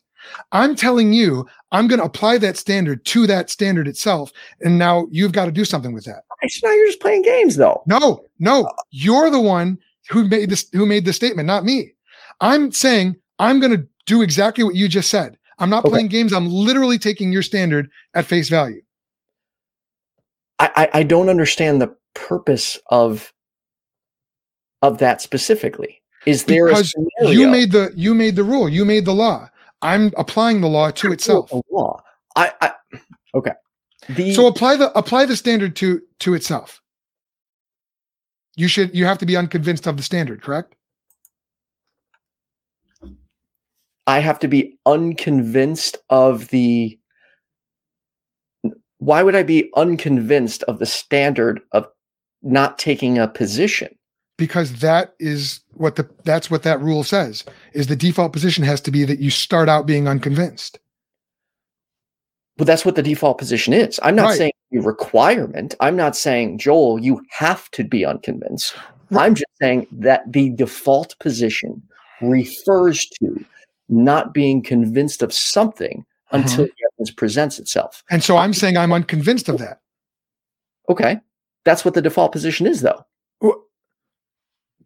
[0.52, 4.32] I'm telling you, I'm going to apply that standard to that standard itself.
[4.60, 6.24] And now you've got to do something with that.
[6.48, 7.82] So now you're just playing games though.
[7.86, 9.78] No, no, you're the one
[10.08, 11.92] who made this, who made the statement, not me.
[12.40, 15.36] I'm saying I'm going to do exactly what you just said.
[15.58, 15.90] I'm not Okay.
[15.92, 16.32] playing games.
[16.32, 18.82] I'm literally taking your standard at face value.
[20.58, 23.32] I, I, I don't understand the purpose of
[24.82, 26.00] of that specifically.
[26.26, 26.94] Is there Because?
[27.20, 28.68] You made the you made the rule.
[28.68, 29.48] You made the law.
[29.82, 31.52] I'm applying the law to itself.
[31.52, 32.00] a law.
[32.36, 32.72] I, I
[33.34, 33.52] okay.
[34.08, 36.80] The So apply the apply the standard to to itself.
[38.56, 40.74] You should you have to be unconvinced of the standard, correct?
[44.08, 46.98] I have to be unconvinced of the.
[49.00, 51.86] Why would I be unconvinced of the standard of
[52.42, 53.94] not taking a position?
[54.38, 57.44] Because that is what the that's what that rule says.
[57.74, 60.78] Is the default position has to be that you start out being unconvinced.
[62.58, 64.00] Well, that's what the default position is.
[64.02, 64.38] I'm not Right.
[64.38, 65.74] saying a requirement.
[65.80, 68.74] I'm not saying, Joel, you have to be unconvinced.
[69.10, 69.26] Right.
[69.26, 71.82] I'm just saying that the default position
[72.20, 73.44] refers to
[73.88, 76.72] not being convinced of something until Uh-huh.
[76.76, 78.04] the evidence presents itself.
[78.10, 79.80] And so I'm saying I'm unconvinced of that.
[80.88, 81.20] Okay.
[81.64, 83.04] That's what the default position is, though.
[83.42, 83.60] Wh-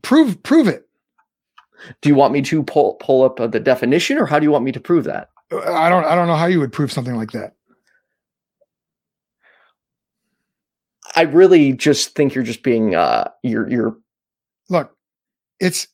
[0.03, 0.89] Prove prove it.
[2.01, 4.51] Do you want me to pull pull up uh, the definition, or how do you
[4.53, 5.31] want me to prove that?
[5.53, 7.55] I don't I don't know how you would prove something like that.
[11.17, 13.97] I really just think you're just being uh you're you're
[14.69, 14.97] Look,
[15.61, 15.89] it's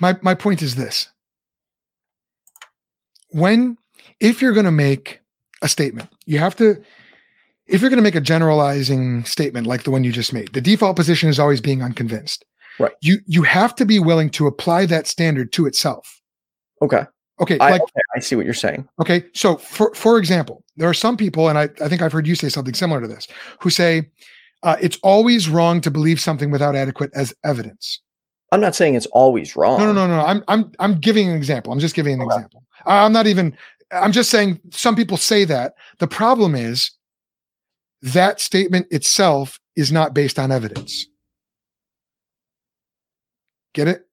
[0.00, 1.08] my my point is this.
[3.32, 3.76] When
[4.20, 5.20] if you're going to make
[5.62, 6.82] a statement, you have to
[7.66, 10.60] if you're going to make a generalizing statement like the one you just made, the
[10.60, 12.44] default position is always being unconvinced.
[12.78, 12.92] Right.
[13.00, 16.20] You you have to be willing to apply that standard to itself.
[16.80, 17.06] okay.
[17.40, 18.86] Okay, I, like okay, I see what you're saying.
[19.00, 19.24] Okay.
[19.34, 22.34] So for for example, there are some people, and I, I think I've heard you
[22.34, 23.26] say something similar to this,
[23.60, 24.10] who say
[24.62, 28.00] uh, it's always wrong to believe something without adequate as evidence.
[28.52, 29.80] I'm not saying it's always wrong.
[29.80, 30.24] No, no, no, no.
[30.24, 31.72] I'm I'm I'm giving an example.
[31.72, 32.36] I'm just giving an Okay.
[32.36, 32.62] example.
[32.86, 33.56] I'm not even
[33.90, 35.74] I'm just saying some people say that.
[35.98, 36.90] The problem is
[38.02, 41.06] that statement itself is not based on evidence.
[43.74, 44.06] Get it?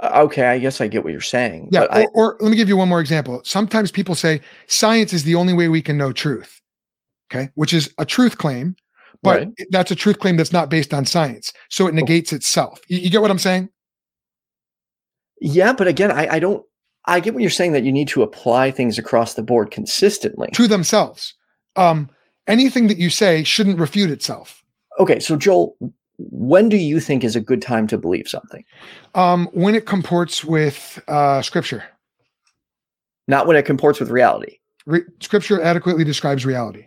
[0.00, 1.68] Uh, Okay, I guess I get what you're saying.
[1.70, 1.80] Yeah.
[1.80, 3.42] but I, Or, or let me give you one more example.
[3.44, 6.60] Sometimes people say science is the only way we can know truth.
[7.30, 7.50] Okay.
[7.54, 8.76] Which is a truth claim,
[9.24, 9.48] but Right.
[9.70, 11.52] that's a truth claim that's not based on science.
[11.70, 12.80] So it negates itself.
[12.88, 13.68] You, you get what I'm saying?
[15.40, 16.64] yeah, but again, I, I don't.
[17.06, 20.48] I get what you're saying that you need to apply things across the board consistently.
[20.54, 21.34] To themselves.
[21.76, 22.08] Um,
[22.46, 24.64] anything that you say shouldn't refute itself.
[24.98, 25.76] Okay, so Joel,
[26.18, 28.64] when do you think is a good time to believe something?
[29.14, 31.84] Um, when it comports with uh, scripture,
[33.28, 34.58] Not when it comports with reality.
[34.86, 36.86] Re- scripture adequately describes reality.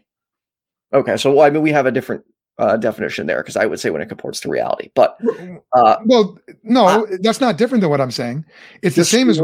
[0.93, 2.23] Okay, so well, I mean, we have a different
[2.59, 4.89] uh, definition there because I would say when it comports to reality.
[4.95, 5.19] But
[5.73, 8.45] uh, Well, no, that's not different than what I'm saying.
[8.81, 9.41] It's the same as,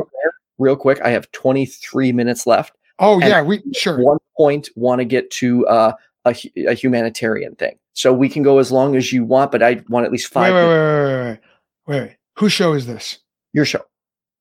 [0.57, 1.01] real, quick.
[1.01, 2.73] I have 23 minutes left.
[2.99, 3.99] oh, yeah, we sure.
[3.99, 5.93] One point, want to get to uh,
[6.25, 6.35] a,
[6.67, 7.77] a humanitarian thing.
[7.93, 10.53] So we can go as long as you want, but I want at least five.
[10.53, 10.71] wait, minutes.
[10.75, 11.39] wait, wait, wait, wait,
[11.87, 12.17] wait, wait.
[12.37, 13.19] Whose show is this?
[13.53, 13.81] Your show,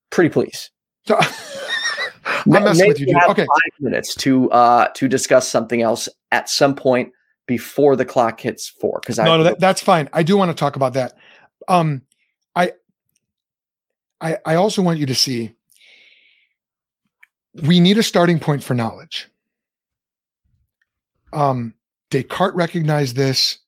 [0.09, 0.71] pretty please.
[1.05, 1.19] So,
[2.25, 3.15] I'm messing with you, dude.
[3.17, 7.11] have Okay, five minutes to uh to discuss something else at some point
[7.45, 8.99] before the clock hits four.
[9.01, 10.09] Because I no, no, that, that's fine.
[10.13, 11.13] I do want to talk about that.
[11.67, 12.01] Um,
[12.55, 12.73] I,
[14.21, 15.53] I, I also want you to see.
[17.61, 19.29] We need a starting point for knowledge.
[21.31, 21.73] Um,
[22.09, 23.59] Descartes recognized this.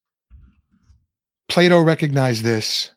[1.48, 2.92] Plato recognized this.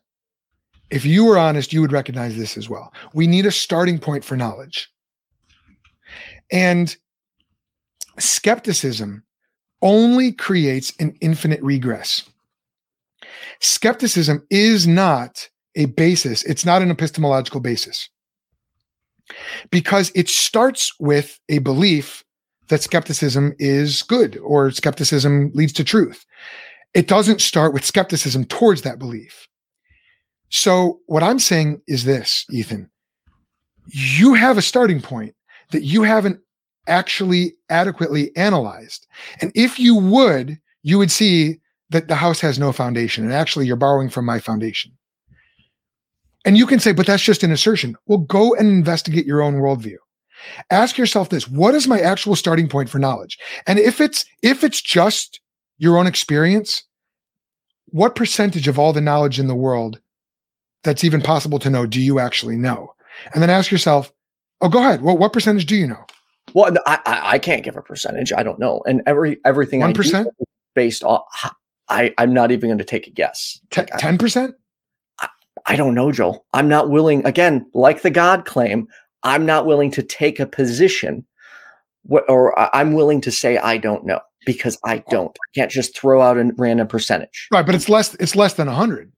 [0.89, 2.91] If you were honest, you would recognize this as well.
[3.13, 4.89] We need a starting point for knowledge.
[6.51, 6.95] And
[8.17, 9.23] skepticism
[9.81, 12.23] only creates an infinite regress.
[13.59, 18.09] Skepticism is not a basis, it's not an epistemological basis
[19.69, 22.23] because it starts with a belief
[22.69, 26.25] that skepticism is good or skepticism leads to truth.
[26.95, 29.47] It doesn't start with skepticism towards that belief.
[30.49, 32.89] So, what I'm saying is this, Ethan
[33.91, 35.35] you have a starting point
[35.71, 36.39] that you haven't
[36.87, 39.07] actually adequately analyzed.
[39.41, 41.59] And if you would, you would see
[41.89, 43.23] that the house has no foundation.
[43.23, 44.91] And actually, you're borrowing from my foundation.
[46.45, 47.95] And you can say, but that's just an assertion.
[48.05, 49.97] Well, go and investigate your own worldview.
[50.71, 53.37] Ask yourself this: what is my actual starting point for knowledge?
[53.67, 55.41] And if it's if it's just
[55.77, 56.83] your own experience,
[57.87, 59.99] what percentage of all the knowledge in the world
[60.83, 62.93] that's even possible to know do you actually know?
[63.33, 64.13] And then ask yourself,
[64.61, 65.01] oh, go ahead.
[65.01, 66.05] Well, what percentage do you know?
[66.53, 68.33] well, I, I can't give a percentage.
[68.33, 70.27] I don't know, and every everything I 1%?
[70.75, 71.21] based on.
[71.89, 73.59] I I'm not even going to take a guess.
[73.71, 74.55] Ten percent?
[75.65, 76.45] I don't know, Joel.
[76.53, 78.87] I'm not willing, again, like the God claim,
[79.23, 81.25] I'm not willing to take a position
[82.09, 85.11] or I'm willing to say I don't know because I oh.
[85.11, 85.29] don't.
[85.31, 87.47] I can't just throw out a random percentage.
[87.51, 88.15] Right, but it's less.
[88.15, 89.11] It's less than hundred.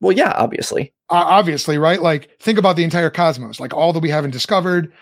[0.00, 0.92] Well, yeah, obviously.
[1.10, 2.00] uh, obviously, right?
[2.00, 4.92] Like, think about the entire cosmos, like all that we haven't discovered.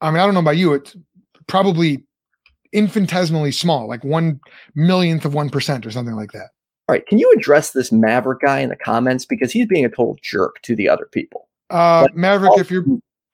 [0.00, 0.96] I mean, I don't know about you, it's
[1.46, 2.04] probably
[2.72, 4.40] infinitesimally small, like one
[4.74, 6.48] millionth of one percent or something like that.
[6.88, 7.06] All right.
[7.06, 9.24] Can you address this Maverick guy in the comments?
[9.24, 11.48] Because he's being a total jerk to the other people.
[11.70, 12.84] Uh, But- Maverick, if you're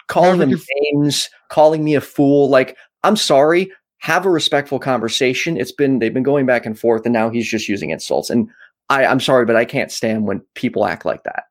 [0.06, 2.48] Calling Maverick, them names, calling me a fool.
[2.48, 3.70] Like, I'm sorry.
[3.98, 5.56] Have a respectful conversation.
[5.56, 8.28] It's been they've been going back and forth, and now he's just using insults.
[8.28, 8.48] And
[8.90, 11.44] I, I'm sorry, but I can't stand when people act like that.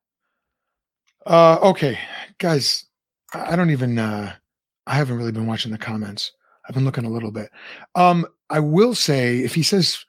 [1.25, 1.97] uh, okay,
[2.37, 2.85] guys,
[3.33, 3.97] I I don't even.
[3.97, 4.33] uh
[4.87, 6.31] I haven't really been watching the comments.
[6.67, 7.49] I've been looking a little bit.
[7.95, 10.03] Um, I will say, if he says,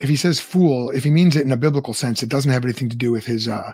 [0.00, 2.64] if he says fool, if he means it in a biblical sense, it doesn't have
[2.64, 3.72] anything to do with his uh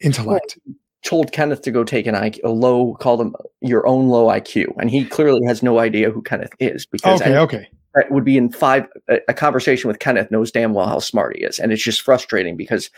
[0.00, 0.58] intellect.
[1.04, 4.66] told Kenneth to go take an IQ, a low, call them your own low IQ,
[4.78, 7.68] and he clearly has no idea who Kenneth is because Okay, any- okay.
[7.94, 11.36] That would be in five a, a conversation with Kenneth knows damn well how smart
[11.36, 12.90] he is, and it's just frustrating because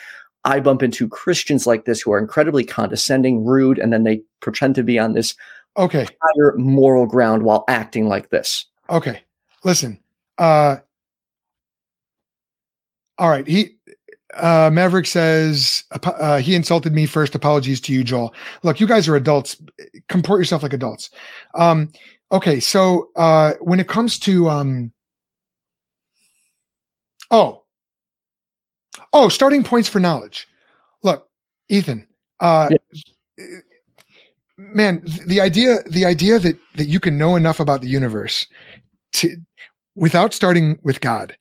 [0.45, 4.75] I bump into Christians like this who are incredibly condescending, rude, and then they pretend
[4.77, 5.35] to be on this
[5.77, 6.07] Okay.
[6.21, 8.67] higher moral ground while acting like this.
[8.89, 9.23] Okay.
[9.65, 9.99] Listen.
[10.39, 10.77] Uh
[13.19, 13.47] all right.
[13.47, 13.77] He
[14.35, 17.35] uh Maverick says uh, he insulted me first.
[17.35, 18.35] Apologies to you, Joel.
[18.63, 19.57] Look, you guys are adults.
[20.09, 21.11] Comport yourself like adults.
[21.55, 21.93] Um
[22.33, 24.93] okay, so uh when it comes to um
[27.31, 27.65] oh
[29.13, 30.47] oh starting points for knowledge.
[31.03, 31.29] Look,
[31.69, 32.07] Ethan,
[32.41, 32.69] uh
[34.57, 38.47] man, the idea the idea that that you can know enough about the universe
[39.13, 39.37] to
[39.95, 41.37] without starting with God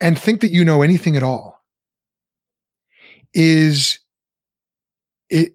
[0.00, 1.58] and think that you know anything at all
[3.34, 3.98] is
[5.28, 5.52] it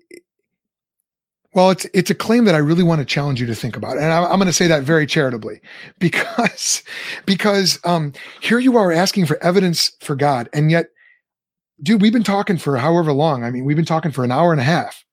[1.53, 3.97] well it's it's a claim that I really want to challenge you to think about
[3.97, 5.61] and I, I'm going to say that very charitably
[5.99, 6.83] because
[7.25, 10.87] because um here you are asking for evidence for God and yet
[11.81, 14.51] dude we've been talking for however long I mean we've been talking for an hour
[14.51, 15.03] and a half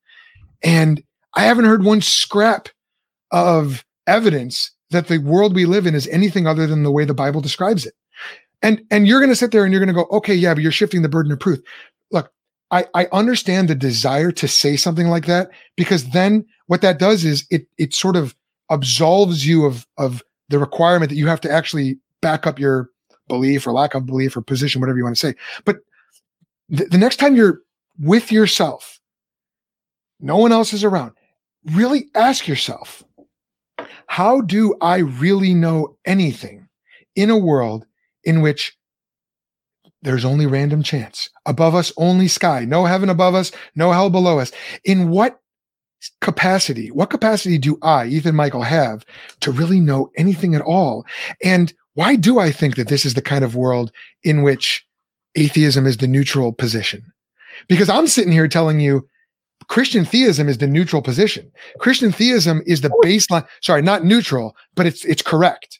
[0.62, 1.02] and
[1.34, 2.68] I haven't heard one scrap
[3.30, 7.14] of evidence that the world we live in is anything other than the way the
[7.14, 7.94] Bible describes it.
[8.62, 10.62] And and you're going to sit there and you're going to go, okay, yeah, but
[10.62, 11.60] you're shifting the burden of proof.
[12.70, 17.24] I I understand the desire to say something like that because then what that does
[17.24, 18.34] is it it sort of
[18.70, 22.90] absolves you of of the requirement that you have to actually back up your
[23.28, 25.34] belief or lack of belief or position, whatever you want to say.
[25.64, 25.78] But
[26.68, 27.60] the, the next time you're
[27.98, 29.00] with yourself,
[30.20, 31.12] no one else is around,
[31.72, 33.02] really ask yourself,
[34.06, 36.68] how do I really know anything
[37.14, 37.86] in a world
[38.24, 38.76] in which
[40.02, 41.28] there's only random chance?
[41.46, 44.52] Above us, only sky, no heaven above us, no hell below us.
[44.84, 45.40] In what
[46.20, 49.04] capacity, what capacity do I, Ethan Michael, have
[49.40, 51.04] to really know anything at all?
[51.44, 54.86] And why do I think that this is the kind of world in which
[55.34, 57.02] atheism is the neutral position?
[57.68, 59.06] Because I'm sitting here telling you
[59.68, 61.50] Christian theism is the neutral position.
[61.78, 63.46] Christian theism is the baseline.
[63.60, 65.78] Sorry, not neutral, but it's it's correct.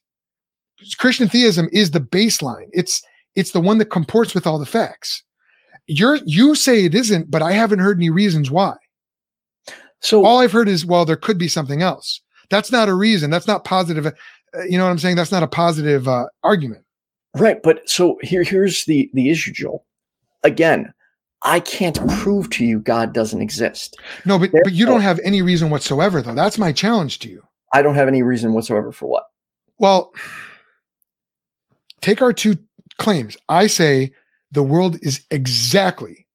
[0.99, 2.69] Christian theism is the baseline.
[2.73, 3.03] It's
[3.41, 5.23] it's the one that comports with all the facts.
[5.87, 8.77] You're you say it isn't, but I haven't heard any reasons why.
[10.01, 12.21] So All I've heard is well, there could be something else.
[12.49, 13.31] That's not a reason.
[13.31, 14.07] That's not positive.
[14.07, 14.13] uh,
[14.69, 15.17] You know what I'm saying?
[15.17, 16.85] That's not a positive uh, argument.
[17.35, 19.85] Right, but so here here's the the issue, Joel.
[20.43, 20.93] Again,
[21.43, 23.97] I can't prove to you God doesn't exist.
[24.25, 26.35] No, but but you don't have any reason whatsoever, though.
[26.35, 27.43] That's my challenge to you.
[27.73, 29.25] I don't have any reason whatsoever for what.
[29.79, 30.13] Well,
[32.01, 32.57] take our two
[32.99, 33.37] claims.
[33.49, 34.13] I say
[34.53, 36.27] the world is exactly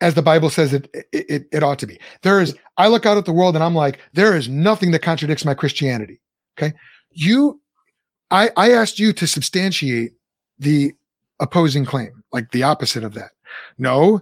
[0.00, 1.98] as the Bible says it, it, it, ought to be.
[2.22, 5.00] There is, I look out at the world and I'm like, there is nothing that
[5.00, 6.20] contradicts my Christianity.
[6.58, 6.74] Okay.
[7.10, 7.58] You,
[8.30, 10.12] I, I asked you to substantiate
[10.58, 10.92] the
[11.40, 13.30] opposing claim, like the opposite of that.
[13.78, 14.20] No,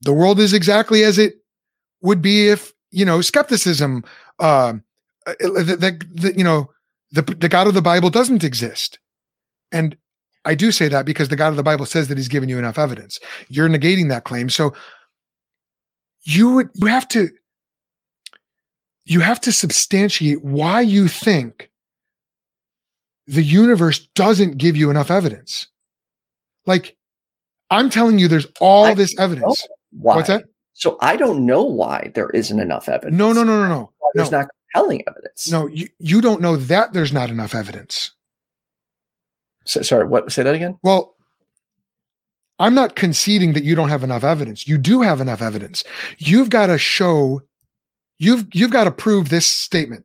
[0.00, 1.34] the world is exactly as it
[2.00, 4.04] would be if, you know, skepticism,
[4.38, 4.82] um,
[5.26, 6.70] uh, that, that, that, you know,
[7.12, 8.98] the, the God of the Bible doesn't exist.
[9.70, 9.98] And
[10.44, 12.58] I do say that because the God of the Bible says that he's given you
[12.58, 13.18] enough evidence.
[13.48, 14.48] You're negating that claim.
[14.48, 14.74] So
[16.22, 17.28] you would you have to
[19.04, 21.70] you have to substantiate why you think
[23.26, 25.66] the universe doesn't give you enough evidence.
[26.66, 26.96] Like
[27.70, 29.66] I'm telling you there's all I this evidence.
[29.92, 30.16] Why?
[30.16, 30.44] What's that?
[30.72, 33.16] So I don't know why there isn't enough evidence.
[33.16, 33.92] No, no, no, no, no.
[33.98, 34.38] Why There's no.
[34.38, 35.50] not compelling evidence.
[35.50, 38.12] No, you, you don't know that there's not enough evidence.
[39.70, 40.32] So, sorry, what?
[40.32, 40.76] Say that again.
[40.82, 41.14] Well,
[42.58, 44.66] I'm not conceding that you don't have enough evidence.
[44.66, 45.84] You do have enough evidence.
[46.18, 47.40] You've got to show
[48.18, 50.04] you've you've got to prove this statement.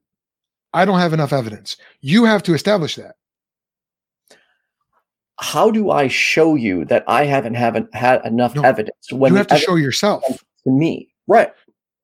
[0.71, 1.77] I don't have enough evidence.
[2.01, 3.15] You have to establish that.
[5.39, 9.37] How do I show you that I haven't haven't had enough No, evidence when you
[9.37, 10.23] have to show yourself.
[10.63, 11.09] to me?
[11.25, 11.51] Right.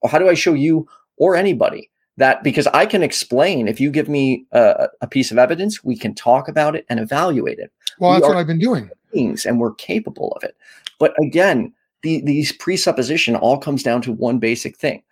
[0.02, 1.91] Or how do I show you or anybody
[2.22, 5.98] that because I can explain if you give me a, a piece of evidence, we
[5.98, 7.72] can talk about it and evaluate it.
[7.99, 8.89] Well, we that's what I've been doing.
[9.11, 10.56] Things and we're capable of it.
[10.99, 11.73] But again,
[12.03, 15.03] the, these presupposition all comes down to one basic thing.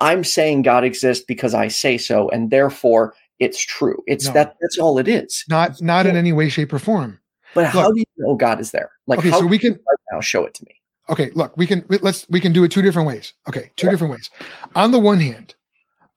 [0.00, 4.02] I'm saying God exists because I say so, and therefore it's true.
[4.06, 4.32] It's No.
[4.34, 5.44] that that's all it is.
[5.48, 7.18] Not not in any way, shape, or form.
[7.54, 8.90] But how do you know God is there?
[9.06, 10.72] Like okay, how so we can right now show it to me?
[11.08, 13.32] okay, look, we can we- let's we can do it two different ways.
[13.48, 13.92] Okay, two Yeah.
[13.92, 14.28] different ways.
[14.74, 15.54] On the one hand,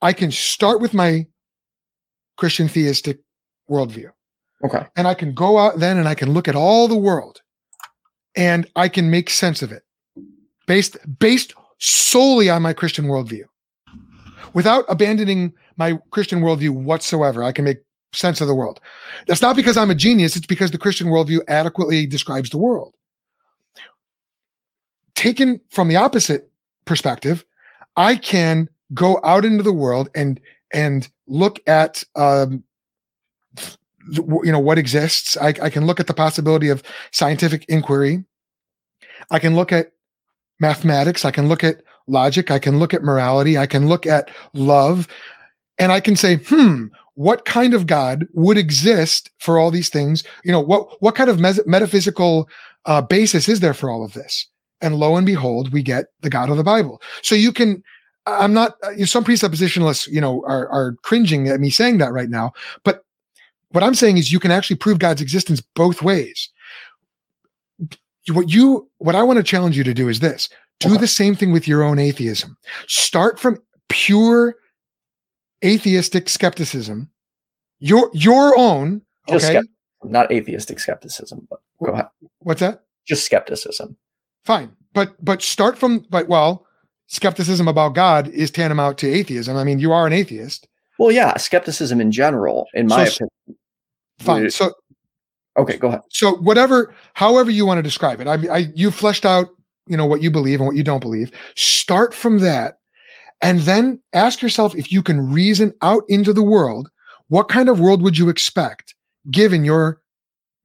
[0.02, 1.26] I can start with my
[2.36, 3.20] Christian theistic
[3.68, 4.10] worldview.
[4.62, 4.84] Okay.
[4.94, 7.40] and I can go out then and I can look at all the world
[8.36, 9.82] and I can make sense of it
[10.66, 13.44] based based solely on my Christian worldview.
[14.52, 17.78] Without abandoning my Christian worldview whatsoever, I can make
[18.12, 18.80] sense of the world.
[19.26, 22.94] That's not because I'm a genius, it's because the Christian worldview adequately describes the world.
[25.14, 26.50] Taken from the opposite
[26.84, 27.44] perspective,
[27.96, 30.40] I can go out into the world and
[30.72, 32.64] and look at um,
[34.08, 35.36] you know what exists.
[35.36, 38.24] I, I can look at the possibility of scientific inquiry.
[39.30, 39.92] I can look at
[40.58, 41.24] mathematics.
[41.24, 42.50] I can look at logic.
[42.50, 43.56] I can look at morality.
[43.58, 45.06] I can look at love,
[45.78, 50.24] and I can say, hmm, what kind of God would exist for all these things?
[50.44, 52.48] You know, what what kind of mes- metaphysical
[52.86, 54.46] uh, basis is there for all of this?
[54.80, 57.00] And lo and behold, we get the God of the Bible.
[57.22, 57.82] So you can.
[58.26, 58.76] I'm not.
[58.82, 62.52] Uh, some presuppositionalists, you know, are are cringing at me saying that right now.
[62.84, 63.04] But
[63.70, 66.48] what I'm saying is, you can actually prove God's existence both ways.
[68.28, 70.48] What you, what I want to challenge you to do is this:
[70.80, 71.00] do okay.
[71.00, 72.56] the same thing with your own atheism.
[72.86, 74.56] Start from pure
[75.64, 77.10] atheistic skepticism,
[77.78, 79.02] your your own.
[79.28, 79.66] Just okay,
[80.02, 81.46] not atheistic skepticism.
[81.48, 82.08] But go ahead.
[82.40, 82.84] What's that?
[83.06, 83.96] Just skepticism.
[84.44, 86.66] Fine, but but start from but well,
[87.10, 89.56] skepticism about God is tantamount to atheism.
[89.56, 90.66] I mean, you are an atheist.
[90.98, 93.58] Well, yeah, skepticism in general, in my so, opinion.
[94.20, 94.50] Fine.
[94.50, 94.72] So
[95.58, 96.00] okay, go ahead.
[96.10, 99.48] So whatever, however you want to describe it, I, I you fleshed out,
[99.86, 101.32] you know, what you believe and what you don't believe.
[101.56, 102.78] Start from that
[103.40, 106.90] and then ask yourself if you can reason out into the world,
[107.28, 108.94] what kind of world would you expect
[109.30, 110.00] given your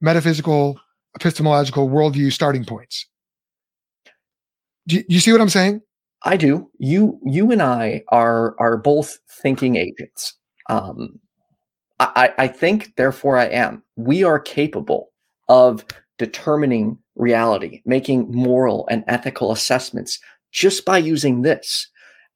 [0.00, 0.78] metaphysical,
[1.14, 3.06] epistemological worldview starting points?
[4.86, 5.80] Do you, see what I'm saying?
[6.22, 6.70] I do.
[6.78, 10.34] You you and I are are both thinking agents.
[10.68, 11.20] Um,
[11.98, 13.82] I, I think, therefore I am.
[13.96, 15.12] We are capable
[15.48, 15.84] of
[16.18, 20.18] determining reality, making moral and ethical assessments
[20.52, 21.88] just by using this.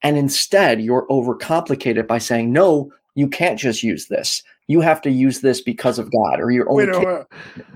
[0.03, 4.43] And instead, you're overcomplicated by saying, no, you can't just use this.
[4.67, 7.25] You have to use this because of God, or you're only Wait, uh,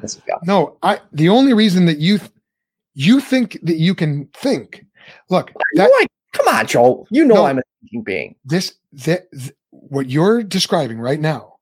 [0.03, 0.39] of God.
[0.45, 1.01] No, I.
[1.13, 2.21] The only reason that you
[2.95, 4.87] you think that you can think.
[5.31, 7.07] Look, that, like, come on, Joel.
[7.11, 8.35] You know no, I'm a thinking being.
[8.45, 9.27] This that
[9.71, 11.57] what you're describing right now.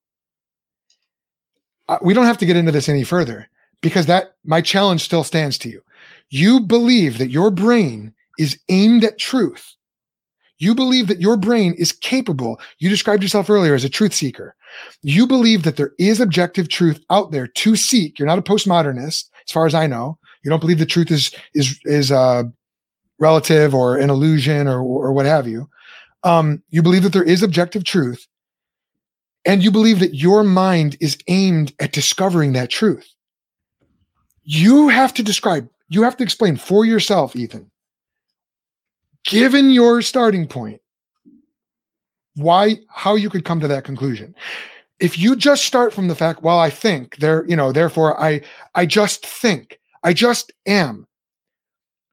[1.89, 3.49] Uh, we don't have to get into this any further
[3.81, 5.83] because that my challenge still stands to you.
[6.31, 9.75] You believe that your brain is aimed at truth
[10.63, 12.61] you believe that your brain is capable.
[12.79, 14.55] You described yourself earlier as a truth seeker.
[15.03, 18.17] You believe that there is objective truth out there to seek.
[18.17, 20.21] You're not a postmodernist, as far as I know.
[20.45, 22.45] You don't believe the truth is is is uh,
[23.19, 25.69] relative or an illusion or or what have you.
[26.25, 28.27] Um, you believe that there is objective truth,
[29.45, 33.09] and you believe that your mind is aimed at discovering that truth.
[34.45, 35.69] You have to describe.
[35.89, 37.71] You have to explain for yourself, Ethan
[39.25, 40.81] given your starting point,
[42.35, 44.35] why, how you could come to that conclusion.
[45.01, 48.43] If you just start from the fact, well, I think there, you know, therefore I,
[48.75, 51.07] I just think, I just am.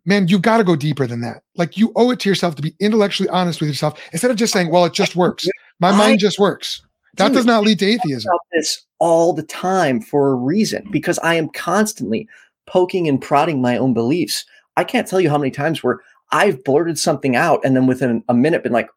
[0.06, 1.44] Man, you've got to go deeper than that.
[1.56, 4.54] Like you owe it to yourself to be intellectually honest with yourself instead of just
[4.54, 5.48] saying, well, it just works.
[5.80, 6.82] My mind just works.
[7.16, 8.32] That does not lead to atheism.
[8.54, 12.28] this all the time for a reason because I am constantly
[12.66, 14.46] poking and prodding my own beliefs.
[14.78, 16.00] I can't tell you how many times where
[16.32, 18.90] I've blurted something out and then within a minute been like,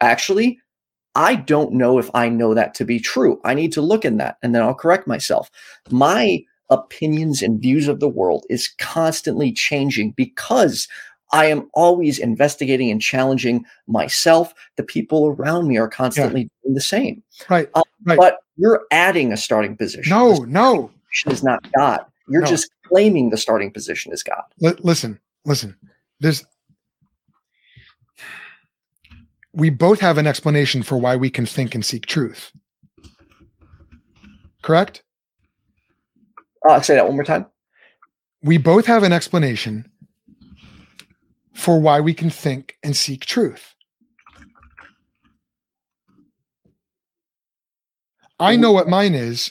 [0.00, 0.58] actually,
[1.14, 3.40] I don't know if I know that to be true.
[3.44, 5.50] I need to look in that and then I'll correct myself.
[5.90, 10.88] My opinions and views of the world is constantly changing because
[11.32, 14.54] I am always investigating and challenging myself.
[14.76, 16.48] The people around me are constantly yeah.
[16.64, 17.22] doing the same.
[17.48, 18.18] Right, um, right.
[18.18, 20.10] But you're adding a starting position.
[20.10, 20.90] No, no.
[21.26, 22.00] Is not God.
[22.28, 22.48] You're no.
[22.48, 24.42] just claiming the starting position is God.
[24.62, 25.74] L- listen, listen.
[26.20, 26.44] There's
[29.52, 32.52] we both have an explanation for why we can think and seek truth.
[34.62, 35.02] Correct?
[36.68, 37.46] Uh, say that one more time.
[38.42, 39.90] We both have an explanation
[41.54, 43.74] for why we can think and seek truth.
[48.40, 49.50] I know what mine is.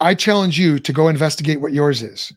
[0.00, 2.32] I challenge you to go investigate what yours is.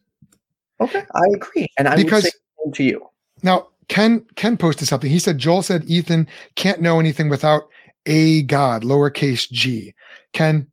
[0.80, 3.10] Okay, I agree, and I because, would say to you.
[3.42, 5.10] Now, Ken Ken posted something.
[5.10, 7.64] He said Joel said Ethan can't know anything without
[8.06, 9.94] a God, lowercase g.
[10.34, 10.68] Ken,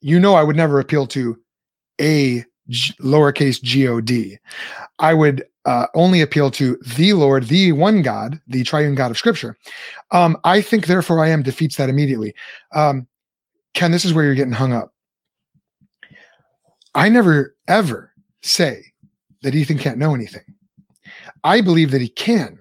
[0.00, 1.38] you know I would never appeal to
[2.00, 4.38] a G, lowercase god.
[4.98, 9.18] I would uh, only appeal to the Lord, the one God, the triune God of
[9.18, 9.58] Scripture.
[10.10, 12.34] Um, I think, therefore, I am defeats that immediately.
[12.74, 13.06] Um,
[13.74, 14.92] Ken, this is where you're getting hung up.
[16.94, 18.82] I never ever say
[19.42, 20.42] that Ethan can't know anything.
[21.44, 22.58] I believe that he can.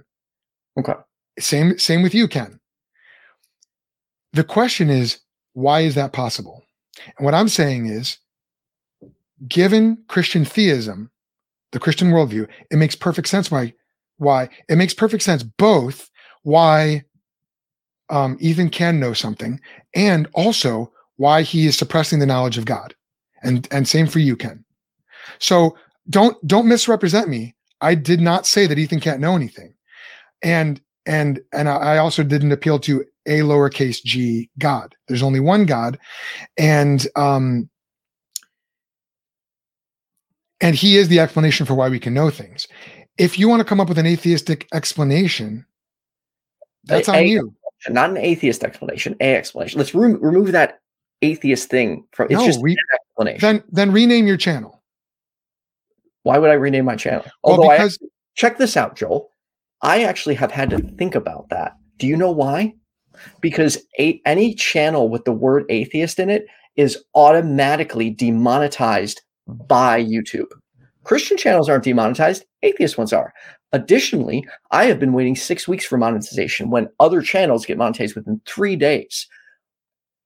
[0.78, 0.94] Okay.
[1.40, 2.60] Same same with you, Ken.
[4.34, 5.20] The question is,
[5.54, 6.64] why is that possible?
[7.18, 8.18] And what I'm saying is,
[9.48, 11.12] given Christian theism,
[11.72, 13.74] the Christian worldview, it makes perfect sense why
[14.18, 16.10] why it makes perfect sense both
[16.44, 17.04] why
[18.10, 19.60] um, Ethan can know something
[19.96, 22.96] and also why he is suppressing the knowledge of God.
[23.44, 24.64] And and same for you, Ken.
[25.40, 25.78] So
[26.10, 27.56] don't don't misrepresent me.
[27.82, 29.74] I did not say that Ethan can't know anything.
[30.42, 34.96] And and and I also didn't appeal to a lowercase g God.
[35.08, 35.98] There's only one God.
[36.58, 37.69] And um
[40.62, 42.68] and he is the explanation for why we can know things.
[43.18, 45.66] If you want to come up with an atheistic explanation,
[46.86, 47.56] that's A- on a- you.
[47.88, 49.78] Not an atheist explanation, a explanation.
[49.78, 50.82] Let's re- remove that
[51.22, 53.40] atheist thing from it's No, just an explanation.
[53.40, 54.82] Then then rename your channel.
[56.24, 57.24] Why would I rename my channel?
[57.44, 58.00] Well, Although I because
[58.36, 59.32] check this out, Joel.
[59.82, 61.78] I actually have had to think about that.
[61.98, 62.76] Do you know why?
[63.40, 66.46] Because a, any channel with the word atheist in it
[66.76, 69.22] is automatically demonetized
[69.68, 70.48] by YouTube.
[71.04, 73.34] Christian channels aren't demonetized, atheist ones are.
[73.72, 78.42] Additionally, I have been waiting six weeks for monetization when other channels get monetized within
[78.46, 79.28] three days.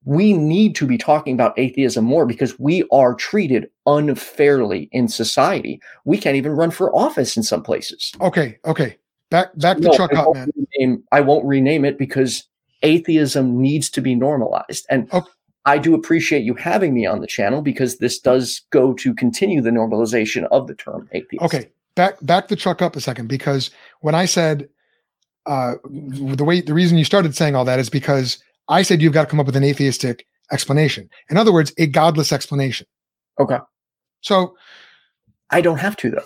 [0.05, 5.79] We need to be talking about atheism more because we are treated unfairly in society.
[6.03, 8.11] We can't even run for office in some places.
[8.19, 8.97] okay, okay.
[9.29, 10.51] Back back to No, truck I won't man.
[10.77, 12.43] rename- I won't rename it because
[12.81, 14.85] atheism needs to be normalized.
[14.89, 15.29] And Okay.
[15.65, 19.61] I do appreciate you having me on the channel because this does go to continue
[19.61, 21.43] the normalization of the term atheist.
[21.43, 23.71] Okay, back back the truck up a second because
[24.01, 24.67] when I said
[25.45, 29.13] uh, the way the reason you started saying all that is because I said you've
[29.13, 31.09] got to come up with an atheistic explanation.
[31.29, 32.87] In other words, a godless explanation.
[33.39, 33.59] Okay.
[34.21, 34.55] So
[35.49, 36.25] I don't have to though.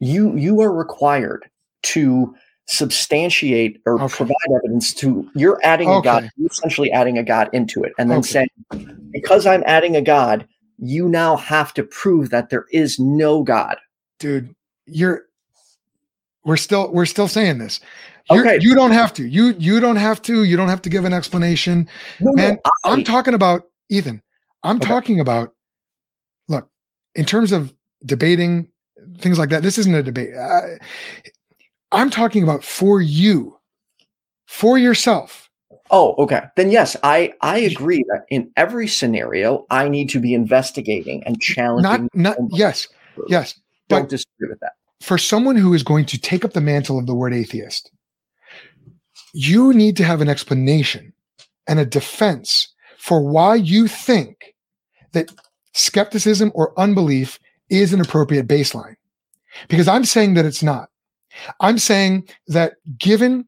[0.00, 1.48] You you are required
[1.82, 2.34] to
[2.66, 4.14] substantiate or Okay.
[4.14, 8.10] provide evidence to you're adding a god, you're essentially adding a god into it, and
[8.10, 8.28] then Okay.
[8.28, 8.48] saying,
[9.12, 10.46] because I'm adding a god,
[10.78, 13.76] you now have to prove that there is no God.
[14.18, 14.54] dude,
[14.86, 15.26] you're
[16.44, 17.80] we're still we're still saying this.
[18.30, 18.58] You're, Okay.
[18.60, 19.26] You don't have to.
[19.26, 20.44] You you don't have to.
[20.44, 21.88] You don't have to give an explanation.
[22.20, 24.22] No, no, Man, I- I'm talking about Ethan.
[24.62, 24.86] I'm Okay.
[24.86, 25.54] talking about
[26.48, 26.68] look,
[27.14, 27.74] in terms of
[28.04, 28.68] debating
[29.18, 30.34] things like that, this isn't a debate.
[30.34, 30.78] I,
[31.92, 33.58] I'm talking about for you,
[34.46, 35.48] for yourself.
[35.90, 36.42] Oh, okay.
[36.56, 41.40] Then yes, I I agree that in every scenario I need to be investigating and
[41.40, 42.08] challenging.
[42.14, 42.88] not and- yes,
[43.28, 43.54] yes.
[43.88, 44.72] Don't but- disagree with that.
[45.02, 47.90] For someone who is going to take up the mantle of the word atheist,
[49.34, 51.12] you need to have an explanation
[51.66, 54.54] and a defense for why you think
[55.12, 55.30] that
[55.74, 57.38] skepticism or unbelief
[57.68, 58.96] is an appropriate baseline.
[59.68, 60.88] Because I'm saying that it's not.
[61.60, 63.46] I'm saying that given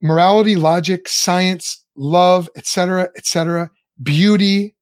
[0.00, 3.70] morality, logic, science, love, etc., etc.,
[4.02, 4.74] beauty,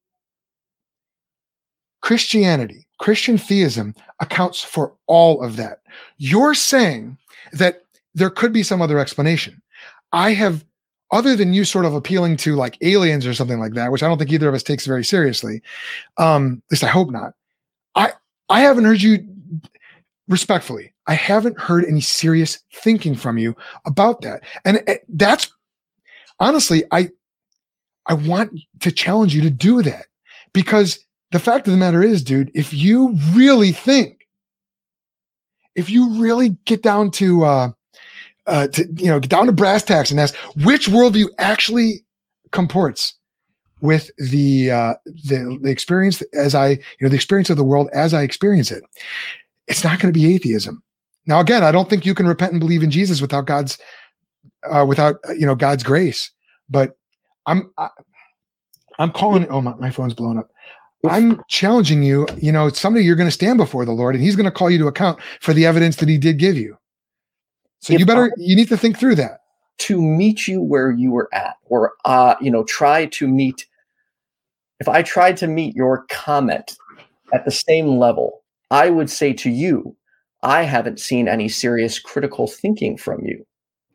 [2.01, 5.81] Christianity, Christian theism accounts for all of that.
[6.19, 7.17] You're saying
[7.53, 7.85] that
[8.15, 9.61] there could be some other explanation.
[10.13, 10.65] I have,
[11.11, 14.09] other than you sort of appealing to like aliens or something like that, which I
[14.09, 15.63] don't think either of us takes very seriously.
[16.19, 17.35] Um, at least I hope not.
[17.95, 18.13] I
[18.49, 19.27] I haven't heard you
[20.29, 20.94] respectfully.
[21.07, 23.55] I haven't heard any serious thinking from you
[23.85, 25.51] about that, and that's
[26.41, 27.11] honestly, I
[28.07, 30.07] I want to challenge you to do that
[30.53, 30.99] because
[31.33, 34.27] the fact of the matter is, dude, if you really think,
[35.75, 37.71] if you really get down to, uh,
[38.47, 42.05] uh, to you know, get down to brass tacks and ask which worldview actually
[42.53, 43.15] comports
[43.81, 47.89] with the uh, the the experience as I you know the experience of the world
[47.93, 48.85] as I experience it,
[49.67, 50.83] it's not going to be atheism.
[51.27, 53.79] Now, again, I don't think you can repent and believe in Jesus without God's
[54.71, 56.31] uh, without uh, you know God's grace.
[56.69, 56.97] But
[57.47, 57.89] I'm I,
[58.99, 59.49] I'm calling.
[59.49, 60.51] Oh, my, my phone's blown up.
[61.09, 62.27] I'm challenging you.
[62.39, 64.71] You know, someday you're going to stand before the Lord, and He's going to call
[64.71, 66.77] you to account for the evidence that He did give you.
[67.81, 69.41] So If you better I- you need to think through that.
[69.79, 73.67] to meet you where you were at or uh you know try to meet
[74.79, 76.77] if i tried to meet your comment
[77.35, 79.95] at the same level i would say to you
[80.45, 83.45] i haven't seen any serious critical thinking from you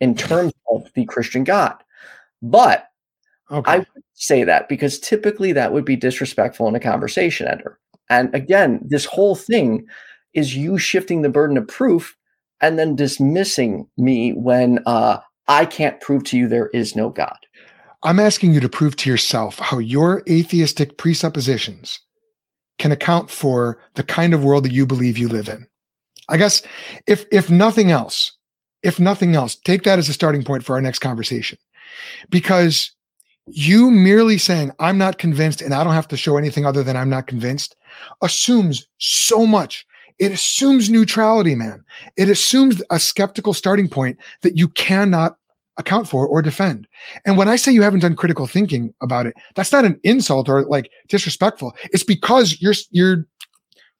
[0.02, 1.76] in terms of the christian god
[2.42, 2.90] but
[3.52, 3.72] Okay.
[3.72, 7.80] I would say that because typically that would be disrespectful in a conversation ender.
[8.10, 9.86] And again, this whole thing
[10.34, 12.16] is you shifting the burden of proof
[12.62, 17.38] and then dismissing me when uh, I can't prove to you there is no God.
[18.04, 22.00] I'm asking you to prove to yourself how your atheistic presuppositions
[22.78, 25.68] can account for the kind of world that you believe you live in.
[26.30, 26.62] I guess
[27.08, 28.32] if if nothing else,
[28.84, 31.58] if nothing else, take that as a starting point for our next conversation.
[32.30, 32.92] Because
[33.52, 36.96] you merely saying i'm not convinced and i don't have to show anything other than
[36.96, 37.76] i'm not convinced
[38.22, 39.86] assumes so much.
[40.20, 41.84] It assumes neutrality man.
[42.18, 45.38] It assumes a skeptical starting point that you cannot
[45.78, 46.88] account for or defend.
[47.26, 50.50] And when i say you haven't done critical thinking about it that's not an insult
[50.50, 51.74] or like disrespectful.
[51.86, 53.26] It's because you're you're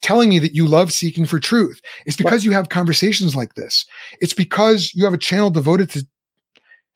[0.02, 3.86] telling me that you love seeking for truth it's because you have conversations like this
[4.22, 6.06] it's because you have a channel devoted to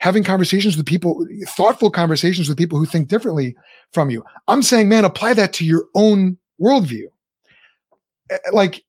[0.03, 3.55] having conversations with people, thoughtful conversations with people who think differently
[3.93, 4.21] from you.
[4.49, 7.05] I'm saying, man, apply that to your own worldview.
[8.29, 8.83] Eh, eh, like,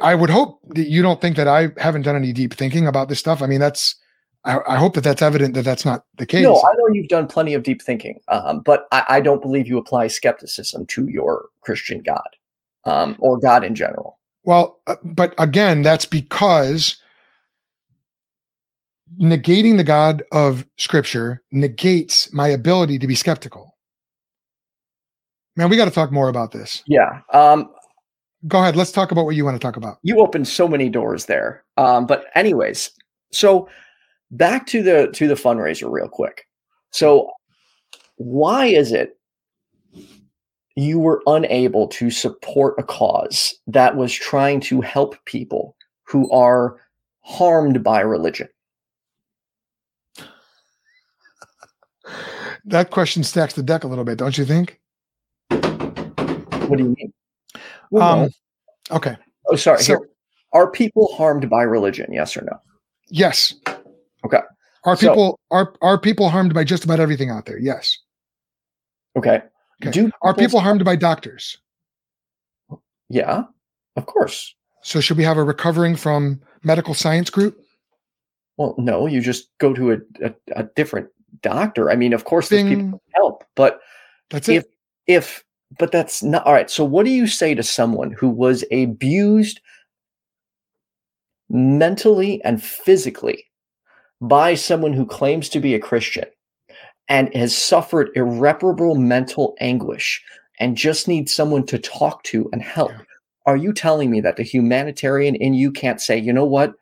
[0.00, 3.10] I would hope that you don't think that I haven't done any deep thinking about
[3.10, 3.42] this stuff.
[3.42, 3.94] I mean, that's,
[4.46, 6.44] I, I hope that that's evident that that's not the case.
[6.44, 9.68] No, I know you've done plenty of deep thinking, um, but I, I, don't believe
[9.68, 12.26] you apply skepticism to your Christian God
[12.88, 14.18] um, or God in general.
[14.44, 16.96] Well, uh, but again, that's because
[19.20, 23.76] negating the God of scripture negates my ability to be skeptical.
[25.56, 26.82] Man, we got to talk more about this.
[26.86, 27.20] Yeah.
[27.32, 27.70] Um,
[28.46, 28.76] Go ahead.
[28.76, 29.98] Let's talk about what you want to talk about.
[30.02, 31.64] You opened so many doors there.
[31.76, 32.90] Um, but anyways,
[33.32, 33.68] so
[34.30, 36.44] back to the to the fundraiser real quick.
[36.92, 37.30] So
[38.16, 39.17] why is it
[40.78, 46.80] you were unable to support a cause that was trying to help people who are
[47.20, 48.48] harmed by religion?
[52.64, 54.80] that question stacks the deck a little bit, don't you think?
[55.50, 57.12] What do you mean?
[57.90, 58.30] Well, um,
[58.90, 59.16] okay.
[59.50, 59.82] Oh, sorry.
[59.82, 60.08] So, Here.
[60.52, 62.12] Are people harmed by religion?
[62.12, 62.58] Yes or no?
[63.08, 63.54] Yes.
[64.24, 64.40] Okay.
[64.84, 67.58] Are so, people are are people harmed by just about everything out there?
[67.58, 67.98] Yes.
[69.16, 69.42] Okay.
[69.82, 69.90] Okay.
[69.90, 71.58] Do are people harmed by doctors?
[73.08, 73.44] Yeah,
[73.96, 74.54] of course.
[74.82, 77.58] So should we have a recovering from medical science group?
[78.56, 79.06] Well, no.
[79.06, 81.08] You just go to a, a, a different
[81.42, 81.90] doctor.
[81.90, 83.80] I mean, of course, those people help, but
[84.30, 84.70] that's if it.
[85.06, 85.44] if
[85.78, 86.70] but that's not all right.
[86.70, 89.60] So, what do you say to someone who was abused
[91.48, 93.44] mentally and physically
[94.20, 96.26] by someone who claims to be a Christian
[97.08, 100.22] and has suffered irreparable mental anguish
[100.60, 102.92] and just needs someone to talk to and help?
[103.46, 106.74] Are you telling me that the humanitarian in you can't say, you know what?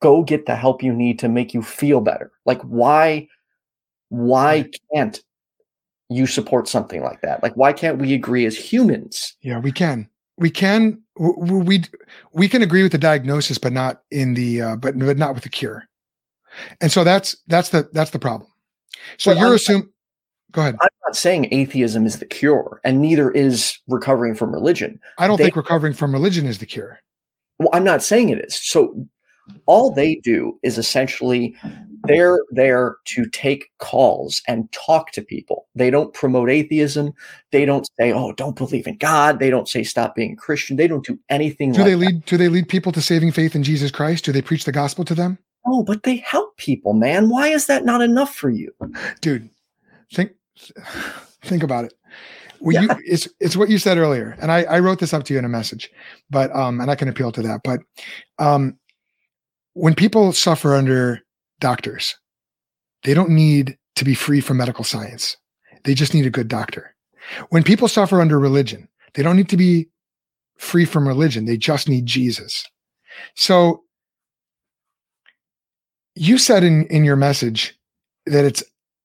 [0.00, 2.30] Go get the help you need to make you feel better.
[2.46, 3.28] Like, why?
[4.14, 5.20] why can't
[6.08, 7.42] you support something like that?
[7.42, 9.34] Like, why can't we agree as humans?
[9.42, 10.08] Yeah, we can.
[10.36, 11.00] We can.
[11.16, 11.84] We
[12.32, 15.44] we can agree with the diagnosis, but not in the uh, but but not with
[15.44, 15.84] the cure.
[16.80, 18.50] And so that's that's the that's the problem.
[19.18, 19.88] So well, you're assuming.
[20.52, 20.76] Go ahead.
[20.80, 25.00] I'm not saying atheism is the cure, and neither is recovering from religion.
[25.18, 27.00] I don't they, think recovering from religion is the cure.
[27.58, 28.54] Well, I'm not saying it is.
[28.54, 29.06] So
[29.66, 31.56] all they do is essentially
[32.04, 35.66] they're there to take calls and talk to people.
[35.74, 37.12] They don't promote atheism.
[37.50, 40.88] They don't say, "Oh, don't believe in God." They don't say, "Stop being Christian." They
[40.88, 41.72] don't do anything.
[41.72, 42.16] Do like they lead?
[42.16, 42.26] That.
[42.26, 44.24] Do they lead people to saving faith in Jesus Christ?
[44.24, 45.38] Do they preach the gospel to them?
[45.66, 47.28] Oh, but they help people, man.
[47.28, 48.72] Why is that not enough for you,
[49.20, 49.48] dude?
[50.12, 50.32] Think,
[51.42, 51.94] think about it.
[52.60, 52.82] Well, yeah.
[52.82, 55.38] you, it's it's what you said earlier, and I, I wrote this up to you
[55.38, 55.90] in a message,
[56.30, 57.60] but um, and I can appeal to that.
[57.62, 57.80] But
[58.38, 58.78] um,
[59.74, 61.20] when people suffer under
[61.60, 62.16] doctors,
[63.02, 65.36] they don't need to be free from medical science.
[65.84, 66.94] They just need a good doctor.
[67.50, 69.88] When people suffer under religion, they don't need to be
[70.56, 71.44] free from religion.
[71.44, 72.64] They just need Jesus.
[73.34, 73.83] So
[76.14, 77.78] you said in, in your message
[78.26, 78.62] that it's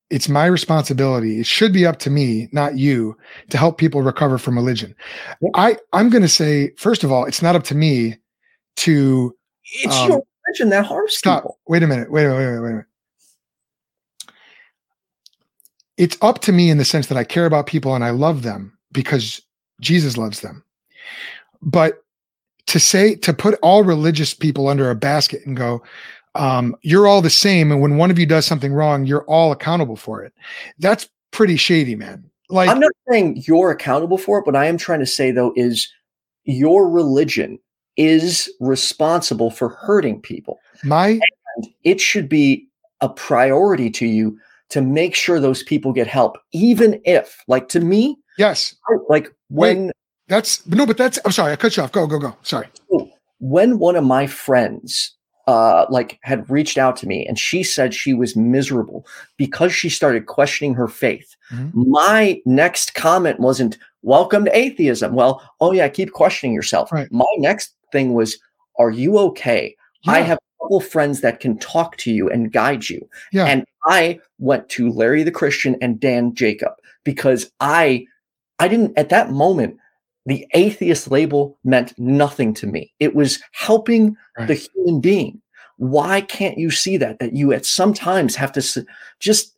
[0.10, 1.40] it's my responsibility.
[1.40, 3.16] It should be up to me, not you,
[3.50, 4.96] to help people recover from religion.
[5.54, 8.18] I, I'm going to say, first of all, it's not up to me
[8.78, 9.36] to.
[9.84, 11.44] It's um, your religion that harms Stop.
[11.44, 11.60] people.
[11.68, 12.12] Wait a minute.
[12.12, 12.40] Wait a minute.
[12.40, 12.62] Wait a minute.
[12.62, 12.86] Wait a minute.
[15.98, 18.42] It's up to me in the sense that I care about people and I love
[18.42, 19.42] them because
[19.82, 20.64] Jesus loves them.
[21.62, 22.04] But
[22.68, 25.84] to say, to put all religious people under a basket and go,
[26.36, 27.72] um, you're all the same.
[27.72, 30.34] And when one of you does something wrong, you're all accountable for it.
[30.78, 32.30] That's pretty shady, man.
[32.50, 35.54] Like, I'm not saying you're accountable for it, but I am trying to say, though,
[35.56, 35.88] is
[36.46, 37.60] your religion
[37.96, 40.60] is responsible for hurting people.
[40.84, 41.20] My
[41.56, 42.68] and it should be
[43.02, 44.40] a priority to you
[44.70, 48.76] to make sure those people get help, even if, like to me, yes,
[49.10, 49.94] like when Wait,
[50.28, 51.92] that's no, but that's I'm sorry, I cut you off.
[51.92, 52.36] Go, go, go.
[52.44, 52.68] Sorry.
[53.40, 55.16] When one of my friends
[55.50, 59.04] uh, like had reached out to me and she said she was miserable
[59.36, 61.36] because she started questioning her faith.
[61.52, 61.90] Mm-hmm.
[61.90, 65.16] My next comment wasn't welcome to atheism.
[65.16, 66.92] Well, oh yeah, keep questioning yourself.
[66.92, 67.12] Right.
[67.12, 68.38] My next thing was,
[68.78, 69.76] Are you okay?
[70.04, 70.12] Yeah.
[70.12, 73.10] I have a couple friends that can talk to you and guide you.
[73.32, 73.46] Yeah.
[73.46, 76.74] And I went to Larry the Christian and Dan Jacob
[77.04, 78.06] because I
[78.60, 79.78] I didn't at that moment
[80.26, 82.94] the atheist label meant nothing to me.
[83.00, 84.48] It was helping Right.
[84.48, 85.42] the human being.
[85.78, 88.86] Why can't you see that that you at sometimes have to
[89.20, 89.56] just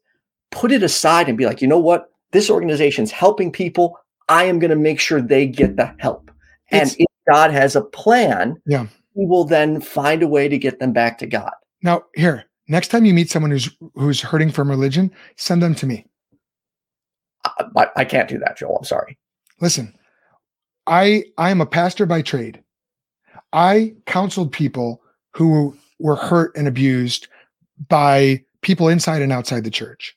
[0.52, 2.10] put it aside and be like, "You know what?
[2.32, 3.98] This organization's helping people.
[4.30, 6.30] I am going to make sure they get the help."
[6.70, 8.86] And if God has a plan, Yeah.
[9.16, 11.52] he will then find a way to get them back to God.
[11.82, 15.86] Now, here, next time you meet someone who's who's hurting from religion, send them to
[15.88, 16.06] me.
[17.76, 18.78] I, I can't do that, Joel.
[18.78, 19.18] I'm sorry.
[19.60, 19.94] Listen,
[20.88, 22.62] I I am a pastor by trade.
[23.53, 25.02] I counseled people
[25.34, 27.28] who were hurt and abused
[27.90, 30.16] by people inside and outside the church.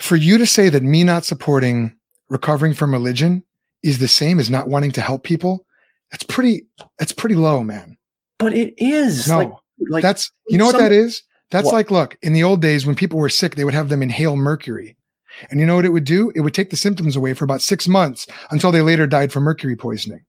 [0.00, 1.96] For you to say that me not supporting
[2.28, 3.42] recovering from religion
[3.82, 5.64] is the same as not wanting to help people,
[6.10, 6.66] that's pretty
[6.98, 7.96] that's pretty low, man.
[8.38, 9.38] But it is No.
[9.38, 9.52] like,
[9.90, 11.22] like that's you know what that is?
[11.50, 11.74] That's What?
[11.74, 14.36] like look, in the old days when people were sick, they would have them inhale
[14.36, 14.96] mercury.
[15.50, 16.32] And you know what it would do?
[16.34, 19.44] It would take the symptoms away for about 6 months until they later died from
[19.44, 20.24] mercury poisoning.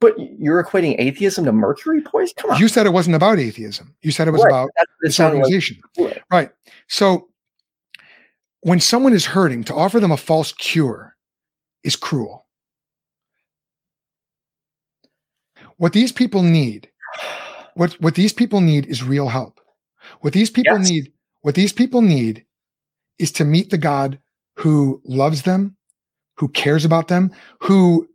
[0.00, 2.34] But you're equating atheism to mercury poisoning?
[2.38, 2.58] Come on.
[2.58, 3.94] You said it wasn't about atheism.
[4.02, 4.50] You said it was Right.
[4.50, 5.42] about That's what this sounded
[5.98, 6.22] like.
[6.30, 6.50] Right.
[6.88, 7.28] So
[8.62, 11.16] when someone is hurting, to offer them a false cure
[11.84, 12.46] is cruel.
[15.76, 16.90] What these people need,
[17.74, 19.60] what, what these people need is real help.
[20.20, 20.88] What these people Yes.
[20.90, 21.12] need,
[21.42, 22.44] what these people need
[23.18, 24.18] is to meet the God
[24.56, 25.76] who loves them,
[26.36, 27.30] who cares about them,
[27.60, 28.08] who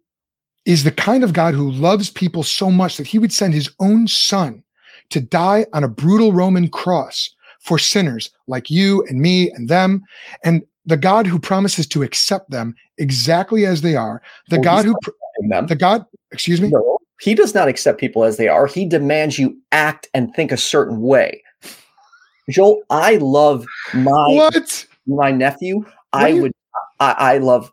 [0.65, 3.71] is the kind of God who loves people so much that he would send his
[3.79, 4.63] own son
[5.09, 10.03] to die on a brutal Roman cross for sinners like you and me and them.
[10.43, 14.85] And the God who promises to accept them exactly as they are, the Well, God
[14.85, 15.67] who, not pr- accepting them.
[15.67, 18.67] the God, excuse me, No, he does not accept people as they are.
[18.67, 21.41] He demands you act and think a certain way.
[22.49, 24.85] Joel, I love my what?
[25.05, 25.81] my nephew.
[25.83, 26.51] do I would
[26.99, 27.71] I, I love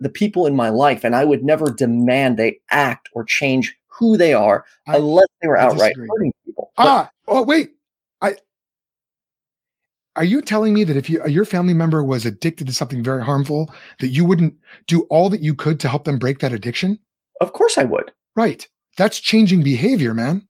[0.00, 4.16] the people in my life, and I would never demand they act or change who
[4.16, 6.08] they are I- unless they were outright disagree.
[6.10, 6.72] hurting people.
[6.76, 7.70] But Ah, oh, wait.
[8.20, 8.36] I,
[10.16, 13.22] are you telling me that if you, your family member was addicted to something very
[13.22, 14.54] harmful, that you wouldn't
[14.86, 16.98] do all that you could to help them break that addiction?
[17.40, 18.12] of course I would.
[18.36, 18.66] Right.
[18.96, 20.46] That's changing behavior, man.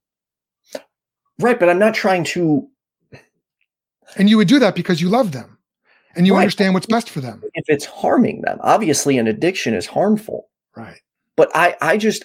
[1.41, 2.69] Right, but I'm not trying to
[4.17, 5.59] And you would do that because you love them
[6.17, 6.41] and you Right.
[6.41, 7.43] understand what's best for them.
[7.55, 8.59] if it's harming them.
[8.63, 10.49] Obviously, an addiction is harmful.
[10.77, 11.01] Right.
[11.37, 12.25] but I I just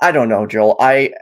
[0.00, 0.76] I don't know, Joel.
[0.80, 1.12] I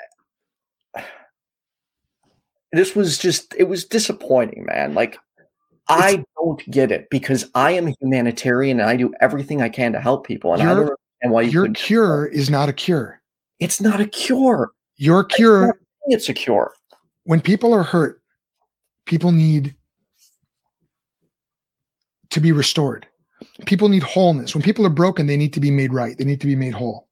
[2.73, 4.95] this was just it was disappointing, man.
[4.95, 5.19] Like
[5.89, 10.01] I don't get it because I am humanitarian and I do everything I can to
[10.01, 10.83] help people, and I Your- don't
[11.23, 13.21] understand why you Your cure is not a cure.
[13.59, 14.71] It's not a cure.
[14.97, 16.73] Your cure, It's a cure.
[17.25, 18.21] when people are hurt,
[19.07, 19.75] people need
[22.31, 23.07] to be restored.
[23.67, 24.55] People need wholeness.
[24.55, 26.17] When people are broken, they need to be made right.
[26.17, 27.09] They need to be made whole.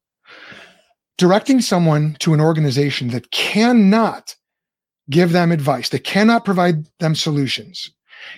[1.17, 4.35] Directing someone to an organization that cannot
[5.09, 7.89] give them advice, that cannot provide them solutions,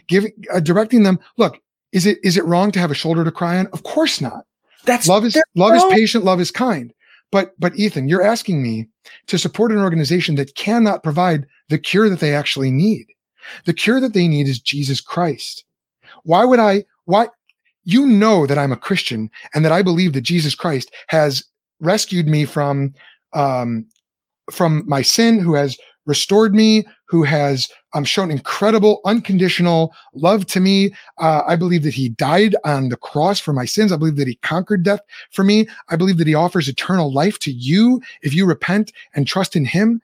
[0.07, 1.59] giving uh, directing them, look,
[1.91, 3.67] is it is it wrong to have a shoulder to cry on?
[3.67, 4.45] Of course not.
[4.85, 6.93] That's love is love is patient love is kind
[7.31, 8.87] but but ethan you're asking me
[9.27, 13.05] to support an organization that cannot provide the cure that they actually need
[13.65, 15.63] the cure that they need is jesus christ
[16.23, 17.27] why would i why
[17.83, 21.43] you know that i'm a christian and that i believe that jesus christ has
[21.79, 22.93] rescued me from
[23.33, 23.85] um
[24.51, 30.59] from my sin who has restored me who has um, shown incredible unconditional love to
[30.59, 34.15] me uh, i believe that he died on the cross for my sins i believe
[34.15, 35.01] that he conquered death
[35.31, 35.67] for me.
[35.89, 39.65] I believe that he offers eternal life to you if you repent and trust in
[39.65, 40.01] him.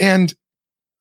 [0.00, 0.34] And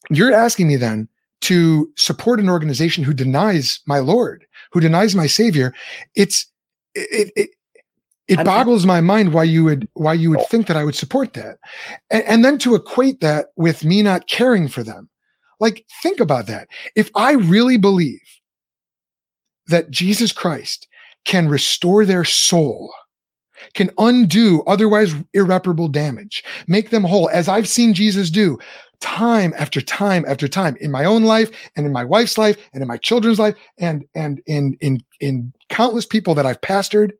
[0.09, 1.07] you're asking me then
[1.43, 5.73] to support an organization who denies my Lord, who denies my Savior.
[6.15, 6.47] It's
[6.95, 7.49] it it
[8.29, 10.45] it boggles my mind why you would why you would oh.
[10.45, 11.57] think that I would support that.
[12.09, 15.09] And, and then to equate that with me not caring for them.
[15.59, 16.69] Like think about that.
[16.95, 18.21] If I really believe
[19.67, 20.87] that Jesus Christ
[21.25, 22.93] can restore their soul,
[23.73, 28.57] can undo otherwise irreparable damage, make them whole, as I've seen Jesus do
[29.03, 32.81] time after time after time in my own life and in my wife's life and
[32.81, 37.11] in my children's life and and in in in countless people that I've pastored.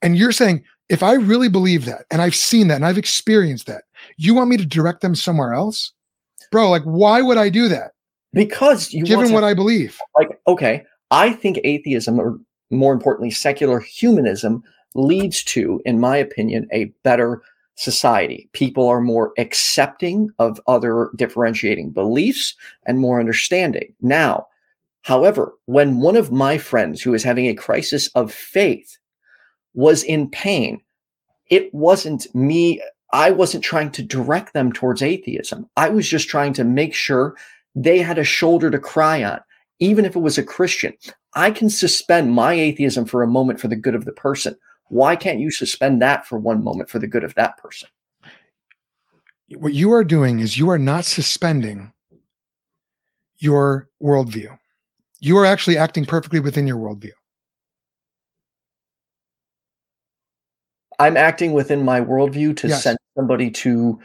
[0.00, 3.66] And you're saying, if I really believe that and I've seen that and I've experienced
[3.66, 3.84] that,
[4.16, 5.92] you want me to direct them somewhere else?
[6.52, 7.92] Bro, like why would I do that?
[8.34, 9.98] because you Given to- what I believe.
[10.18, 12.38] like okay i think atheism or
[12.70, 14.62] more importantly secular humanism
[14.94, 17.42] leads to in my opinion a better
[17.82, 18.48] society.
[18.52, 22.54] People are more accepting of other differentiating beliefs
[22.86, 23.92] and more understanding.
[24.00, 24.46] Now,
[25.02, 28.98] however, when one of my friends who is having a crisis of faith
[29.74, 30.80] was in pain,
[31.50, 32.80] it wasn't me.
[33.12, 35.68] I wasn't trying to direct them towards atheism.
[35.76, 37.36] I was just trying to make sure
[37.74, 39.40] they had a shoulder to cry on,
[39.80, 40.94] even if it was a Christian.
[41.34, 44.56] I can suspend my atheism for a moment for the good of the person.
[44.92, 47.88] Why can't you suspend that for one moment for the good of that person?
[49.56, 51.94] What you are doing is you are not suspending
[53.38, 54.58] your worldview.
[55.18, 57.12] You are actually acting perfectly within your worldview.
[60.98, 62.82] I'm acting within my worldview to Yes.
[62.82, 63.98] send somebody to.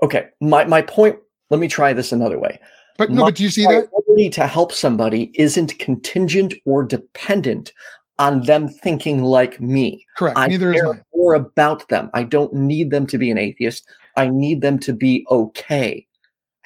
[0.00, 1.18] Okay, my, my point,
[1.50, 2.60] let me try this another way.
[2.98, 3.90] But no, My but do you see that?
[4.30, 7.72] to help somebody isn't contingent or dependent
[8.18, 10.06] on them thinking like me.
[10.16, 10.38] Correct.
[10.38, 11.02] I Neither is care mine.
[11.14, 12.10] more about them.
[12.14, 13.86] I don't need them to be an atheist.
[14.16, 16.06] I need them to be okay.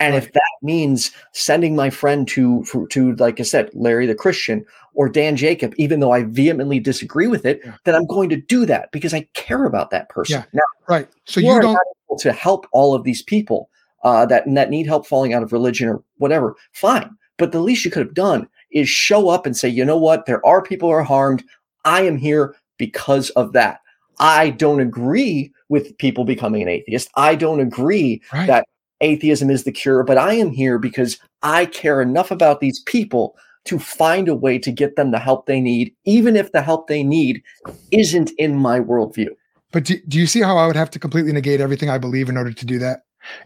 [0.01, 4.15] And if that means sending my friend to for, to like I said, Larry the
[4.15, 4.65] Christian
[4.95, 7.75] or Dan Jacob, even though I vehemently disagree with it, Yeah.
[7.85, 10.35] then I'm going to do that because I care about that person.
[10.41, 10.45] Yeah.
[10.53, 11.09] Now, Right.
[11.25, 11.77] So you don't
[12.21, 13.71] to help all of these people
[14.05, 16.55] uh, that that need help falling out of religion or whatever.
[16.73, 19.97] Fine, but the least you could have done is show up and say, you know
[19.97, 21.43] what, there are people who are harmed.
[21.85, 23.81] I am here because of that.
[24.21, 27.11] I don't agree with people becoming an atheist.
[27.15, 28.47] I don't agree right.
[28.47, 28.69] that
[29.01, 33.37] atheism is the cure, but I am here because I care enough about these people
[33.65, 36.89] to find a way to get them the help they need, even if the help
[36.89, 37.43] they need
[37.91, 39.29] isn't in my worldview.
[39.73, 42.29] But do, do you see how I would have to completely negate everything I believe
[42.29, 43.03] in order to do that?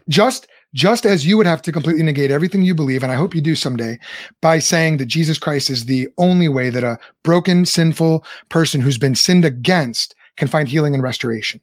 [0.07, 3.35] Just just as you would have to completely negate everything you believe, and I hope
[3.35, 3.99] you do someday,
[4.41, 8.97] by saying that Jesus Christ is the only way that a broken, sinful person who's
[8.97, 11.61] been sinned against can find healing and restoration.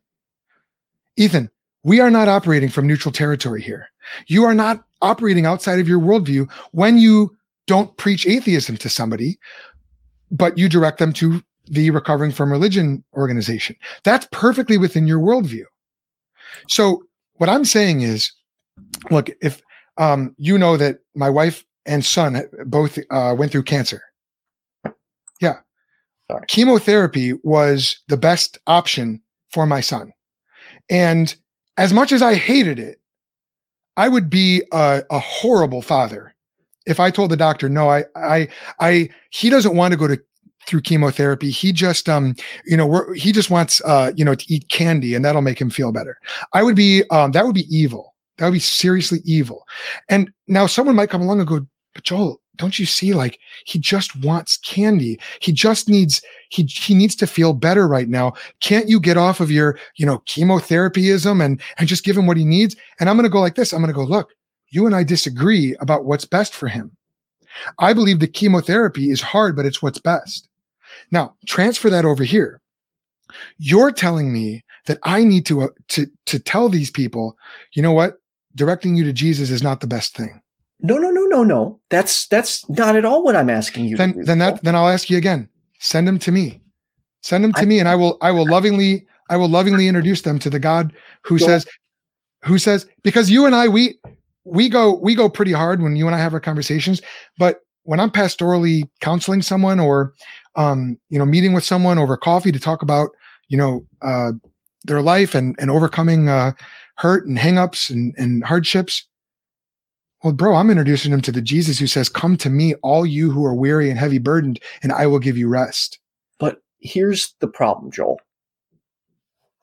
[1.16, 1.50] Ethan,
[1.82, 3.88] we are not operating from neutral territory here.
[4.26, 9.38] You are not operating outside of your worldview when you don't preach atheism to somebody,
[10.30, 13.76] but you direct them to the recovering from religion organization.
[14.04, 15.64] That's perfectly within your worldview.
[16.68, 17.02] So
[17.34, 18.32] what I'm saying is,
[19.10, 19.62] look, if
[19.98, 24.02] um, you know that my wife and son both uh, went through cancer,
[25.40, 25.58] yeah,
[26.30, 26.44] Sorry.
[26.48, 29.20] chemotherapy was the best option
[29.50, 30.12] for my son,
[30.88, 31.34] and
[31.76, 33.00] as much as I hated it,
[33.96, 36.34] I would be a, a horrible father
[36.86, 38.48] if I told the doctor, no, I, I,
[38.80, 40.20] I, he doesn't want to go to
[40.66, 41.50] through chemotherapy.
[41.50, 42.34] He just, um,
[42.66, 45.60] you know, we're, he just wants, uh, you know, to eat candy and that'll make
[45.60, 46.18] him feel better.
[46.52, 48.09] I would be, um, that would be evil.
[48.40, 49.68] That would be seriously evil.
[50.08, 53.12] And now someone might come along and go, but Joel, don't you see?
[53.12, 55.20] Like he just wants candy.
[55.40, 58.32] He just needs, he, he needs to feel better right now.
[58.60, 62.38] Can't you get off of your, you know, chemotherapyism and, and just give him what
[62.38, 62.76] he needs?
[62.98, 63.74] And I'm going to go like this.
[63.74, 64.32] I'm going to go, look,
[64.70, 66.96] you and I disagree about what's best for him.
[67.78, 70.48] I believe the chemotherapy is hard, but it's what's best.
[71.10, 72.62] Now, transfer that over here.
[73.58, 77.36] You're telling me that I need to uh, to to tell these people,
[77.74, 78.19] you know what?
[78.54, 80.40] Directing you to Jesus is not the best thing.
[80.80, 81.80] No, no, no, no, no.
[81.90, 83.96] That's that's not at all what I'm asking you.
[83.96, 85.48] Then then that then I'll ask you again.
[85.78, 86.60] Send them to me.
[87.22, 90.22] Send them to I- me and I will I will lovingly I will lovingly introduce
[90.22, 91.66] them to the God who Don't- says
[92.44, 93.98] who says because you and I we
[94.44, 97.02] we go we go pretty hard when you and I have our conversations,
[97.38, 100.14] but when I'm pastorally counseling someone or
[100.56, 103.10] um, you know meeting with someone over coffee to talk about
[103.48, 104.32] you know uh,
[104.84, 106.52] their life and and overcoming uh,
[107.00, 109.06] hurt and hangups and and hardships.
[110.22, 113.30] Well, bro, I'm introducing them to the Jesus who says, "Come to me, all you
[113.30, 115.98] who are weary and heavy burdened, and I will give you rest."
[116.38, 118.20] But here's the problem, Joel.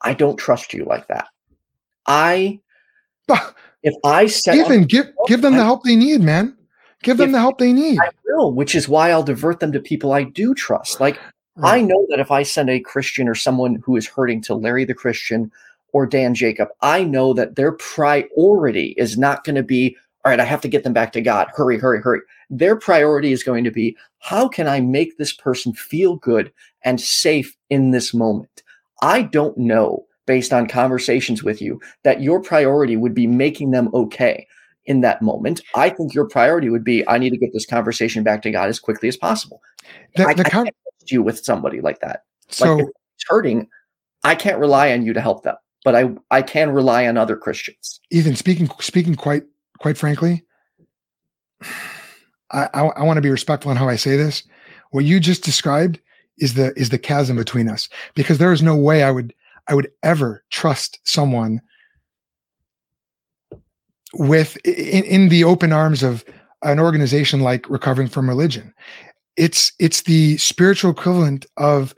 [0.00, 1.28] I don't trust you like that.
[2.06, 2.60] I
[3.28, 3.52] Bah,
[3.84, 6.56] if I set Ethan, give give them the help they need, man.
[7.04, 8.00] Give them the help they need.
[8.00, 11.00] I will, which is why I'll divert them to people I do trust.
[11.00, 11.20] Like
[11.62, 14.84] I know that if I send a Christian or someone who is hurting to Larry
[14.84, 15.52] the Christian
[15.92, 20.40] or Dan Jacob, I know that their priority is not going to be, all right,
[20.40, 21.48] I have to get them back to God.
[21.54, 22.20] Hurry, hurry, hurry.
[22.50, 26.52] Their priority is going to be, how can I make this person feel good
[26.82, 28.62] and safe in this moment?
[29.02, 33.90] I don't know, based on conversations with you, that your priority would be making them
[33.94, 34.46] okay
[34.86, 35.60] in that moment.
[35.74, 38.68] I think your priority would be, I need to get this conversation back to God
[38.68, 39.60] as quickly as possible.
[40.16, 42.24] The- I, the I con- can't trust you with somebody like that.
[42.48, 43.68] so like if it's hurting,
[44.24, 47.36] I can't rely on you to help them, but I I can rely on other
[47.36, 48.00] Christians.
[48.10, 49.44] Ethan, speaking speaking quite
[49.78, 50.44] quite frankly,
[52.50, 54.42] I, I, I want to be respectful in how I say this.
[54.90, 56.00] What you just described
[56.38, 59.34] is the is the chasm between us because there is no way I would
[59.68, 61.60] I would ever trust someone
[64.14, 66.24] with in, in the open arms of
[66.62, 68.74] an organization like Recovering from Religion.
[69.36, 71.94] It's it's the spiritual equivalent of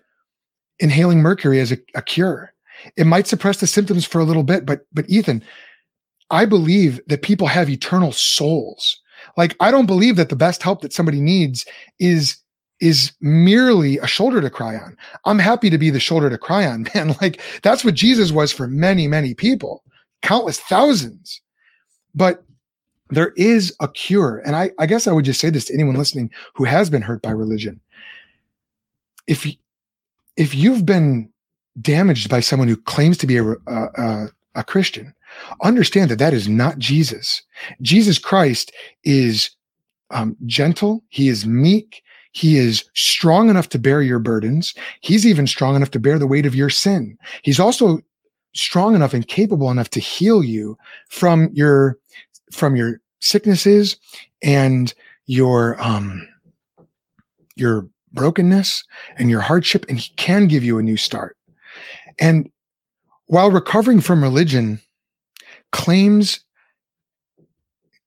[0.79, 2.53] inhaling mercury as a, a cure.
[2.97, 5.43] It might suppress the symptoms for a little bit, but but Ethan,
[6.31, 9.01] I believe that people have eternal souls.
[9.37, 11.67] Like I don't believe that the best help that somebody needs
[11.99, 12.37] is
[12.81, 14.97] is merely a shoulder to cry on.
[15.27, 17.15] I'm happy to be the shoulder to cry on, man.
[17.21, 19.85] Like that's what Jesus was for many, many people,
[20.23, 21.41] countless thousands.
[22.15, 22.43] But
[23.11, 24.39] there is a cure.
[24.45, 27.03] And I, I guess I would just say this to anyone listening who has been
[27.03, 27.81] hurt by religion.
[29.27, 29.47] If,
[30.37, 31.30] if you've been
[31.81, 35.15] damaged by someone who claims to be a, a, a Christian,
[35.63, 37.43] understand that that is not Jesus.
[37.83, 38.73] Jesus Christ
[39.05, 39.51] is
[40.11, 41.05] um, gentle.
[41.09, 42.03] He is meek.
[42.33, 44.75] He is strong enough to bear your burdens.
[45.01, 47.19] He's even strong enough to bear the weight of your sin.
[47.43, 48.01] He's also
[48.55, 50.77] strong enough and capable enough to heal you
[51.09, 51.99] from your
[52.53, 53.97] from your sicknesses
[54.43, 54.93] and
[55.27, 56.27] your um
[57.55, 58.83] your brokenness
[59.19, 61.37] and your hardship and he can give you a new start.
[62.21, 62.51] And
[63.27, 64.81] while recovering from religion
[65.73, 66.45] claims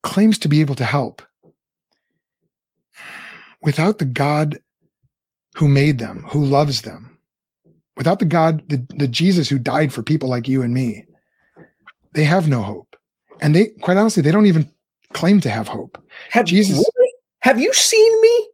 [0.03, 1.21] claims to be able to help
[3.61, 4.59] without the God
[5.55, 7.17] who made them, who loves them,
[7.95, 11.05] without the God, the, the Jesus who died for people like you and me,
[12.13, 12.95] they have no hope.
[13.41, 14.69] And they, quite honestly, they don't even
[15.13, 15.97] claim to have hope.
[16.31, 16.85] Have Jesus,
[17.39, 18.49] have you seen me?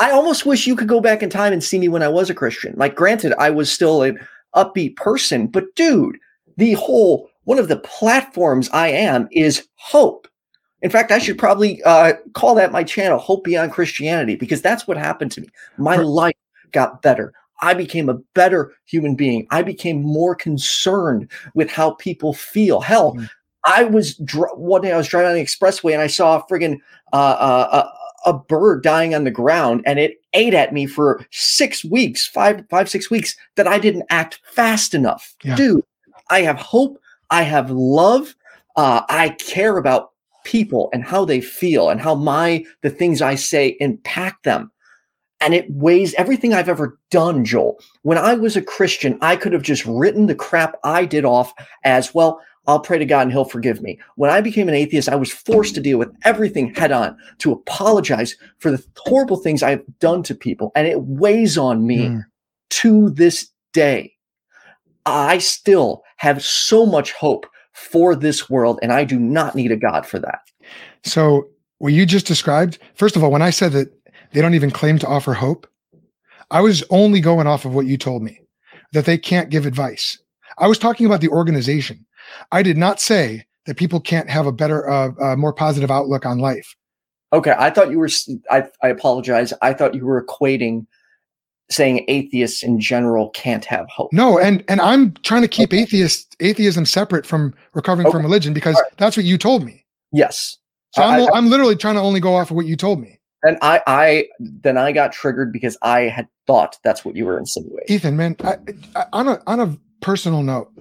[0.00, 2.30] I almost wish you could go back in time and see me when I was
[2.30, 2.74] a Christian.
[2.76, 4.18] Like, granted, I was still an
[4.56, 6.16] upbeat person, but dude,
[6.56, 10.26] the whole one of the platforms I am is hope.
[10.82, 14.88] In fact, I should probably uh, call that my channel, Hope Beyond Christianity, because that's
[14.88, 15.48] what happened to me.
[15.76, 16.34] My life
[16.72, 17.34] got better.
[17.60, 19.46] I became a better human being.
[19.50, 22.80] I became more concerned with how people feel.
[22.80, 23.28] Hell, mm.
[23.64, 26.46] I was dr- one day I was driving on the expressway and I saw a
[26.46, 26.78] friggin'
[27.12, 27.90] uh, uh,
[28.24, 32.64] a, bird dying on the ground, and it ate at me for six weeks, five,
[32.70, 33.36] five, six weeks.
[33.56, 35.56] That I didn't act fast enough, yeah.
[35.56, 35.84] dude.
[36.30, 36.98] I have hope.
[37.30, 38.34] I have love.
[38.76, 40.10] Uh, I care about
[40.44, 44.70] people and how they feel and how my the things I say impact them.
[45.42, 47.78] And it weighs everything I've ever done, Joel.
[48.02, 51.54] When I was a Christian, I could have just written the crap I did off
[51.82, 52.40] as well.
[52.66, 53.98] I'll pray to God and he'll forgive me.
[54.16, 57.52] When I became an atheist, I was forced to deal with everything head on, to
[57.52, 60.70] apologize for the horrible things I've done to people.
[60.74, 62.24] And it weighs on me mm.
[62.70, 64.12] to this day.
[65.06, 69.76] I still have so much hope for this world, and I do not need a
[69.76, 70.40] God for that.
[71.02, 73.90] So, what you just described, first of all, when I said that
[74.32, 75.66] they don't even claim to offer hope,
[76.50, 78.40] I was only going off of what you told me
[78.92, 80.18] that they can't give advice.
[80.58, 82.04] I was talking about the organization.
[82.52, 86.26] I did not say that people can't have a better, uh, uh, more positive outlook
[86.26, 86.74] on life.
[87.32, 88.08] Okay, I thought you were.
[88.50, 89.52] I, I apologize.
[89.62, 90.86] I thought you were equating
[91.70, 94.12] saying atheists in general can't have hope.
[94.12, 95.82] No, and and I'm trying to keep okay.
[95.82, 98.12] atheist atheism separate from recovering okay.
[98.12, 98.92] from religion because right.
[98.96, 99.84] that's what you told me.
[100.12, 100.58] Yes.
[100.92, 103.20] So I, am I'm literally trying to only go off of what you told me.
[103.44, 107.38] And I I then I got triggered because I had thought that's what you were
[107.38, 107.94] insinuating.
[107.94, 108.56] Ethan, man, I,
[108.96, 110.72] I, on a on a personal note,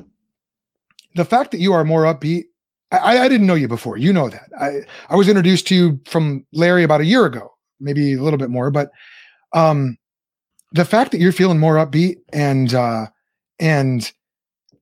[1.16, 2.46] the fact that you are more upbeat,
[2.92, 3.98] I, I didn't know you before.
[3.98, 4.50] You know that.
[4.60, 8.40] I I was introduced to you from Larry about a year ago, maybe a little
[8.40, 8.92] bit more, but
[9.54, 9.98] um
[10.72, 13.08] the fact that you're feeling more upbeat and uh
[13.60, 14.12] and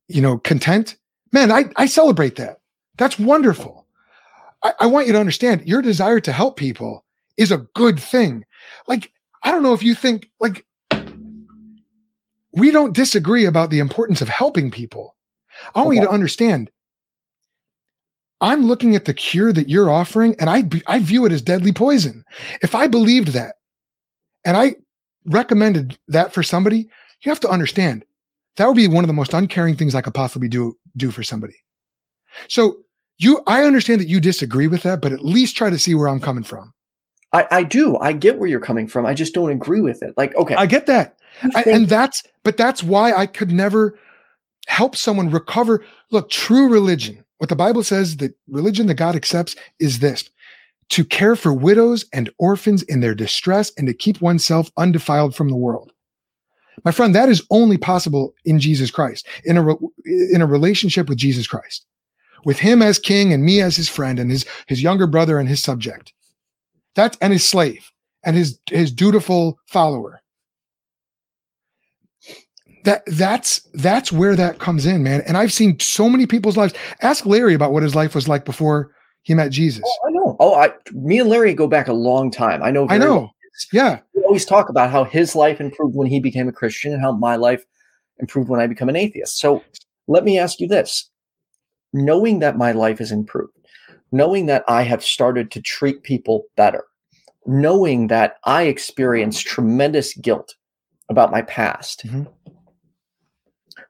[0.08, 0.98] you know content
[1.32, 2.60] man i i celebrate that
[2.98, 3.86] that's wonderful
[4.64, 7.06] I, I want you to understand your desire to help people
[7.38, 8.46] is a good thing
[8.88, 9.12] like
[9.44, 10.66] i don't know if you think like
[12.54, 15.16] we don't disagree about the importance of helping people
[15.76, 15.98] i want okay.
[15.98, 16.70] you to understand
[18.42, 21.72] i'm looking at the cure that you're offering and i i view it as deadly
[21.72, 22.24] poison
[22.62, 23.56] if i believed that
[24.46, 24.76] and i
[25.28, 26.90] recommended that for somebody,
[27.22, 28.06] you have to understand
[28.56, 31.22] that would be one of the most uncaring things I could possibly do do for
[31.22, 31.56] somebody.
[32.48, 32.78] So
[33.20, 36.08] you, I understand that you disagree with that, but at least try to see where
[36.08, 36.74] I'm coming from.
[37.34, 37.98] I, I do.
[37.98, 39.06] I get where you're coming from.
[39.06, 40.14] I just don't agree with it.
[40.18, 41.18] Like, okay, I get that,
[41.56, 43.98] I, and that's, but that's why I could never
[44.68, 45.84] help someone recover.
[46.12, 47.24] Look, true religion.
[47.40, 50.30] What the Bible says that religion that God accepts is this:
[50.90, 55.50] to care for widows and orphans in their distress and to keep oneself undefiled from
[55.50, 55.92] the world.
[56.86, 59.76] My friend, that is only possible in Jesus Christ, in a, re-
[60.06, 61.86] in a relationship with Jesus Christ,
[62.46, 65.50] with him as king and me as his friend and his, his younger brother and
[65.50, 66.14] his subject.
[66.96, 67.92] That and his slave
[68.24, 70.22] and his, his dutiful follower.
[72.88, 75.22] That that's that's where that comes in, man.
[75.28, 76.74] And I've seen so many people's lives.
[77.02, 78.92] Ask Larry about what his life was like before
[79.24, 79.84] he met Jesus.
[79.86, 80.38] Oh, I know.
[80.40, 82.64] Oh, I me and Larry go back a long time.
[82.64, 82.88] I know.
[82.90, 83.16] I know.
[83.16, 83.36] Well.
[83.74, 84.00] Yeah.
[84.16, 87.12] We always talk about how his life improved when he became a Christian and how
[87.12, 87.66] my life
[88.20, 89.38] improved when I become an atheist.
[89.38, 89.64] So
[90.08, 91.10] let me ask you this.
[91.92, 93.54] Knowing that my life has improved,
[94.14, 96.86] knowing that I have started to treat people better,
[97.46, 100.56] knowing that I experienced tremendous guilt
[101.10, 102.24] about my past, mm-hmm.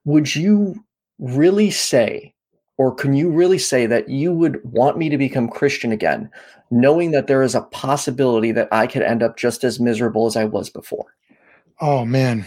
[0.08, 0.82] Would you
[1.20, 2.34] really say,
[2.78, 6.32] or can you really say that you would want me to become Christian again,
[6.72, 10.38] knowing that there is a possibility that I could end up just as miserable as
[10.38, 11.14] I was before?
[11.82, 12.46] Oh, man.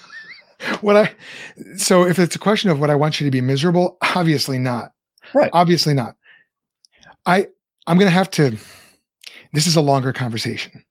[0.80, 1.12] what I
[1.76, 4.92] so if it's a question of what I want you to be miserable, obviously not.
[5.34, 5.50] Right.
[5.52, 6.16] Obviously not.
[7.26, 7.48] I
[7.86, 8.56] I'm gonna have to
[9.52, 10.84] this is a longer conversation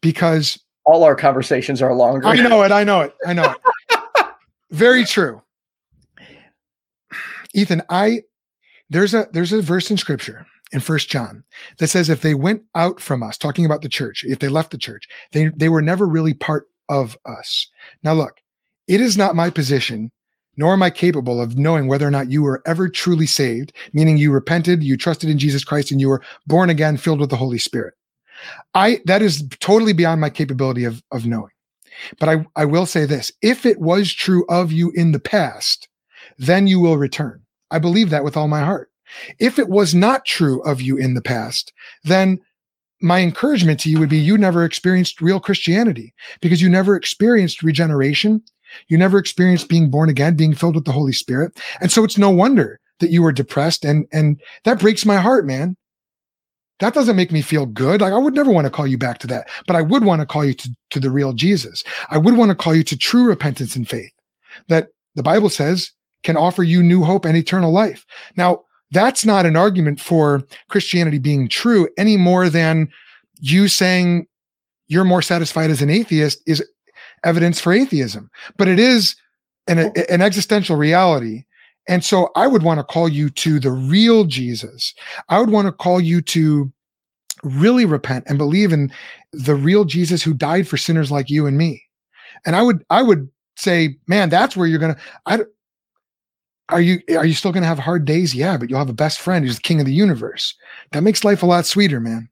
[0.00, 2.26] because all our conversations are longer.
[2.26, 3.56] I know it, I know it, I know it.
[4.70, 5.42] Very true.
[7.54, 8.22] Ethan, I
[8.90, 11.42] there's a there's a verse in scripture in first john
[11.78, 14.70] that says if they went out from us talking about the church if they left
[14.70, 17.68] the church they they were never really part of us
[18.04, 18.40] now look
[18.86, 20.12] it is not my position,
[20.56, 24.16] nor am I capable of knowing whether or not you were ever truly saved, meaning
[24.16, 27.36] you repented, you trusted in Jesus Christ, and you were born again, filled with the
[27.36, 27.94] Holy Spirit.
[28.74, 31.50] I that is totally beyond my capability of, of knowing.
[32.18, 35.88] But I, I will say this if it was true of you in the past,
[36.38, 37.42] then you will return.
[37.70, 38.90] I believe that with all my heart.
[39.38, 41.72] If it was not true of you in the past,
[42.04, 42.40] then
[43.00, 47.62] my encouragement to you would be you never experienced real Christianity because you never experienced
[47.62, 48.42] regeneration.
[48.88, 51.58] You never experienced being born again, being filled with the Holy Spirit.
[51.80, 53.84] And so it's no wonder that you were depressed.
[53.84, 55.76] And, and that breaks my heart, man.
[56.80, 58.00] That doesn't make me feel good.
[58.00, 60.20] Like I would never want to call you back to that, but I would want
[60.20, 61.82] to call you to, to the real Jesus.
[62.10, 64.12] I would want to call you to true repentance and faith
[64.68, 65.90] that the Bible says
[66.22, 68.04] can offer you new hope and eternal life.
[68.36, 72.88] Now, that's not an argument for Christianity being true any more than
[73.40, 74.26] you saying
[74.88, 76.64] you're more satisfied as an atheist is
[77.24, 79.16] evidence for atheism, but it is
[79.66, 81.44] an, an existential reality.
[81.88, 84.94] And so I would want to call you to the real Jesus.
[85.28, 86.72] I would want to call you to
[87.42, 88.92] really repent and believe in
[89.32, 91.82] the real Jesus who died for sinners like you and me.
[92.44, 95.40] And I would, I would say, man, that's where you're going to, I,
[96.68, 98.34] are you, are you still going to have hard days?
[98.34, 100.54] Yeah, but you'll have a best friend who's the king of the universe.
[100.90, 102.28] That makes life a lot sweeter, man.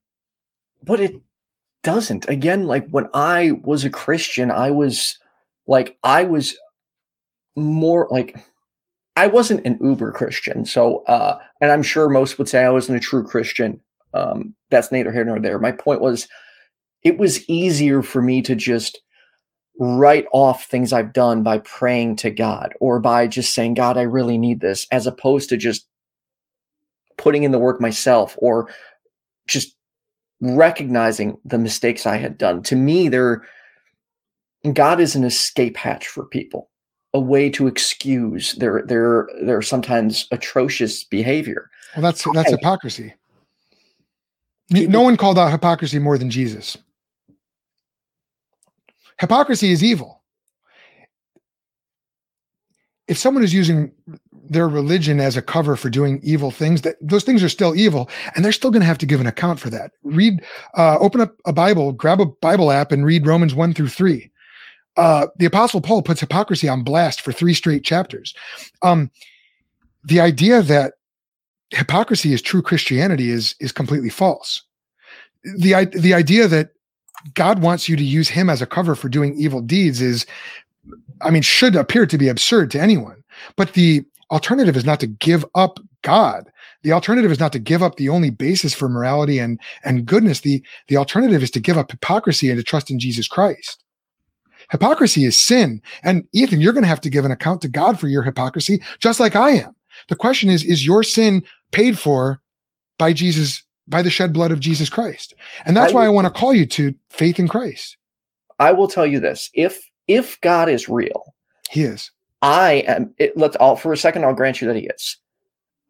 [0.83, 1.15] But it
[1.85, 2.29] doesn't.
[2.29, 5.19] Again, like when I was a Christian, I was
[5.67, 6.57] like, I was
[7.55, 8.37] more like,
[9.17, 10.65] I wasn't an uber Christian.
[10.65, 13.81] So, uh, and I'm sure most would say I wasn't a true Christian.
[14.13, 15.59] Um, that's neither here nor there.
[15.59, 16.29] My point was,
[17.03, 19.01] it was easier for me to just
[19.79, 24.03] write off things I've done by praying to God or by just saying, God, I
[24.03, 25.87] really need this, as opposed to just
[27.17, 28.69] putting in the work myself or
[29.47, 29.77] just
[30.41, 32.63] recognizing the mistakes I had done.
[32.65, 33.45] To me, there
[34.73, 36.71] God is an escape hatch for people,
[37.15, 41.71] a way to excuse their their their sometimes atrocious behavior.
[41.97, 43.15] Well, that's that's I, hypocrisy.
[44.71, 46.77] No one called out hypocrisy more than Jesus.
[49.21, 50.23] Hypocrisy is evil.
[53.07, 53.93] If someone is using
[54.49, 58.11] their religion as a cover for doing evil things that those things are still evil
[58.35, 60.43] and they're still going to have to give an account for that read
[60.77, 64.31] uh, open up a bible grab a bible app and read romans 1 through 3
[64.97, 68.35] uh, the apostle paul puts hypocrisy on blast for three straight chapters
[68.83, 69.11] um,
[70.05, 70.95] the idea that
[71.71, 74.63] hypocrisy is true christianity is is completely false
[75.59, 76.71] the the idea that
[77.35, 80.27] god wants you to use him as a cover for doing evil deeds is
[81.23, 83.23] i mean should appear to be absurd to anyone
[83.57, 86.53] but the alternative is not to give up God.
[86.83, 90.41] The alternative is not to give up the only basis for morality and, and goodness.
[90.41, 93.84] The, the alternative is to give up hypocrisy and to trust in Jesus Christ.
[94.75, 95.81] Hypocrisy is sin.
[96.03, 98.83] And Ethan, you're going to have to give an account to God for your hypocrisy,
[98.99, 99.77] just like I am.
[100.09, 102.41] The question is, is your sin paid for
[102.99, 105.33] by Jesus, by the shed blood of Jesus Christ?
[105.65, 107.97] And that's I why I want to call you to faith in Christ.
[108.59, 109.49] I will tell you this.
[109.55, 111.37] If, if God is real,
[111.71, 112.11] he is.
[112.43, 115.19] I am, it, let's all, for a second, I'll grant you that he is.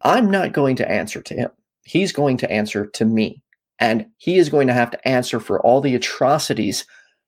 [0.03, 1.49] I'm not going to answer to him.
[1.85, 3.41] He's going to answer to me.
[3.79, 6.85] And he is going to have to answer for all the atrocities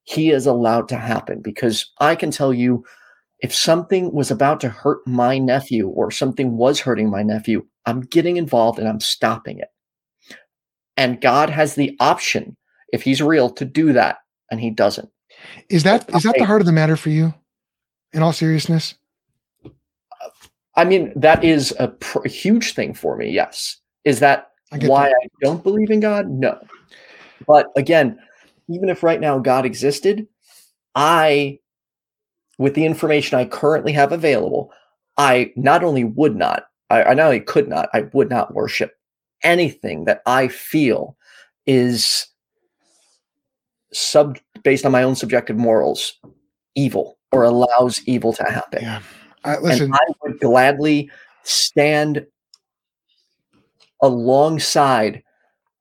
[0.08, 1.42] he is allowed to happen.
[1.42, 2.84] Because I can tell you,
[3.40, 8.02] if something was about to hurt my nephew or something was hurting my nephew, I'm
[8.02, 9.70] getting involved and I'm stopping it.
[10.96, 12.58] And God has the option,
[12.92, 14.18] if he's real, to do that,
[14.50, 15.10] and he doesn't.
[15.70, 17.34] Is that is that the heart of the matter for you?
[18.14, 18.96] in all seriousness?
[20.76, 23.30] I mean, that is a, pr- a huge thing for me.
[23.32, 23.78] Yes.
[24.06, 25.16] Is that I why that.
[25.24, 26.30] I don't believe in God?
[26.30, 26.60] No.
[27.48, 28.20] But again,
[28.69, 30.27] even if right now God existed,
[30.95, 31.60] I,
[32.57, 34.72] with the information I currently have available,
[35.18, 38.94] I not only would not, I, I not only could not, I would not worship
[39.44, 41.15] anything that I feel
[41.65, 42.27] is
[43.94, 46.14] sub based on my own subjective morals,
[46.76, 48.81] evil or allows evil to happen.
[48.81, 49.02] Yeah.
[49.44, 51.10] I, listen, and I would gladly
[51.44, 52.26] stand
[54.02, 55.23] alongside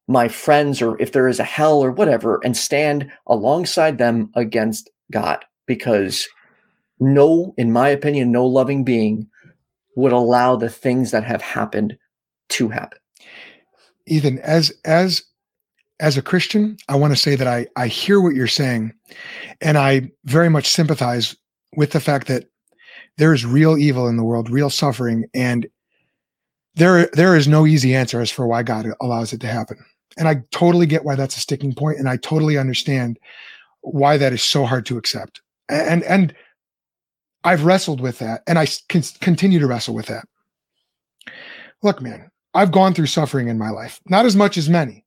[0.08, 4.90] my friends, or if there is a hell or whatever, and stand alongside them against
[5.10, 5.44] God.
[5.66, 6.28] Because
[7.00, 9.28] no, in my opinion, no loving being
[9.96, 11.96] would allow the things that have happened
[12.50, 12.98] to happen.
[14.06, 15.22] Ethan, as as
[15.98, 18.92] as a Christian, I want to say that I I hear what you're saying,
[19.60, 21.36] and I very much sympathize
[21.76, 22.44] with the fact that
[23.18, 25.66] there is real evil in the world, real suffering, and
[26.76, 29.78] there there is no easy answer as for why God allows it to happen.
[30.16, 33.18] And I totally get why that's a sticking point, and I totally understand
[33.82, 35.40] why that is so hard to accept.
[35.68, 36.34] And and
[37.44, 40.26] I've wrestled with that, and I con- continue to wrestle with that.
[41.82, 45.04] Look, man, I've gone through suffering in my life, not as much as many,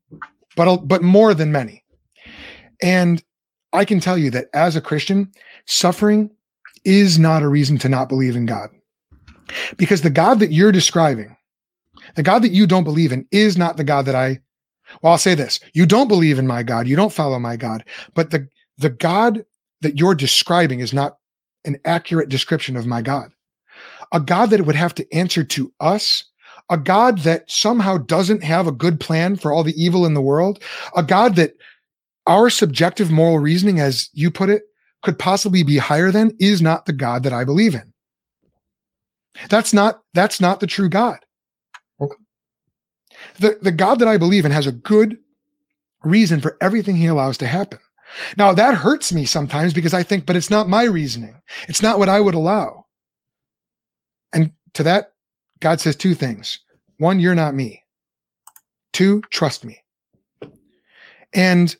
[0.56, 1.84] but but more than many.
[2.82, 3.24] And
[3.74, 5.32] I can tell you that as a Christian,
[5.66, 6.32] suffering
[6.86, 8.70] is not a reason to not believe in God.
[9.78, 11.36] Because the God that you're describing,
[12.16, 14.40] the God that you don't believe in, is not the God that I.
[15.02, 17.84] Well, I'll say this: you don't believe in my God, you don't follow my God,
[18.14, 18.48] but the
[18.78, 19.46] the God
[19.82, 21.18] that you're describing is not
[21.66, 23.32] an accurate description of my God.
[24.12, 26.24] A God that would have to answer to us
[26.70, 30.22] a God that somehow doesn't have a good plan for all the evil in the
[30.22, 30.62] world,
[30.96, 31.54] a God that
[32.28, 34.64] our subjective moral reasoning, as you put it,
[35.02, 37.94] could possibly be higher than, is not the God that I believe in.
[39.50, 41.20] That's not that's not the true God.
[43.40, 45.18] The the God that I believe in has a good
[46.04, 47.80] reason for everything he allows to happen.
[48.38, 51.42] Now that hurts me sometimes because I think, but it's not my reasoning.
[51.68, 52.86] It's not what I would allow.
[54.34, 55.14] And to that,
[55.60, 56.60] God says two things.
[56.98, 57.84] One, you're not me.
[58.94, 59.84] Two, trust me.
[61.34, 61.76] And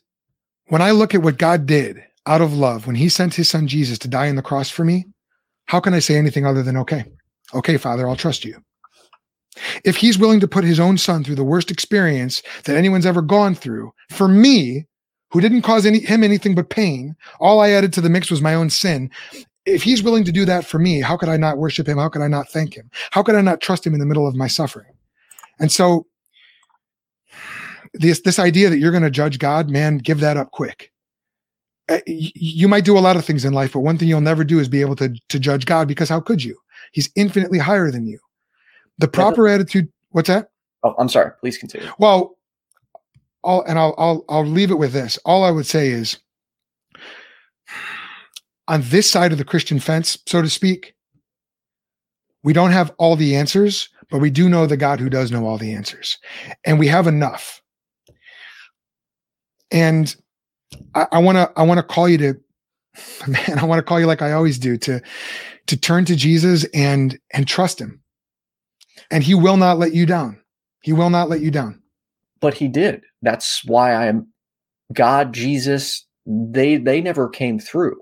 [0.68, 3.66] when I look at what God did out of love, when he sent his son
[3.66, 5.06] Jesus to die on the cross for me,
[5.66, 7.04] how can I say anything other than, okay,
[7.54, 8.62] okay, Father, I'll trust you.
[9.84, 13.22] If he's willing to put his own son through the worst experience that anyone's ever
[13.22, 14.86] gone through for me,
[15.30, 18.42] who didn't cause any, him anything but pain, all I added to the mix was
[18.42, 19.10] my own sin.
[19.66, 21.98] If he's willing to do that for me, how could I not worship him?
[21.98, 22.90] How could I not thank him?
[23.10, 24.92] How could I not trust him in the middle of my suffering?
[25.58, 26.06] And so,
[27.92, 30.92] this this idea that you're going to judge God, man, give that up quick.
[31.88, 34.44] Uh, You might do a lot of things in life, but one thing you'll never
[34.44, 36.56] do is be able to to judge God because how could you?
[36.92, 38.18] He's infinitely higher than you.
[39.00, 39.88] The proper attitude.
[40.10, 40.50] What's that?
[40.82, 41.32] Oh, I'm sorry.
[41.40, 41.88] Please continue.
[41.98, 42.36] Well,
[43.42, 45.18] all and I'll I'll I'll leave it with this.
[45.24, 46.18] All I would say is
[48.68, 50.94] on this side of the Christian fence, so to speak,
[52.44, 55.46] we don't have all the answers, but we do know the God who does know
[55.46, 56.18] all the answers.
[56.64, 57.60] And we have enough.
[59.70, 60.14] And
[60.94, 62.40] I, I wanna I wanna call you to
[63.26, 65.00] man, I want to call you like I always do to
[65.66, 68.00] to turn to Jesus and and trust him.
[69.10, 70.40] And he will not let you down.
[70.82, 71.82] He will not let you down.
[72.40, 73.02] But he did.
[73.22, 74.26] That's why I am
[74.92, 78.00] God, Jesus, they they never came through.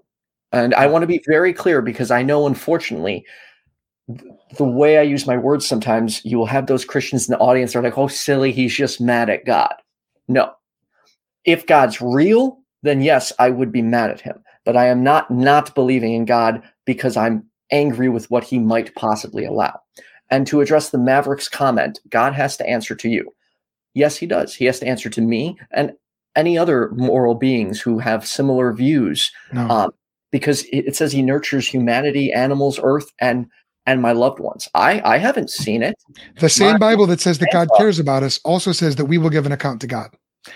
[0.52, 3.24] And I want to be very clear because I know unfortunately
[4.56, 7.72] the way I use my words sometimes you will have those Christians in the audience
[7.72, 9.74] that are like, "Oh silly, he's just mad at God."
[10.28, 10.52] No.
[11.44, 14.42] If God's real, then yes, I would be mad at him.
[14.64, 18.94] But I am not not believing in God because I'm angry with what he might
[18.94, 19.78] possibly allow.
[20.31, 23.32] And to address the Mavericks comment, God has to answer to you.
[23.94, 24.55] Yes, he does.
[24.55, 25.92] He has to answer to me and
[26.36, 29.68] any other moral beings who have similar views, No.
[29.68, 29.90] um,
[30.31, 33.47] because it, it says he nurtures humanity, animals, earth, and
[33.86, 34.68] and my loved ones.
[34.74, 35.97] I I haven't seen it.
[36.39, 39.16] The same My- Bible that says that God cares about us also says that we
[39.16, 40.10] will give an account to God.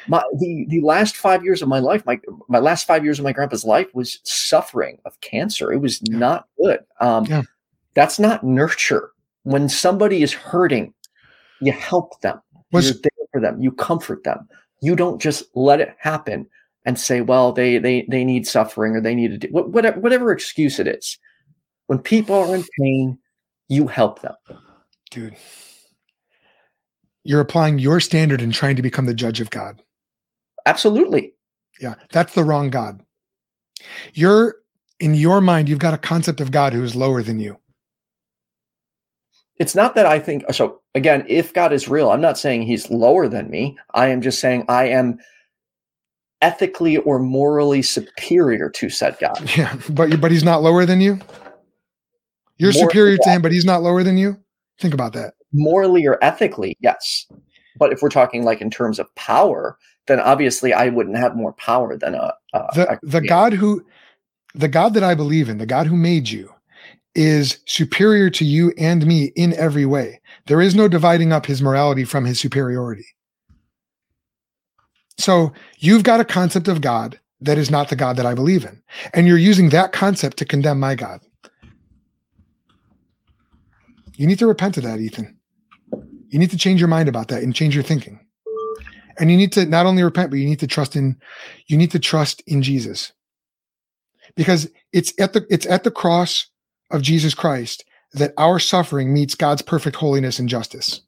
[0.07, 2.21] My the the last five years of my life, my
[2.51, 5.73] my last five years of my grandpa's life was suffering of cancer.
[5.73, 6.19] It was Yeah.
[6.19, 6.81] not good.
[7.01, 7.43] Um, Yeah.
[7.95, 9.11] That's not nurture.
[9.45, 10.95] When somebody is hurting,
[11.61, 12.41] you help them.
[12.73, 13.61] Was- You're there for them.
[13.61, 14.49] You comfort them.
[14.81, 16.47] You don't just let it happen
[16.85, 20.33] and say, "Well, they they they need suffering or they need to do whatever whatever
[20.33, 21.19] excuse it is."
[21.87, 23.19] When people are in pain,
[23.69, 24.35] you help them.
[25.11, 25.37] Dude,
[27.25, 29.83] you're applying your standard and trying to become the judge of God.
[30.67, 31.35] Absolutely.
[31.81, 33.03] Yeah, that's the wrong God.
[34.15, 34.57] You're
[35.01, 37.59] in your mind, you've got a concept of God who is lower than you.
[39.63, 40.81] It's not that I think so.
[40.97, 43.79] Again, if God is real, I'm not saying he's lower than me.
[43.95, 45.21] I am just saying I am
[46.41, 49.39] ethically or morally superior to said God.
[49.57, 51.21] Yeah, but but he's not lower than you.
[52.59, 54.37] You're More- superior to him, but he's not lower than you.
[54.81, 55.35] Think about that.
[55.53, 57.29] Morally or ethically, yes.
[57.79, 61.53] But if we're talking like in terms of power, then obviously I wouldn't have more
[61.53, 63.21] power than a, a The a the.
[63.21, 63.87] God who
[64.57, 66.53] the God that I believe in, the God who made you,
[67.15, 70.21] is superior to you and me in every way.
[70.47, 73.07] There is no dividing up his morality from his superiority.
[75.19, 78.65] So you've got a concept of God that is not the God that I believe
[78.65, 78.83] in.
[79.13, 81.21] And you're using that concept to condemn my God.
[84.17, 85.37] You need to repent of that, Ethan.
[86.29, 88.21] You need to change your mind about that and change your thinking.
[89.19, 91.21] And you need to not only repent, but you need to trust in
[91.67, 93.13] you need to trust in Jesus.
[94.35, 96.49] Because it's at the it's at the cross
[96.93, 101.01] of Jesus Christ that our suffering meets God's perfect holiness and justice.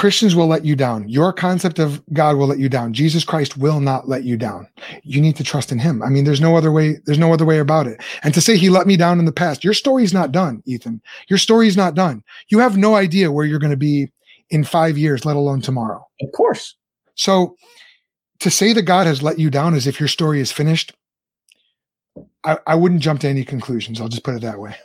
[0.00, 1.06] Christians will let you down.
[1.10, 2.94] Your concept of God will let you down.
[2.94, 4.66] Jesus Christ will not let you down.
[5.02, 6.02] You need to trust in him.
[6.02, 8.00] I mean, there's no other way, there's no other way about it.
[8.22, 11.02] And to say he let me down in the past, your story's not done, Ethan.
[11.28, 12.24] Your story's not done.
[12.48, 14.10] You have no idea where you're going to be
[14.48, 16.02] in five years, let alone tomorrow.
[16.22, 16.76] Of course.
[17.14, 17.56] So
[18.40, 20.92] to say that God has let you down as if your story is finished,
[22.44, 24.00] I, I wouldn't jump to any conclusions.
[24.00, 24.76] I'll just put it that way.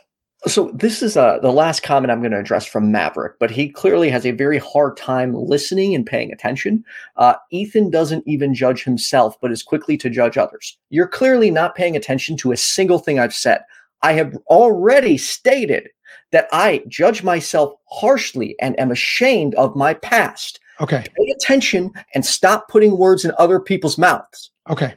[0.46, 3.68] So this is uh, the last comment I'm going to address from Maverick, but he
[3.68, 6.84] clearly has a very hard time listening and paying attention.
[7.16, 10.78] Uh, Ethan doesn't even judge himself, but is quickly to judge others.
[10.90, 13.62] You're clearly not paying attention to a single thing I've said.
[14.02, 15.88] I have already stated
[16.30, 20.60] that I judge myself harshly and am ashamed of my past.
[20.80, 21.04] Okay.
[21.16, 24.50] Pay attention and stop putting words in other people's mouths.
[24.68, 24.94] Okay.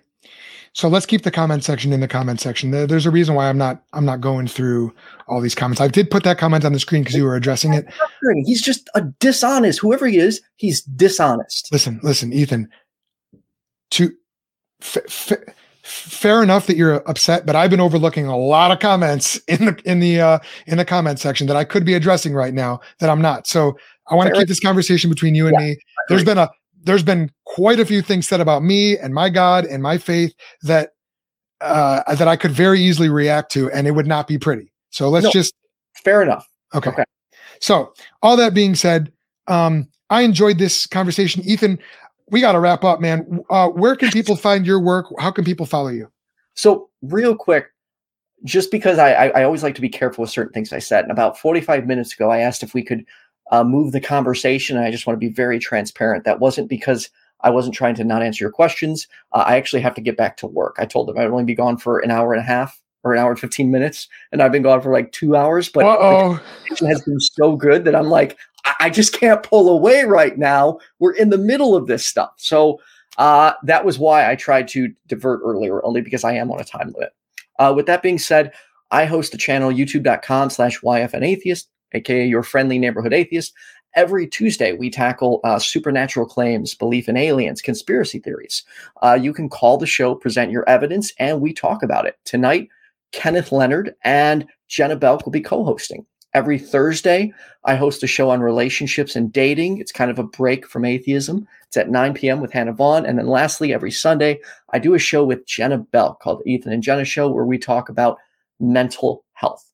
[0.74, 2.72] So let's keep the comment section in the comment section.
[2.72, 4.94] There's a reason why I'm not I'm not going through
[5.28, 5.82] all these comments.
[5.82, 7.86] I did put that comment on the screen because you were addressing it.
[8.46, 9.80] He's just a dishonest.
[9.80, 11.72] Whoever he is, he's dishonest.
[11.72, 12.70] Listen, listen, Ethan.
[13.92, 14.14] To
[14.82, 19.38] f- f- fair enough that you're upset, but I've been overlooking a lot of comments
[19.48, 22.54] in the in the uh, in the comment section that I could be addressing right
[22.54, 23.48] now that I'm not.
[23.48, 23.76] So
[24.10, 25.78] I want to keep this conversation between you and Yeah, me.
[26.08, 26.50] There's been a
[26.84, 30.34] there's been quite a few things said about me and my God and my faith
[30.64, 30.92] that
[31.62, 34.72] uh, that I could very easily react to, and it would not be pretty.
[34.92, 35.32] So let's No.
[35.32, 35.54] just
[36.04, 36.48] Fair enough.
[36.74, 36.90] Okay.
[36.92, 37.04] Okay.
[37.60, 39.12] So, all that being said,
[39.48, 41.44] um, I enjoyed this conversation.
[41.44, 41.80] Ethan,
[42.30, 43.44] we got to wrap up, man.
[43.50, 45.08] Uh, where can people find your work?
[45.20, 46.10] How can people follow you?
[46.54, 47.68] So, real quick,
[48.46, 51.04] just because I, I, I always like to be careful with certain things I said.
[51.04, 53.06] And about 45 minutes ago, I asked if we could
[53.50, 54.78] uh, move the conversation.
[54.78, 56.24] And I just want to be very transparent.
[56.26, 57.10] That wasn't because
[57.42, 59.08] I wasn't trying to not answer your questions.
[59.32, 60.76] Uh, I actually have to get back to work.
[60.78, 63.20] I told them I'd only be gone for an hour and a half or an
[63.20, 64.08] hour and 15 minutes.
[64.32, 65.70] And I've been gone for like two hours.
[65.70, 66.40] But oh.
[66.70, 70.80] has been so good that I'm like, I, I just can't pull away right now.
[71.00, 72.34] We're in the middle of this stuff.
[72.38, 72.80] So
[73.18, 76.66] uh, that was why I tried to divert earlier, only because I am on a
[76.66, 77.14] time limit.
[77.58, 78.54] Uh, with that being said,
[78.92, 83.54] I host the channel, youtube.com slash YFNatheist, aka your friendly neighborhood atheist.
[83.96, 88.64] Every Tuesday, we tackle uh, supernatural claims, belief in aliens, conspiracy theories.
[89.02, 92.20] Uh, you can call the show, present your evidence, and we talk about it.
[92.24, 92.70] Tonight,
[93.12, 96.06] Kenneth Leonard and Jenna Belk will be co hosting.
[96.36, 97.34] Every Thursday,
[97.66, 99.80] I host a show on relationships and dating.
[99.80, 101.48] It's kind of a break from atheism.
[101.66, 102.40] It's at 9 p.m.
[102.40, 103.06] with Hannah Vaughn.
[103.06, 104.40] And then lastly, every Sunday,
[104.72, 107.58] I do a show with Jenna Belk called the Ethan and Jenna Show, where we
[107.58, 108.18] talk about
[108.60, 109.70] mental health.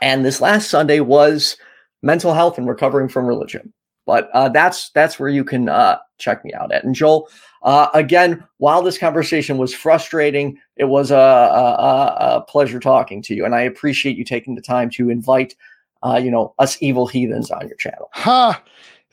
[0.00, 1.56] And this last Sunday was
[2.02, 3.72] mental health and recovering from religion.
[4.06, 6.84] But uh, that's that's where you can uh, check me out at.
[6.84, 7.28] And Joel,
[7.62, 13.34] uh, again, while this conversation was frustrating, it was a, a, a- pleasure talking to
[13.34, 15.54] you, and I appreciate you taking the time to invite,
[16.02, 18.10] uh, you know, us evil heathens on your channel.
[18.12, 18.62] Ha!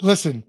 [0.01, 0.43] Listen,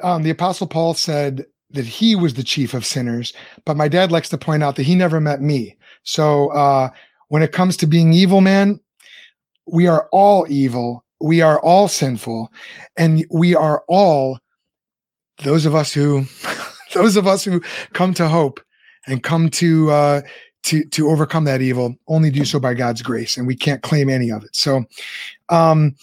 [0.00, 3.32] um, the Apostle Paul said that he was the chief of sinners,
[3.64, 5.76] but my dad likes to point out that he never met me.
[6.04, 6.90] So uh,
[7.28, 8.78] when it comes to being evil, man,
[9.70, 11.04] we are all evil.
[11.20, 12.52] We are all sinful,
[12.96, 14.38] and we are all
[15.42, 16.24] those of us who,
[16.94, 17.60] those of us who
[17.92, 18.60] come to hope
[19.06, 20.20] and come to uh,
[20.64, 21.96] to to overcome that evil.
[22.06, 24.54] Only do so by God's grace, and we can't claim any of it.
[24.54, 24.84] So.
[25.48, 25.94] Um,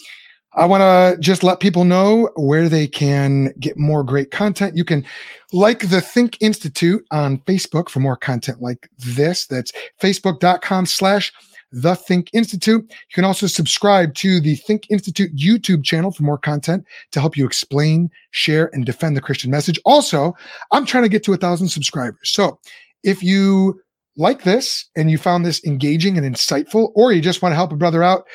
[0.57, 4.77] I want to just let people know where they can get more great content.
[4.77, 5.05] You can
[5.51, 9.47] like the Think Institute on Facebook for more content like this.
[9.47, 11.33] That's facebook.com slash
[11.71, 12.83] The Think Institute.
[12.89, 17.35] You can also subscribe to the Think Institute YouTube channel for more content to help
[17.35, 19.79] you explain, share, and defend the Christian message.
[19.85, 20.33] Also,
[20.71, 22.29] I'm trying to get to a thousand subscribers.
[22.29, 22.59] So
[23.03, 23.81] if you
[24.17, 27.71] like this and you found this engaging and insightful, or you just want to help
[27.71, 28.25] a brother out,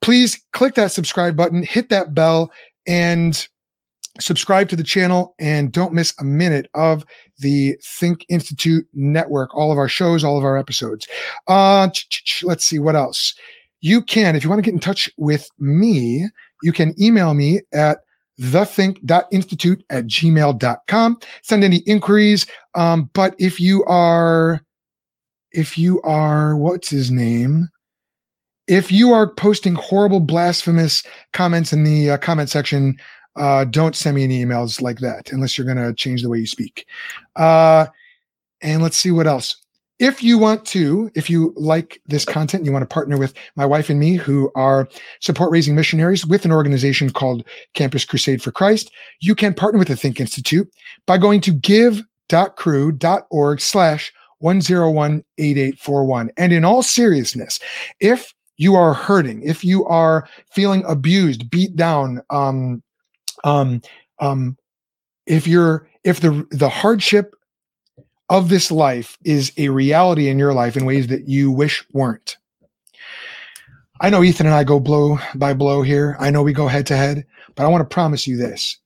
[0.00, 2.52] please click that subscribe button, hit that bell,
[2.86, 3.48] and
[4.20, 7.04] subscribe to the channel and don't miss a minute of
[7.38, 11.08] the Think Institute network, all of our shows, all of our episodes.
[11.48, 11.88] Uh,
[12.42, 13.34] let's see what else.
[13.80, 16.26] You can, if you want to get in touch with me,
[16.62, 17.98] you can email me at
[18.40, 21.18] thethink.institute at gmail.com.
[21.42, 22.46] Send any inquiries.
[22.74, 24.60] Um, but if you are,
[25.52, 27.68] if you are, what's his name?
[28.66, 31.02] If you are posting horrible, blasphemous
[31.32, 32.98] comments in the uh, comment section,
[33.36, 36.38] uh, don't send me any emails like that unless you're going to change the way
[36.38, 36.86] you speak.
[37.36, 37.86] Uh,
[38.62, 39.56] and let's see what else.
[40.00, 43.64] If you want to, if you like this content, you want to partner with my
[43.64, 44.88] wife and me, who are
[45.20, 48.90] support raising missionaries with an organization called Campus Crusade for Christ,
[49.20, 50.68] you can partner with the Think Institute
[51.06, 52.00] by going to give.crew.org
[53.60, 56.28] slash 1018841.
[56.36, 57.60] And in all seriousness,
[58.00, 62.82] if you are hurting, if you are feeling abused, beat down, um,
[63.44, 63.80] um,
[64.18, 64.56] um,
[65.26, 67.34] if you're if the the hardship
[68.30, 72.36] of this life is a reality in your life in ways that you wish weren't.
[74.00, 76.16] I know Ethan and I go blow by blow here.
[76.18, 77.24] I know we go head to head,
[77.54, 78.78] but I want to promise you this.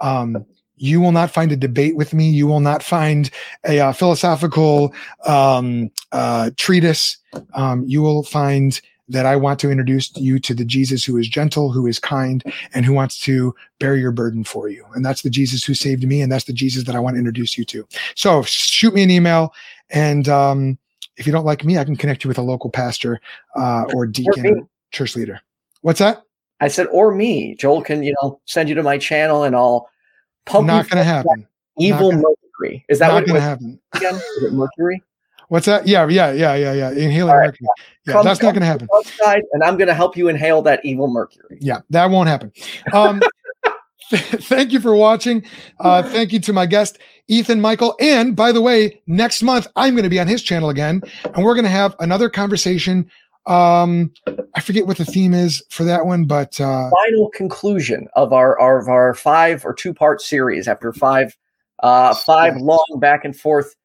[0.00, 0.44] Um,
[0.76, 2.30] you will not find a debate with me.
[2.30, 3.30] You will not find
[3.66, 4.94] a uh, philosophical
[5.26, 7.18] um, uh, treatise.
[7.54, 11.28] Um, you will find that I want to introduce you to the Jesus who is
[11.28, 12.42] gentle, who is kind,
[12.74, 14.84] and who wants to bear your burden for you.
[14.94, 17.18] And that's the Jesus who saved me, and that's the Jesus that I want to
[17.18, 17.86] introduce you to.
[18.14, 19.52] So shoot me an email,
[19.90, 20.78] and um,
[21.16, 23.20] if you don't like me, I can connect you with a local pastor
[23.56, 25.40] uh, or deacon, or church leader.
[25.82, 26.22] What's that?
[26.60, 27.56] I said, or me.
[27.56, 29.90] Joel can, you know, send you to my channel, and I'll
[30.46, 30.66] pump.
[30.68, 31.46] Not going to happen.
[31.78, 32.84] Evil gonna, Mercury.
[32.88, 33.80] Is that not what going to happen?
[33.94, 34.14] Again?
[34.14, 35.02] Is it Mercury?
[35.52, 35.86] What's that?
[35.86, 36.90] Yeah, yeah, yeah, yeah, yeah.
[36.92, 37.46] Inhaling right.
[37.48, 37.68] mercury.
[38.06, 38.88] Yeah, come, that's not going to happen.
[38.96, 41.58] Outside, and I'm going to help you inhale that evil mercury.
[41.60, 42.52] Yeah, that won't happen.
[42.94, 43.20] Um,
[44.14, 45.44] thank you for watching.
[45.78, 47.94] Uh, thank you to my guest, Ethan Michael.
[48.00, 51.02] And by the way, next month I'm going to be on his channel again,
[51.34, 53.10] and we're going to have another conversation.
[53.44, 54.10] Um,
[54.54, 58.58] I forget what the theme is for that one, but uh, final conclusion of our,
[58.58, 61.36] our of our five or two part series after five
[61.80, 63.76] uh, five long back and forth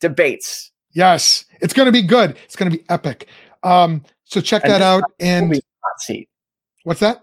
[0.00, 2.38] debates Yes, it's going to be good.
[2.44, 3.28] It's going to be epic.
[3.62, 5.04] Um, so check and that out.
[5.20, 6.30] And hot seat.
[6.84, 7.20] What's that?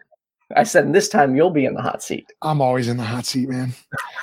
[0.55, 2.31] I said, this time you'll be in the hot seat.
[2.43, 3.73] I'm always in the hot seat, man.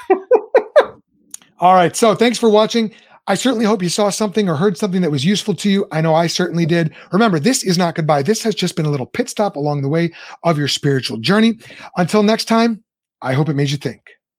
[1.59, 1.97] All right.
[1.97, 2.95] So thanks for watching.
[3.27, 5.85] I certainly hope you saw something or heard something that was useful to you.
[5.91, 6.95] I know I certainly did.
[7.11, 8.23] Remember, this is not goodbye.
[8.23, 10.13] This has just been a little pit stop along the way
[10.45, 11.59] of your spiritual journey.
[11.97, 12.85] Until next time,
[13.21, 14.01] I hope it made you think.